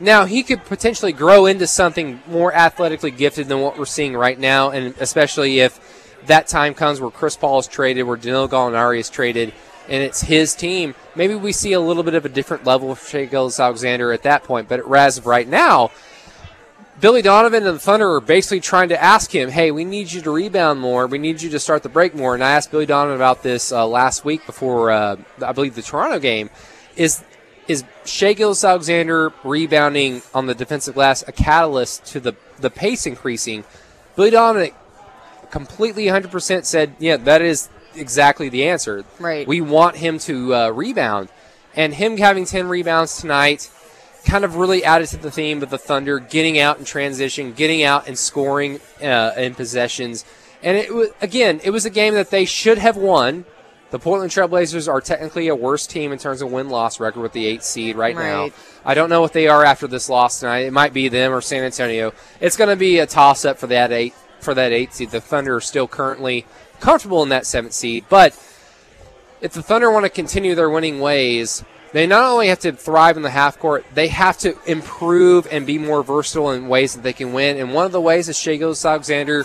Now 0.00 0.24
he 0.24 0.42
could 0.42 0.64
potentially 0.64 1.12
grow 1.12 1.44
into 1.44 1.66
something 1.66 2.22
more 2.26 2.54
athletically 2.54 3.10
gifted 3.10 3.48
than 3.48 3.60
what 3.60 3.78
we're 3.78 3.84
seeing 3.84 4.16
right 4.16 4.38
now, 4.38 4.70
and 4.70 4.94
especially 4.98 5.60
if 5.60 5.78
that 6.26 6.46
time 6.46 6.72
comes 6.72 7.00
where 7.00 7.10
Chris 7.10 7.36
Paul 7.36 7.58
is 7.58 7.66
traded, 7.66 8.06
where 8.06 8.16
Danilo 8.16 8.48
Gallinari 8.48 8.98
is 8.98 9.10
traded, 9.10 9.52
and 9.88 10.02
it's 10.02 10.22
his 10.22 10.54
team. 10.54 10.94
Maybe 11.14 11.34
we 11.34 11.52
see 11.52 11.72
a 11.74 11.80
little 11.80 12.02
bit 12.02 12.14
of 12.14 12.24
a 12.24 12.30
different 12.30 12.64
level 12.64 12.90
of 12.92 13.06
Shai 13.06 13.26
Gilgeous-Alexander 13.26 14.12
at 14.12 14.22
that 14.22 14.44
point. 14.44 14.68
But 14.68 14.90
as 14.90 15.18
of 15.18 15.26
right 15.26 15.46
now, 15.46 15.90
Billy 17.00 17.20
Donovan 17.20 17.66
and 17.66 17.76
the 17.76 17.80
Thunder 17.80 18.14
are 18.14 18.20
basically 18.20 18.60
trying 18.60 18.88
to 18.90 19.02
ask 19.02 19.34
him, 19.34 19.50
"Hey, 19.50 19.70
we 19.70 19.84
need 19.84 20.12
you 20.12 20.22
to 20.22 20.30
rebound 20.30 20.80
more. 20.80 21.06
We 21.06 21.18
need 21.18 21.42
you 21.42 21.50
to 21.50 21.58
start 21.58 21.82
the 21.82 21.88
break 21.88 22.14
more." 22.14 22.34
And 22.34 22.42
I 22.44 22.52
asked 22.52 22.70
Billy 22.70 22.86
Donovan 22.86 23.16
about 23.16 23.42
this 23.42 23.72
uh, 23.72 23.86
last 23.86 24.24
week 24.24 24.46
before, 24.46 24.90
uh, 24.92 25.16
I 25.44 25.52
believe, 25.52 25.74
the 25.74 25.82
Toronto 25.82 26.20
game. 26.20 26.48
Is 26.94 27.24
is 27.68 27.84
Shai 28.04 28.32
Gilgeous-Alexander 28.32 29.32
rebounding 29.44 30.22
on 30.34 30.46
the 30.46 30.54
defensive 30.54 30.94
glass 30.94 31.22
a 31.26 31.32
catalyst 31.32 32.04
to 32.06 32.20
the 32.20 32.34
the 32.58 32.70
pace 32.70 33.06
increasing? 33.06 33.64
Billy 34.16 34.30
Donovan 34.30 34.72
completely 35.50 36.06
100% 36.06 36.64
said, 36.64 36.96
yeah, 36.98 37.16
that 37.18 37.42
is 37.42 37.68
exactly 37.94 38.48
the 38.48 38.68
answer. 38.68 39.04
Right. 39.20 39.46
We 39.46 39.60
want 39.60 39.96
him 39.96 40.18
to 40.20 40.54
uh, 40.54 40.68
rebound. 40.70 41.28
And 41.76 41.94
him 41.94 42.16
having 42.16 42.44
10 42.44 42.68
rebounds 42.68 43.20
tonight 43.20 43.70
kind 44.24 44.44
of 44.44 44.56
really 44.56 44.84
added 44.84 45.08
to 45.08 45.16
the 45.16 45.30
theme 45.30 45.62
of 45.62 45.70
the 45.70 45.78
Thunder 45.78 46.18
getting 46.18 46.58
out 46.58 46.78
in 46.78 46.84
transition, 46.84 47.52
getting 47.52 47.82
out 47.82 48.06
and 48.08 48.18
scoring 48.18 48.80
uh, 49.02 49.32
in 49.36 49.54
possessions. 49.54 50.24
And 50.62 50.76
it 50.76 50.94
was, 50.94 51.10
again, 51.20 51.60
it 51.64 51.70
was 51.70 51.84
a 51.84 51.90
game 51.90 52.14
that 52.14 52.30
they 52.30 52.44
should 52.44 52.78
have 52.78 52.96
won. 52.96 53.44
The 53.92 53.98
Portland 53.98 54.30
Trailblazers 54.32 54.90
are 54.90 55.02
technically 55.02 55.48
a 55.48 55.54
worse 55.54 55.86
team 55.86 56.12
in 56.12 56.18
terms 56.18 56.40
of 56.40 56.50
win 56.50 56.70
loss 56.70 56.98
record 56.98 57.20
with 57.20 57.32
the 57.32 57.44
eight 57.44 57.62
seed 57.62 57.94
right, 57.94 58.16
now. 58.16 58.48
I 58.86 58.94
don't 58.94 59.10
know 59.10 59.20
what 59.20 59.34
they 59.34 59.48
are 59.48 59.66
after 59.66 59.86
this 59.86 60.08
loss 60.08 60.40
tonight. 60.40 60.60
It 60.60 60.72
might 60.72 60.94
be 60.94 61.08
them 61.08 61.30
or 61.30 61.42
San 61.42 61.62
Antonio. 61.62 62.14
It's 62.40 62.56
going 62.56 62.70
to 62.70 62.76
be 62.76 63.00
a 63.00 63.06
toss 63.06 63.44
up 63.44 63.58
for 63.58 63.66
that 63.66 63.92
eight 63.92 64.14
for 64.40 64.54
that 64.54 64.72
eight 64.72 64.94
seed. 64.94 65.10
The 65.10 65.20
Thunder 65.20 65.56
are 65.56 65.60
still 65.60 65.86
currently 65.86 66.46
comfortable 66.80 67.22
in 67.22 67.28
that 67.28 67.44
seventh 67.44 67.74
seed, 67.74 68.06
but 68.08 68.32
if 69.42 69.52
the 69.52 69.62
Thunder 69.62 69.90
want 69.90 70.06
to 70.06 70.10
continue 70.10 70.54
their 70.54 70.70
winning 70.70 70.98
ways, 70.98 71.62
they 71.92 72.06
not 72.06 72.24
only 72.24 72.48
have 72.48 72.60
to 72.60 72.72
thrive 72.72 73.18
in 73.18 73.22
the 73.22 73.28
half 73.30 73.58
court, 73.58 73.84
they 73.92 74.08
have 74.08 74.38
to 74.38 74.56
improve 74.66 75.46
and 75.50 75.66
be 75.66 75.76
more 75.76 76.02
versatile 76.02 76.50
in 76.52 76.66
ways 76.66 76.94
that 76.94 77.02
they 77.02 77.12
can 77.12 77.34
win. 77.34 77.58
And 77.58 77.74
one 77.74 77.84
of 77.84 77.92
the 77.92 78.00
ways 78.00 78.30
is 78.30 78.38
Shai 78.38 78.56
Gilgeous-Alexander 78.56 79.44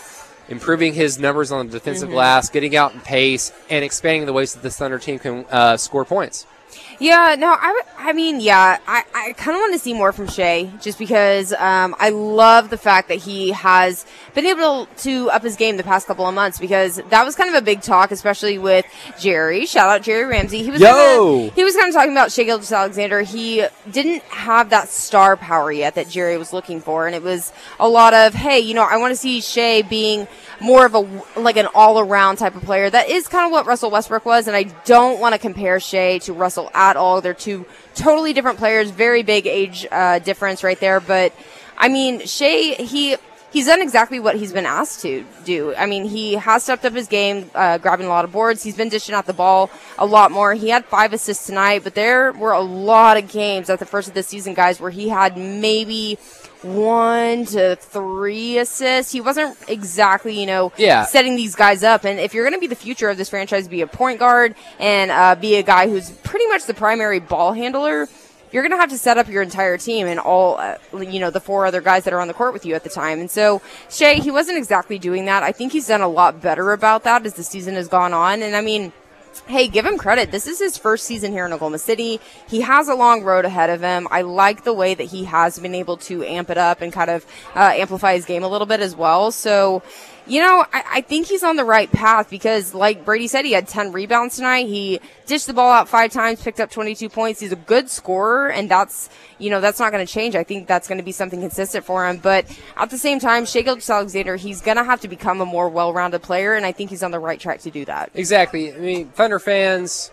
improving 0.50 0.94
his 0.94 1.20
numbers 1.20 1.52
on 1.52 1.68
the 1.68 1.74
defensive 1.74 2.10
glass, 2.10 2.50
getting 2.50 2.76
out 2.76 2.94
in 2.94 3.00
pace, 3.02 3.52
and 3.70 3.84
expanding 3.84 4.26
the 4.26 4.34
ways 4.34 4.54
that 4.54 4.64
this 4.64 4.78
Thunder 4.78 5.00
team 5.00 5.20
can 5.20 5.46
uh, 5.50 5.78
score 5.78 6.06
points. 6.06 6.46
Yeah, 7.00 7.36
no, 7.38 7.50
I, 7.50 7.82
I 7.98 8.14
mean, 8.14 8.40
yeah, 8.40 8.80
I, 8.88 9.04
I 9.14 9.34
kind 9.34 9.56
of 9.56 9.62
want 9.62 9.74
to 9.74 9.80
see 9.80 9.94
more 9.94 10.12
from 10.12 10.28
Shai 10.28 10.72
just 10.82 10.98
because 10.98 11.54
um, 11.54 11.96
I 12.00 12.10
love 12.10 12.72
the 12.72 12.78
fact 12.78 13.10
that 13.10 13.20
he 13.20 13.52
has 13.52 14.06
been 14.34 14.48
able 14.48 14.88
to 14.98 15.30
up 15.30 15.44
his 15.44 15.56
game 15.56 15.78
the 15.78 15.84
past 15.84 16.08
couple 16.08 16.26
of 16.28 16.34
months 16.34 16.58
because 16.58 16.96
that 17.10 17.24
was 17.24 17.36
kind 17.36 17.54
of 17.54 17.62
a 17.62 17.64
big 17.64 17.82
talk, 17.82 18.12
especially 18.12 18.58
with 18.58 18.86
Jerry. 19.20 19.68
Shout 19.68 19.90
out 19.90 20.02
Jerry 20.02 20.26
Ramsey. 20.26 20.64
He 20.64 20.72
was 20.72 20.82
Yo! 20.82 20.90
Kinda, 20.90 21.54
he 21.54 21.64
was 21.64 21.76
kind 21.76 21.90
of 21.90 21.94
talking 21.94 22.14
about 22.14 22.32
Shai 22.32 22.46
Gilgeous-Alexander. 22.46 23.22
He 23.22 23.66
didn't 23.92 24.24
have 24.24 24.72
that 24.72 24.90
star 24.90 25.38
power 25.38 25.72
yet 25.72 25.96
that 25.96 26.10
Jerry 26.10 26.38
was 26.38 26.52
looking 26.52 26.82
for, 26.82 27.06
and 27.06 27.16
it 27.16 27.22
was 27.22 27.54
a 27.80 27.88
lot 27.88 28.16
of, 28.16 28.34
hey, 28.34 28.60
you 28.60 28.74
know, 28.74 28.84
I 28.84 28.98
want 28.98 29.12
to 29.12 29.16
see 29.16 29.40
Shai 29.42 29.84
being 29.84 30.28
more 30.60 30.86
of 30.86 30.96
a 30.96 31.00
like 31.40 31.58
an 31.58 31.68
all 31.74 32.00
around 32.00 32.38
type 32.38 32.56
of 32.56 32.64
player. 32.64 32.90
That 32.90 33.10
is 33.10 33.28
kind 33.28 33.46
of 33.46 33.52
what 33.52 33.66
Russell 33.66 33.92
Westbrook 33.92 34.26
was, 34.26 34.48
and 34.48 34.56
I 34.56 34.64
don't 34.86 35.20
want 35.20 35.34
to 35.34 35.40
compare 35.40 35.80
Shai 35.80 36.18
to 36.20 36.34
Russell 36.34 36.70
at 36.74 36.98
all. 36.98 37.22
They're 37.22 37.34
two 37.34 37.66
totally 37.96 38.34
different 38.34 38.58
players, 38.58 38.90
very 38.90 39.24
big 39.24 39.48
age 39.48 39.86
uh, 39.92 40.20
difference 40.20 40.64
right 40.64 40.80
there. 40.80 41.00
But 41.00 41.34
I 41.78 41.90
mean, 41.90 42.26
Shai, 42.26 42.76
he 42.80 43.18
he's 43.52 43.66
done 43.66 43.82
exactly 43.82 44.20
what 44.20 44.36
he's 44.36 44.54
been 44.54 44.66
asked 44.66 45.02
to 45.02 45.26
do. 45.46 45.74
I 45.76 45.86
mean, 45.86 46.06
he 46.06 46.34
has 46.34 46.64
stepped 46.64 46.86
up 46.86 46.94
his 46.94 47.08
game, 47.08 47.50
uh, 47.56 47.78
grabbing 47.78 48.06
a 48.06 48.10
lot 48.10 48.26
of 48.26 48.32
boards. 48.32 48.64
He's 48.64 48.76
been 48.76 48.90
dishing 48.90 49.16
out 49.16 49.26
the 49.26 49.34
ball 49.34 49.70
a 49.98 50.06
lot 50.06 50.32
more. 50.32 50.54
He 50.54 50.70
had 50.70 50.86
five 50.86 51.14
assists 51.14 51.46
tonight, 51.46 51.84
but 51.84 51.96
there 51.96 52.32
were 52.34 52.52
a 52.52 52.62
lot 52.62 53.18
of 53.18 53.30
games 53.30 53.70
at 53.70 53.80
the 53.80 53.86
first 53.86 54.08
of 54.08 54.14
the 54.14 54.24
season, 54.24 54.54
guys, 54.54 54.80
where 54.80 54.92
he 54.92 55.10
had 55.10 55.38
maybe 55.38 56.18
one 56.64 57.46
to 57.46 57.76
three 57.78 58.58
assists. 58.58 59.12
He 59.12 59.22
wasn't 59.22 59.58
exactly, 59.68 60.40
you 60.40 60.46
know, 60.46 60.72
Yeah. 60.78 61.06
setting 61.06 61.36
these 61.36 61.56
guys 61.56 61.84
up. 61.84 62.04
And 62.06 62.20
if 62.20 62.34
you're 62.34 62.44
going 62.44 62.54
to 62.54 62.60
be 62.60 62.68
the 62.68 62.76
future 62.76 63.10
of 63.10 63.18
this 63.18 63.30
franchise, 63.30 63.68
be 63.68 63.82
a 63.82 63.88
point 63.88 64.20
guard 64.20 64.56
and 64.80 65.12
uh, 65.12 65.36
be 65.36 65.56
a 65.56 65.64
guy 65.64 65.88
who's 65.88 66.10
pretty 66.10 66.48
much 66.48 66.66
the 66.66 66.74
primary 66.74 67.20
ball 67.20 67.54
handler, 67.54 68.08
you're 68.52 68.64
going 68.64 68.72
to 68.72 68.78
have 68.78 68.90
to 68.90 68.98
set 68.98 69.18
up 69.18 69.28
your 69.28 69.42
entire 69.44 69.78
team 69.78 70.08
and 70.08 70.20
all, 70.20 70.58
uh, 70.58 70.78
you 70.94 71.20
know, 71.20 71.30
the 71.30 71.42
four 71.42 71.66
other 71.66 71.82
guys 71.82 72.06
that 72.06 72.14
are 72.14 72.22
on 72.22 72.28
the 72.30 72.34
court 72.34 72.54
with 72.54 72.66
you 72.66 72.76
at 72.76 72.84
the 72.84 72.90
time. 72.90 73.20
And 73.20 73.30
so 73.30 73.62
Shai, 73.90 74.16
he 74.16 74.32
wasn't 74.32 74.58
exactly 74.58 74.98
doing 74.98 75.26
that. 75.26 75.44
I 75.44 75.52
think 75.52 75.74
he's 75.74 75.88
done 75.88 76.02
a 76.02 76.08
lot 76.08 76.42
better 76.42 76.72
about 76.72 77.04
that 77.04 77.26
as 77.26 77.34
the 77.34 77.44
season 77.44 77.76
has 77.76 77.88
gone 77.90 78.14
on. 78.14 78.42
And 78.42 78.56
I 78.56 78.62
mean, 78.62 78.94
hey, 79.48 79.68
give 79.68 79.86
him 79.86 79.98
credit. 79.98 80.32
This 80.32 80.46
is 80.46 80.60
his 80.60 80.78
first 80.78 81.06
season 81.06 81.32
here 81.32 81.46
in 81.46 81.54
Oklahoma 81.54 81.80
City. 81.80 82.20
He 82.50 82.62
has 82.62 82.90
a 82.90 82.96
long 82.96 83.24
road 83.24 83.46
ahead 83.46 83.70
of 83.70 83.82
him. 83.82 84.08
I 84.12 84.22
like 84.22 84.64
the 84.64 84.74
way 84.74 84.94
that 84.94 85.06
he 85.06 85.24
has 85.24 85.58
been 85.58 85.74
able 85.74 85.98
to 85.98 86.24
amp 86.24 86.50
it 86.50 86.58
up 86.58 86.82
and 86.82 86.92
kind 86.92 87.10
of 87.10 87.26
uh, 87.56 87.72
amplify 87.76 88.14
his 88.14 88.26
game 88.26 88.44
a 88.44 88.48
little 88.48 88.68
bit 88.68 88.82
as 88.82 88.96
well. 88.96 89.32
So, 89.32 89.82
you 90.28 90.42
know, 90.42 90.66
I, 90.74 90.84
I 90.96 91.02
think 91.02 91.28
he's 91.28 91.44
on 91.44 91.56
the 91.56 91.64
right 91.64 91.92
path 91.92 92.30
because, 92.30 92.74
like 92.74 93.06
Brady 93.06 93.28
said, 93.28 93.46
he 93.46 93.54
had 93.54 93.68
10 93.68 93.92
rebounds 93.92 94.36
tonight. 94.36 94.68
He 94.68 95.00
dished 95.26 95.48
the 95.48 95.54
ball 95.54 95.72
out 95.72 95.90
five 95.90 96.12
times, 96.12 96.42
picked 96.42 96.60
up 96.60 96.70
22 96.70 97.10
points. 97.10 97.40
He's 97.40 97.52
a 97.52 97.58
good 97.58 97.90
scorer, 97.90 98.50
and 98.50 98.70
that's, 98.70 99.10
you 99.38 99.50
know, 99.50 99.62
that's 99.62 99.80
not 99.80 99.92
going 99.92 100.06
to 100.06 100.12
change. 100.12 100.36
I 100.36 100.44
think 100.44 100.68
that's 100.68 100.88
going 100.88 100.98
to 100.98 101.04
be 101.04 101.12
something 101.12 101.40
consistent 101.40 101.86
for 101.86 102.08
him. 102.08 102.18
But 102.18 102.46
at 102.76 102.90
the 102.90 102.98
same 102.98 103.20
time, 103.20 103.46
Shai 103.46 103.62
Gilgeous-Alexander, 103.62 104.36
he's 104.36 104.62
going 104.62 104.78
to 104.78 104.84
have 104.84 105.02
to 105.02 105.08
become 105.08 105.42
a 105.42 105.46
more 105.46 105.70
well 105.70 105.94
rounded 105.94 106.22
player, 106.22 106.56
and 106.56 106.66
I 106.66 106.72
think 106.72 106.90
he's 106.90 107.04
on 107.04 107.12
the 107.12 107.20
right 107.20 107.40
track 107.40 107.62
to 107.62 107.72
do 107.72 107.86
that. 107.86 108.12
Exactly. 108.14 108.74
I 108.74 108.78
mean, 108.78 109.08
Thunder 109.10 109.40
fans, 109.40 110.10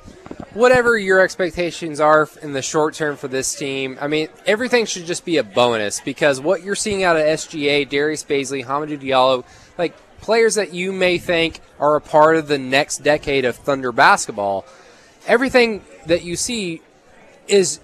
whatever 0.54 0.96
your 0.96 1.20
expectations 1.20 2.00
are 2.00 2.28
in 2.42 2.52
the 2.52 2.62
short 2.62 2.94
term 2.94 3.16
for 3.16 3.28
this 3.28 3.54
team, 3.54 3.98
I 4.00 4.06
mean, 4.06 4.28
everything 4.46 4.86
should 4.86 5.06
just 5.06 5.24
be 5.24 5.36
a 5.36 5.44
bonus 5.44 6.00
because 6.00 6.40
what 6.40 6.62
you're 6.62 6.74
seeing 6.74 7.02
out 7.02 7.16
of 7.16 7.22
SGA, 7.22 7.88
Darius 7.88 8.24
Bazley, 8.24 8.64
Hamidou 8.64 9.00
Diallo, 9.00 9.44
like 9.78 9.94
players 10.24 10.54
that 10.54 10.72
you 10.72 10.90
may 10.90 11.18
think 11.18 11.60
are 11.78 11.96
a 11.96 12.00
part 12.00 12.36
of 12.36 12.48
the 12.48 12.56
next 12.58 12.98
decade 13.04 13.44
of 13.44 13.56
Thunder 13.56 13.92
basketball, 13.92 14.64
everything 15.26 15.84
that 16.06 16.24
you 16.24 16.34
see 16.34 16.80
is 17.46 17.78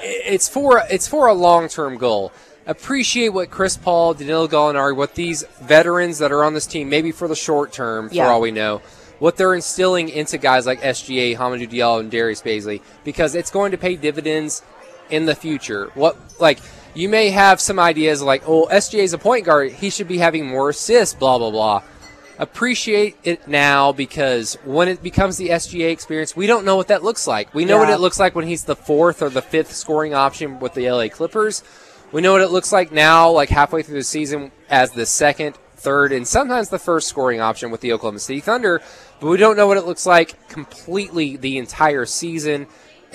it's 0.00 0.48
for 0.48 0.82
it's 0.90 1.06
for 1.06 1.26
a 1.26 1.34
long 1.34 1.68
term 1.68 1.98
goal. 1.98 2.32
Appreciate 2.66 3.28
what 3.28 3.50
Chris 3.50 3.76
Paul, 3.76 4.14
Danilo 4.14 4.48
Gallinari, 4.48 4.96
what 4.96 5.14
these 5.14 5.44
veterans 5.60 6.18
that 6.18 6.32
are 6.32 6.42
on 6.42 6.54
this 6.54 6.66
team, 6.66 6.88
maybe 6.88 7.12
for 7.12 7.28
the 7.28 7.36
short 7.36 7.72
term, 7.72 8.08
Yeah. 8.10 8.24
for 8.24 8.32
all 8.32 8.40
we 8.40 8.50
know, 8.50 8.80
what 9.18 9.36
they're 9.36 9.54
instilling 9.54 10.08
into 10.08 10.38
guys 10.38 10.66
like 10.66 10.80
SGA, 10.80 11.36
Hamidou 11.36 11.68
Diallo, 11.70 12.00
and 12.00 12.10
Darius 12.10 12.40
Bazley, 12.42 12.80
because 13.04 13.34
it's 13.34 13.50
going 13.50 13.70
to 13.72 13.78
pay 13.78 13.96
dividends 13.96 14.62
in 15.10 15.26
the 15.26 15.34
future. 15.34 15.90
What 15.94 16.16
like 16.40 16.58
you 16.96 17.08
may 17.08 17.30
have 17.30 17.60
some 17.60 17.78
ideas 17.78 18.22
like, 18.22 18.42
oh, 18.46 18.66
SGA 18.70 19.00
is 19.00 19.12
a 19.12 19.18
point 19.18 19.44
guard, 19.44 19.70
he 19.72 19.90
should 19.90 20.08
be 20.08 20.18
having 20.18 20.46
more 20.46 20.70
assists, 20.70 21.14
blah 21.14 21.38
blah 21.38 21.50
blah. 21.50 21.82
Appreciate 22.38 23.16
it 23.24 23.48
now 23.48 23.92
because 23.92 24.54
when 24.64 24.88
it 24.88 25.02
becomes 25.02 25.36
the 25.36 25.48
SGA 25.48 25.90
experience, 25.90 26.36
we 26.36 26.46
don't 26.46 26.64
know 26.66 26.76
what 26.76 26.88
that 26.88 27.02
looks 27.02 27.26
like. 27.26 27.54
We 27.54 27.64
know 27.64 27.78
what 27.78 27.88
it 27.88 28.00
looks 28.00 28.20
like 28.20 28.34
when 28.34 28.46
he's 28.46 28.64
the 28.64 28.76
fourth 28.76 29.22
or 29.22 29.30
the 29.30 29.40
fifth 29.40 29.72
scoring 29.72 30.12
option 30.12 30.60
with 30.60 30.74
the 30.74 30.90
LA 30.90 31.08
Clippers. 31.08 31.62
We 32.12 32.20
know 32.20 32.32
what 32.32 32.42
it 32.42 32.50
looks 32.50 32.72
like 32.72 32.92
now, 32.92 33.30
like 33.30 33.48
halfway 33.48 33.82
through 33.82 33.96
the 33.96 34.04
season, 34.04 34.52
as 34.68 34.90
the 34.90 35.06
second, 35.06 35.56
third, 35.76 36.12
and 36.12 36.28
sometimes 36.28 36.68
the 36.68 36.78
first 36.78 37.08
scoring 37.08 37.40
option 37.40 37.70
with 37.70 37.80
the 37.80 37.92
Oklahoma 37.92 38.18
City 38.18 38.40
Thunder. 38.40 38.82
But 39.18 39.28
we 39.28 39.38
don't 39.38 39.56
know 39.56 39.66
what 39.66 39.78
it 39.78 39.86
looks 39.86 40.04
like 40.04 40.48
completely 40.48 41.36
the 41.36 41.56
entire 41.56 42.04
season 42.04 42.66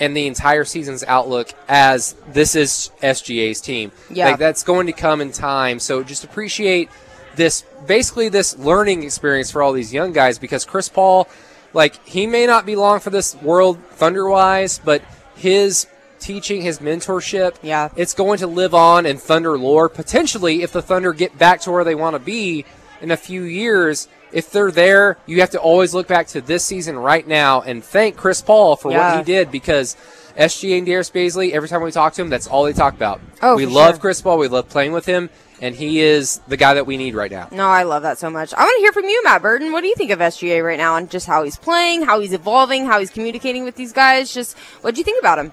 and 0.02 0.16
the 0.16 0.26
entire 0.26 0.64
season's 0.64 1.04
outlook 1.04 1.52
as 1.68 2.14
this 2.32 2.56
is 2.56 2.90
SGA's 3.02 3.60
team. 3.60 3.92
Yeah. 4.10 4.30
Like 4.30 4.38
that's 4.40 4.64
going 4.64 4.88
to 4.88 4.92
come 4.92 5.20
in 5.20 5.30
time. 5.30 5.78
So 5.78 6.02
just 6.02 6.24
appreciate 6.24 6.90
this 7.36 7.64
basically 7.86 8.28
this 8.28 8.58
learning 8.58 9.04
experience 9.04 9.52
for 9.52 9.62
all 9.62 9.72
these 9.72 9.94
young 9.94 10.12
guys 10.12 10.38
because 10.40 10.64
Chris 10.64 10.88
Paul, 10.88 11.28
like 11.72 12.04
he 12.04 12.26
may 12.26 12.46
not 12.46 12.66
be 12.66 12.74
long 12.74 12.98
for 12.98 13.10
this 13.10 13.36
world 13.36 13.78
thunder 13.90 14.28
wise, 14.28 14.80
but 14.84 15.02
his 15.36 15.86
teaching, 16.18 16.62
his 16.62 16.80
mentorship, 16.80 17.54
Yeah. 17.62 17.88
it's 17.96 18.12
going 18.14 18.38
to 18.38 18.46
live 18.48 18.74
on 18.74 19.06
in 19.06 19.18
Thunder 19.18 19.56
lore. 19.56 19.88
Potentially, 19.88 20.62
if 20.62 20.72
the 20.72 20.82
Thunder 20.82 21.12
get 21.12 21.38
back 21.38 21.60
to 21.62 21.70
where 21.70 21.84
they 21.84 21.94
want 21.94 22.14
to 22.14 22.20
be 22.20 22.64
in 23.00 23.10
a 23.12 23.16
few 23.16 23.42
years, 23.44 24.08
if 24.32 24.50
they're 24.50 24.70
there, 24.70 25.16
you 25.26 25.40
have 25.40 25.50
to 25.50 25.58
always 25.60 25.94
look 25.94 26.08
back 26.08 26.26
to 26.28 26.40
this 26.40 26.64
season 26.64 26.98
right 26.98 27.26
now 27.26 27.60
and 27.60 27.82
thank 27.84 28.16
Chris 28.16 28.40
Paul 28.42 28.76
for 28.76 28.90
Yeah. 28.90 29.16
what 29.16 29.26
he 29.26 29.32
did 29.32 29.50
because 29.50 29.96
SGA 30.36 30.78
and 30.78 30.86
Darius 30.86 31.10
Bazley, 31.10 31.52
every 31.52 31.68
time 31.68 31.82
we 31.82 31.90
talk 31.90 32.14
to 32.14 32.22
him, 32.22 32.30
that's 32.30 32.46
all 32.46 32.64
they 32.64 32.72
talk 32.72 32.94
about. 32.94 33.20
Oh, 33.42 33.54
we 33.56 33.66
love 33.66 33.94
sure. 33.96 34.00
Chris 34.00 34.22
Paul. 34.22 34.38
We 34.38 34.48
love 34.48 34.68
playing 34.70 34.92
with 34.92 35.04
him, 35.04 35.28
and 35.60 35.74
he 35.74 36.00
is 36.00 36.40
the 36.48 36.56
guy 36.56 36.72
that 36.72 36.86
we 36.86 36.96
need 36.96 37.14
right 37.14 37.30
now. 37.30 37.48
No, 37.52 37.66
I 37.68 37.82
love 37.82 38.02
that 38.04 38.16
so 38.18 38.30
much. 38.30 38.54
I 38.54 38.62
want 38.62 38.74
to 38.76 38.80
hear 38.80 38.92
from 38.92 39.04
you, 39.04 39.22
Matt 39.24 39.42
Burton. 39.42 39.72
What 39.72 39.82
do 39.82 39.88
you 39.88 39.94
think 39.94 40.10
of 40.10 40.20
SGA 40.20 40.64
right 40.64 40.78
now 40.78 40.96
and 40.96 41.10
just 41.10 41.26
how 41.26 41.42
he's 41.42 41.58
playing, 41.58 42.02
how 42.02 42.18
he's 42.20 42.32
evolving, 42.32 42.86
how 42.86 42.98
he's 42.98 43.10
communicating 43.10 43.64
with 43.64 43.74
these 43.76 43.92
guys? 43.92 44.32
Just 44.32 44.56
what 44.80 44.94
do 44.94 45.00
you 45.00 45.04
think 45.04 45.20
about 45.20 45.38
him? 45.38 45.52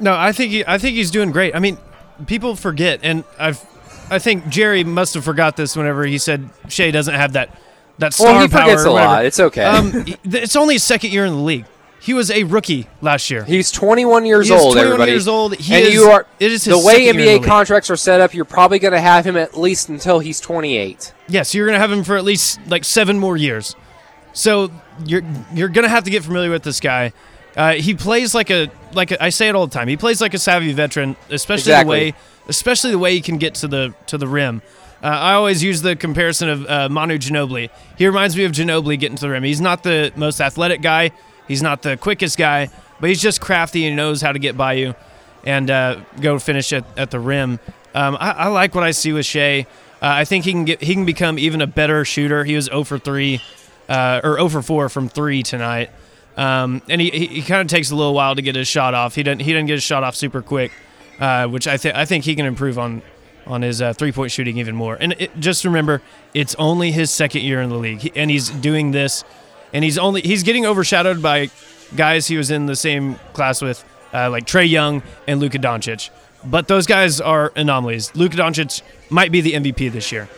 No, 0.00 0.14
I 0.16 0.32
think 0.32 0.50
he, 0.50 0.64
I 0.66 0.78
think 0.78 0.96
he's 0.96 1.10
doing 1.10 1.30
great. 1.30 1.54
I 1.54 1.58
mean, 1.58 1.76
people 2.26 2.56
forget, 2.56 3.00
and 3.02 3.22
I've, 3.38 3.62
I 4.10 4.18
think 4.18 4.48
Jerry 4.48 4.82
must 4.84 5.12
have 5.12 5.24
forgot 5.24 5.56
this 5.58 5.76
whenever 5.76 6.06
he 6.06 6.16
said 6.16 6.48
Shai 6.68 6.90
doesn't 6.90 7.14
have 7.14 7.34
that 7.34 7.50
that 7.98 8.12
star 8.14 8.32
Well, 8.32 8.42
he 8.42 8.48
power. 8.48 8.62
forgets 8.62 8.84
or 8.84 8.88
a 8.88 8.92
lot. 8.92 9.24
It's 9.24 9.40
okay. 9.40 9.64
Um, 9.64 10.04
it's 10.24 10.56
only 10.56 10.74
his 10.74 10.82
second 10.84 11.12
year 11.12 11.24
in 11.24 11.32
the 11.32 11.40
league. 11.40 11.64
He 11.98 12.14
was 12.14 12.30
a 12.30 12.44
rookie 12.44 12.86
last 13.00 13.30
year. 13.30 13.42
He's 13.42 13.72
21 13.72 14.26
years 14.26 14.46
He 14.48 14.54
old. 14.54 14.74
21 14.74 14.86
everybody. 14.86 15.10
years 15.12 15.26
old. 15.26 15.56
He 15.56 15.74
and 15.74 15.86
is- 15.86 15.94
you 15.94 16.04
are 16.04 16.24
it 16.38 16.52
is 16.52 16.64
the 16.64 16.78
way 16.78 17.08
in 17.08 17.16
the 17.16 17.24
NBA 17.26 17.44
contracts 17.44 17.90
are 17.90 17.96
set 17.96 18.20
up. 18.20 18.32
You're 18.32 18.44
probably 18.44 18.78
going 18.78 18.92
to 18.92 19.00
have 19.00 19.26
him 19.26 19.36
at 19.36 19.58
least 19.58 19.88
until 19.88 20.20
he's 20.20 20.38
28. 20.40 21.12
Yes, 21.28 21.52
you're 21.54 21.66
gonna 21.66 21.78
have 21.80 21.90
him 21.90 22.04
for 22.04 22.16
at 22.16 22.22
least 22.24 22.60
like 22.68 22.84
seven 22.84 23.18
more 23.18 23.36
years. 23.36 23.74
So 24.34 24.70
you're 25.04 25.22
you're 25.52 25.68
gonna 25.68 25.88
have 25.88 26.04
to 26.04 26.10
get 26.10 26.22
familiar 26.22 26.50
with 26.50 26.62
this 26.62 26.78
guy. 26.78 27.12
Uh, 27.56 27.72
he 27.72 27.94
plays 27.94 28.34
like 28.34 28.50
a 28.50 28.68
like 28.92 29.10
a, 29.10 29.20
I 29.20 29.30
say 29.30 29.48
it 29.48 29.54
all 29.56 29.66
the 29.66 29.72
time. 29.74 29.88
He 29.88 29.96
plays 29.96 30.20
like 30.20 30.34
a 30.34 30.38
savvy 30.38 30.72
veteran, 30.74 31.16
especially 31.30 31.72
Exactly. 31.72 31.98
the 31.98 32.04
way 32.12 32.14
especially 32.48 32.90
the 32.92 32.98
way 32.98 33.14
he 33.14 33.20
can 33.20 33.38
get 33.38 33.54
to 33.56 33.66
the 33.68 33.94
to 34.08 34.18
the 34.18 34.28
rim. 34.28 34.62
Uh, 35.02 35.08
I 35.08 35.34
always 35.34 35.62
use 35.62 35.82
the 35.82 35.94
comparison 35.94 36.48
of 36.48 36.66
uh, 36.66 36.88
Manu 36.88 37.18
Ginobili. 37.18 37.70
He 37.98 38.06
reminds 38.06 38.36
me 38.36 38.44
of 38.44 38.52
Ginobili 38.52 38.98
getting 38.98 39.16
to 39.16 39.22
the 39.22 39.30
rim. 39.30 39.42
He's 39.42 39.60
not 39.60 39.82
the 39.82 40.12
most 40.16 40.40
athletic 40.40 40.80
guy. 40.80 41.10
He's 41.46 41.62
not 41.62 41.82
the 41.82 41.96
quickest 41.96 42.38
guy, 42.38 42.70
but 43.00 43.08
he's 43.08 43.20
just 43.20 43.40
crafty 43.40 43.86
and 43.86 43.96
knows 43.96 44.20
how 44.22 44.32
to 44.32 44.38
get 44.38 44.56
by 44.56 44.74
you 44.74 44.94
and 45.44 45.70
uh, 45.70 46.00
go 46.20 46.38
finish 46.38 46.72
at, 46.72 46.84
at 46.98 47.10
the 47.10 47.20
rim. 47.20 47.60
Um, 47.94 48.16
I, 48.18 48.32
I 48.32 48.48
like 48.48 48.74
what 48.74 48.84
I 48.84 48.90
see 48.90 49.12
with 49.12 49.24
Shai. 49.24 49.60
Uh, 49.60 49.64
I 50.00 50.24
think 50.24 50.44
he 50.44 50.52
can 50.52 50.64
get 50.64 50.82
he 50.82 50.92
can 50.92 51.06
become 51.06 51.38
even 51.38 51.62
a 51.62 51.66
better 51.66 52.04
shooter. 52.04 52.44
He 52.44 52.54
was 52.54 52.66
0 52.66 52.84
for 52.84 52.98
three, 52.98 53.40
uh, 53.88 54.20
or 54.22 54.36
0 54.36 54.48
for 54.50 54.62
four 54.62 54.88
from 54.90 55.08
three 55.08 55.42
tonight, 55.42 55.90
um, 56.36 56.82
and 56.88 57.00
he, 57.00 57.08
he, 57.10 57.26
he 57.26 57.42
kind 57.42 57.62
of 57.62 57.68
takes 57.68 57.90
a 57.90 57.96
little 57.96 58.12
while 58.12 58.34
to 58.34 58.42
get 58.42 58.56
his 58.56 58.68
shot 58.68 58.92
off. 58.92 59.14
He 59.14 59.22
didn't 59.22 59.40
he 59.40 59.52
didn't 59.52 59.68
get 59.68 59.74
his 59.74 59.82
shot 59.82 60.04
off 60.04 60.14
super 60.14 60.42
quick, 60.42 60.72
uh, 61.18 61.46
which 61.46 61.66
I 61.66 61.78
think 61.78 61.94
I 61.94 62.04
think 62.04 62.24
he 62.24 62.34
can 62.34 62.44
improve 62.44 62.78
on 62.78 63.00
on 63.46 63.62
his 63.62 63.80
uh, 63.80 63.92
three 63.92 64.12
point 64.12 64.30
shooting 64.32 64.58
even 64.58 64.74
more. 64.74 64.96
And 65.00 65.14
it, 65.18 65.38
just 65.38 65.64
remember, 65.64 66.02
it's 66.34 66.54
only 66.56 66.90
his 66.92 67.10
second 67.10 67.42
year 67.42 67.60
in 67.62 67.70
the 67.70 67.76
league, 67.76 68.00
he, 68.00 68.12
and 68.16 68.30
he's 68.30 68.50
doing 68.50 68.90
this, 68.90 69.24
and 69.72 69.84
he's 69.84 69.98
only 69.98 70.20
he's 70.22 70.42
getting 70.42 70.66
overshadowed 70.66 71.22
by 71.22 71.50
guys 71.94 72.26
he 72.26 72.36
was 72.36 72.50
in 72.50 72.66
the 72.66 72.76
same 72.76 73.14
class 73.32 73.62
with, 73.62 73.84
uh, 74.12 74.28
like 74.30 74.44
Trae 74.46 74.68
Young 74.68 75.02
and 75.26 75.40
Luka 75.40 75.58
Doncic. 75.58 76.10
But 76.44 76.68
those 76.68 76.86
guys 76.86 77.20
are 77.20 77.52
anomalies. 77.56 78.14
Luka 78.14 78.36
Doncic 78.36 78.82
might 79.10 79.32
be 79.32 79.40
the 79.40 79.52
MVP 79.54 79.90
this 79.92 80.12
year. 80.12 80.28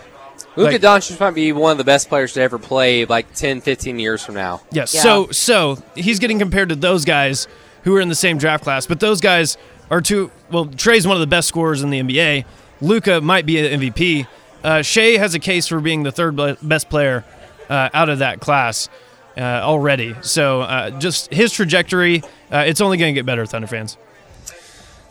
Luka 0.57 0.73
Like- 0.73 0.81
Doncic 0.81 1.19
might 1.21 1.35
be 1.35 1.53
one 1.53 1.73
of 1.73 1.79
the 1.79 1.85
best 1.85 2.09
players 2.09 2.33
to 2.35 2.41
ever 2.43 2.59
play 2.59 3.05
like 3.05 3.33
10, 3.35 3.61
15 3.61 3.99
years 3.99 4.25
from 4.25 4.35
now. 4.35 4.61
Yes. 4.73 4.95
Yeah. 4.95 5.03
So 5.03 5.29
so 5.31 5.79
he's 5.95 6.19
getting 6.19 6.39
compared 6.39 6.69
to 6.71 6.77
those 6.77 7.05
guys 7.05 7.47
who 7.85 7.95
are 7.95 8.01
in 8.01 8.09
the 8.09 8.15
same 8.15 8.39
draft 8.39 8.65
class, 8.65 8.87
but 8.87 9.01
those 9.01 9.21
guys 9.21 9.57
are 9.91 10.01
two. 10.01 10.31
Well, 10.51 10.67
Trae's 10.67 11.07
one 11.07 11.17
of 11.17 11.21
the 11.21 11.27
best 11.27 11.49
scorers 11.49 11.83
in 11.83 11.91
the 11.91 12.01
NBA. 12.01 12.45
Luka 12.81 13.21
might 13.21 13.47
be 13.47 13.59
an 13.59 13.81
MVP. 13.81 14.27
Uh, 14.63 14.83
Shai 14.83 15.17
has 15.19 15.35
a 15.35 15.39
case 15.39 15.67
for 15.69 15.81
being 15.81 16.03
the 16.03 16.13
third 16.13 16.37
best 16.63 16.89
player 16.89 17.25
uh, 17.69 17.91
out 17.93 18.09
of 18.09 18.21
that 18.21 18.41
class 18.41 18.89
uh, 19.37 19.41
already. 19.41 20.17
So 20.23 20.63
uh, 20.63 20.91
just 20.99 21.33
his 21.33 21.53
trajectory, 21.53 22.23
uh, 22.53 22.65
it's 22.67 22.81
only 22.81 22.97
going 22.97 23.15
to 23.15 23.19
get 23.19 23.27
better, 23.27 23.47
Thunder 23.47 23.69
fans. 23.69 23.97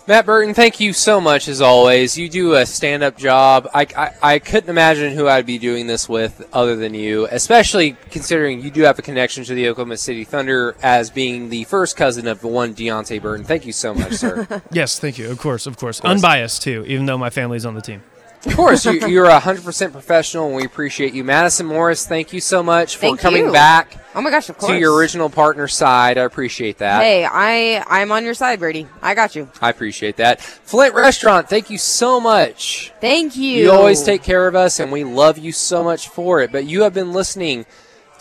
Matt 0.08 0.26
Burton, 0.26 0.54
thank 0.54 0.80
you 0.80 0.94
so 0.94 1.20
much 1.20 1.50
as 1.50 1.60
always. 1.60 2.18
You 2.18 2.30
do 2.30 2.54
a 2.54 2.66
stand 2.66 3.04
up 3.04 3.18
job. 3.18 3.68
I, 3.74 3.86
I, 3.98 4.36
I 4.36 4.40
couldn't 4.40 4.70
imagine 4.70 5.12
who 5.12 5.28
I'd 5.28 5.46
be 5.46 5.58
doing 5.58 5.86
this 5.86 6.08
with 6.08 6.48
other 6.54 6.78
than 6.78 6.94
you, 6.94 7.28
especially 7.30 7.98
considering 8.10 8.62
you 8.62 8.72
do 8.72 8.84
have 8.84 8.98
a 8.98 9.02
connection 9.02 9.44
to 9.44 9.54
the 9.54 9.68
Oklahoma 9.68 9.98
City 9.98 10.24
Thunder 10.24 10.78
as 10.82 11.10
being 11.10 11.50
the 11.50 11.66
first 11.66 11.98
cousin 11.98 12.26
of 12.26 12.40
the 12.40 12.48
one 12.48 12.74
Deonte 12.74 13.22
Burton. 13.22 13.44
Thank 13.44 13.66
you 13.66 13.74
so 13.74 13.94
much, 13.94 14.14
sir. 14.14 14.48
Yes, 14.72 14.98
thank 14.98 15.18
you. 15.18 15.30
Of 15.30 15.40
course, 15.40 15.66
of 15.68 15.76
course. 15.78 16.00
Unbiased 16.02 16.62
too, 16.62 16.86
even 16.88 17.06
though 17.06 17.18
my 17.18 17.30
family's 17.30 17.66
on 17.66 17.74
the 17.74 17.82
team. 17.82 18.02
Of 18.46 18.56
course, 18.56 18.86
you, 18.86 18.94
you're 19.08 19.26
a 19.26 19.40
100% 19.40 19.92
professional, 19.92 20.48
and 20.48 20.56
we 20.56 20.66
appreciate 20.66 21.14
you. 21.14 21.24
Madison 21.24 21.66
Morris, 21.66 22.06
thank 22.06 22.34
you 22.34 22.40
so 22.40 22.62
much 22.64 22.96
for 22.96 23.02
Thank 23.02 23.20
coming 23.20 23.46
you. 23.46 23.52
back 23.52 23.98
Oh 24.18 24.22
my 24.22 24.32
gosh, 24.32 24.50
of 24.50 24.58
course. 24.58 24.72
to 24.72 24.80
your 24.80 24.96
original 24.96 25.30
partner 25.30 25.68
side. 25.68 26.18
I 26.18 26.24
appreciate 26.24 26.80
that. 26.80 27.04
Hey, 27.04 27.24
I 27.24 27.84
I'm 27.88 28.12
on 28.12 28.26
your 28.26 28.34
side, 28.34 28.58
Brady. 28.58 28.88
I 29.00 29.14
got 29.14 29.36
you. 29.36 29.48
I 29.62 29.70
appreciate 29.70 30.18
that. 30.18 30.42
Flint 30.42 30.96
Restaurant, 30.96 31.48
thank 31.48 31.70
you 31.70 31.78
so 31.78 32.20
much. 32.20 32.92
Thank 33.00 33.36
you. 33.36 33.66
You 33.66 33.72
always 33.72 34.02
take 34.02 34.24
care 34.24 34.48
of 34.48 34.56
us, 34.56 34.80
and 34.80 34.92
we 34.92 35.04
love 35.04 35.38
you 35.38 35.52
so 35.52 35.84
much 35.84 36.10
for 36.10 36.42
it. 36.42 36.52
But 36.52 36.66
you 36.66 36.82
have 36.82 36.96
been 36.96 37.14
listening 37.14 37.68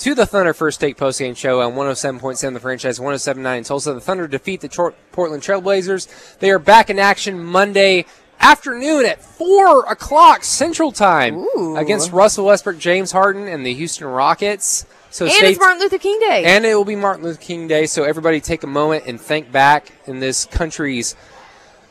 to 0.01 0.15
the 0.15 0.27
Thunder 0.27 0.53
First 0.53 0.81
Take 0.81 0.99
postgame 0.99 1.35
show 1.35 1.63
on 1.63 1.73
107.7 1.73 2.53
The 2.53 2.61
Franchise, 2.61 2.99
107.9 2.99 3.57
in 3.57 3.65
Tulsa. 3.65 3.95
The 3.95 4.01
Thunder 4.03 4.29
defeat 4.29 4.61
the 4.61 4.93
Portland 5.13 5.43
Trailblazers. 5.43 6.39
They 6.41 6.51
are 6.51 6.59
back 6.59 6.91
in 6.91 6.99
action 6.99 7.43
Monday 7.43 8.05
afternoon 8.41 9.07
at 9.07 9.23
4 9.23 9.87
o'clock 9.87 10.45
Central 10.45 10.93
Time 10.93 11.37
Ooh. 11.57 11.77
against 11.77 12.13
Russell 12.13 12.47
Westbrook, 12.47 12.79
James 12.79 13.13
Harden, 13.13 13.49
and 13.49 13.65
the 13.65 13.75
Houston 13.75 14.07
Rockets. 14.07 14.87
So 15.11 15.25
And 15.25 15.35
it's 15.35 15.59
Martin 15.59 15.81
Luther 15.81 15.99
King 15.99 16.19
Day. 16.21 16.45
and 16.45 16.65
it 16.67 16.75
will 16.75 16.85
be 16.85 16.97
Martin 16.97 17.25
Luther 17.25 17.41
King 17.41 17.69
Day, 17.69 17.87
so 17.87 18.05
everybody 18.05 18.41
take 18.41 18.63
a 18.63 18.67
moment 18.67 19.05
and 19.07 19.21
think 19.21 19.51
back 19.51 19.91
in 20.07 20.21
this 20.21 20.45
country's 20.45 21.17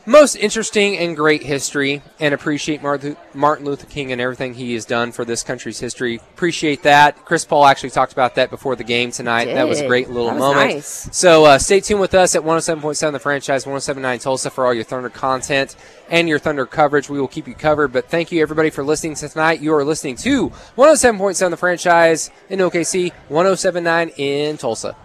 most 0.06 0.36
interesting 0.36 0.96
and 0.96 1.16
great 1.16 1.42
history 1.42 2.00
and 2.20 2.32
appreciate 2.32 2.82
Martin 2.82 3.64
Luther 3.64 3.86
King 3.86 4.12
and 4.12 4.20
everything 4.20 4.54
he 4.54 4.74
has 4.74 4.84
done 4.84 5.12
for 5.12 5.24
this 5.24 5.42
country's 5.42 5.80
history. 5.80 6.16
Appreciate 6.16 6.84
that. 6.84 7.24
Chris 7.24 7.44
Paul 7.44 7.66
actually 7.66 7.90
talked 7.90 8.12
about 8.12 8.36
that 8.36 8.48
before 8.48 8.76
the 8.76 8.84
game 8.84 9.10
tonight. 9.10 9.46
That 9.46 9.68
was 9.68 9.80
a 9.80 9.86
great 9.86 10.08
little 10.08 10.32
moment. 10.32 10.74
nice. 10.74 11.08
So 11.12 11.44
uh, 11.44 11.58
stay 11.58 11.80
tuned 11.80 12.00
with 12.00 12.14
us 12.14 12.36
at 12.36 12.42
107.7 12.42 13.12
The 13.12 13.18
Franchise, 13.18 13.64
107.9 13.64 14.20
Tulsa 14.20 14.50
for 14.50 14.64
all 14.64 14.72
your 14.72 14.84
Thunder 14.84 15.10
content 15.10 15.74
and 16.08 16.28
your 16.28 16.38
Thunder 16.38 16.66
coverage. 16.66 17.10
We 17.10 17.20
will 17.20 17.28
keep 17.28 17.48
you 17.48 17.54
covered. 17.54 17.92
But 17.92 18.08
thank 18.08 18.30
you, 18.30 18.40
everybody, 18.40 18.70
for 18.70 18.84
listening 18.84 19.16
tonight. 19.16 19.60
You 19.60 19.74
are 19.74 19.84
listening 19.84 20.16
to 20.16 20.50
107.7 20.76 21.50
The 21.50 21.56
Franchise 21.56 22.30
in 22.48 22.60
OKC, 22.60 23.12
107.9 23.28 24.18
in 24.18 24.56
Tulsa. 24.56 24.96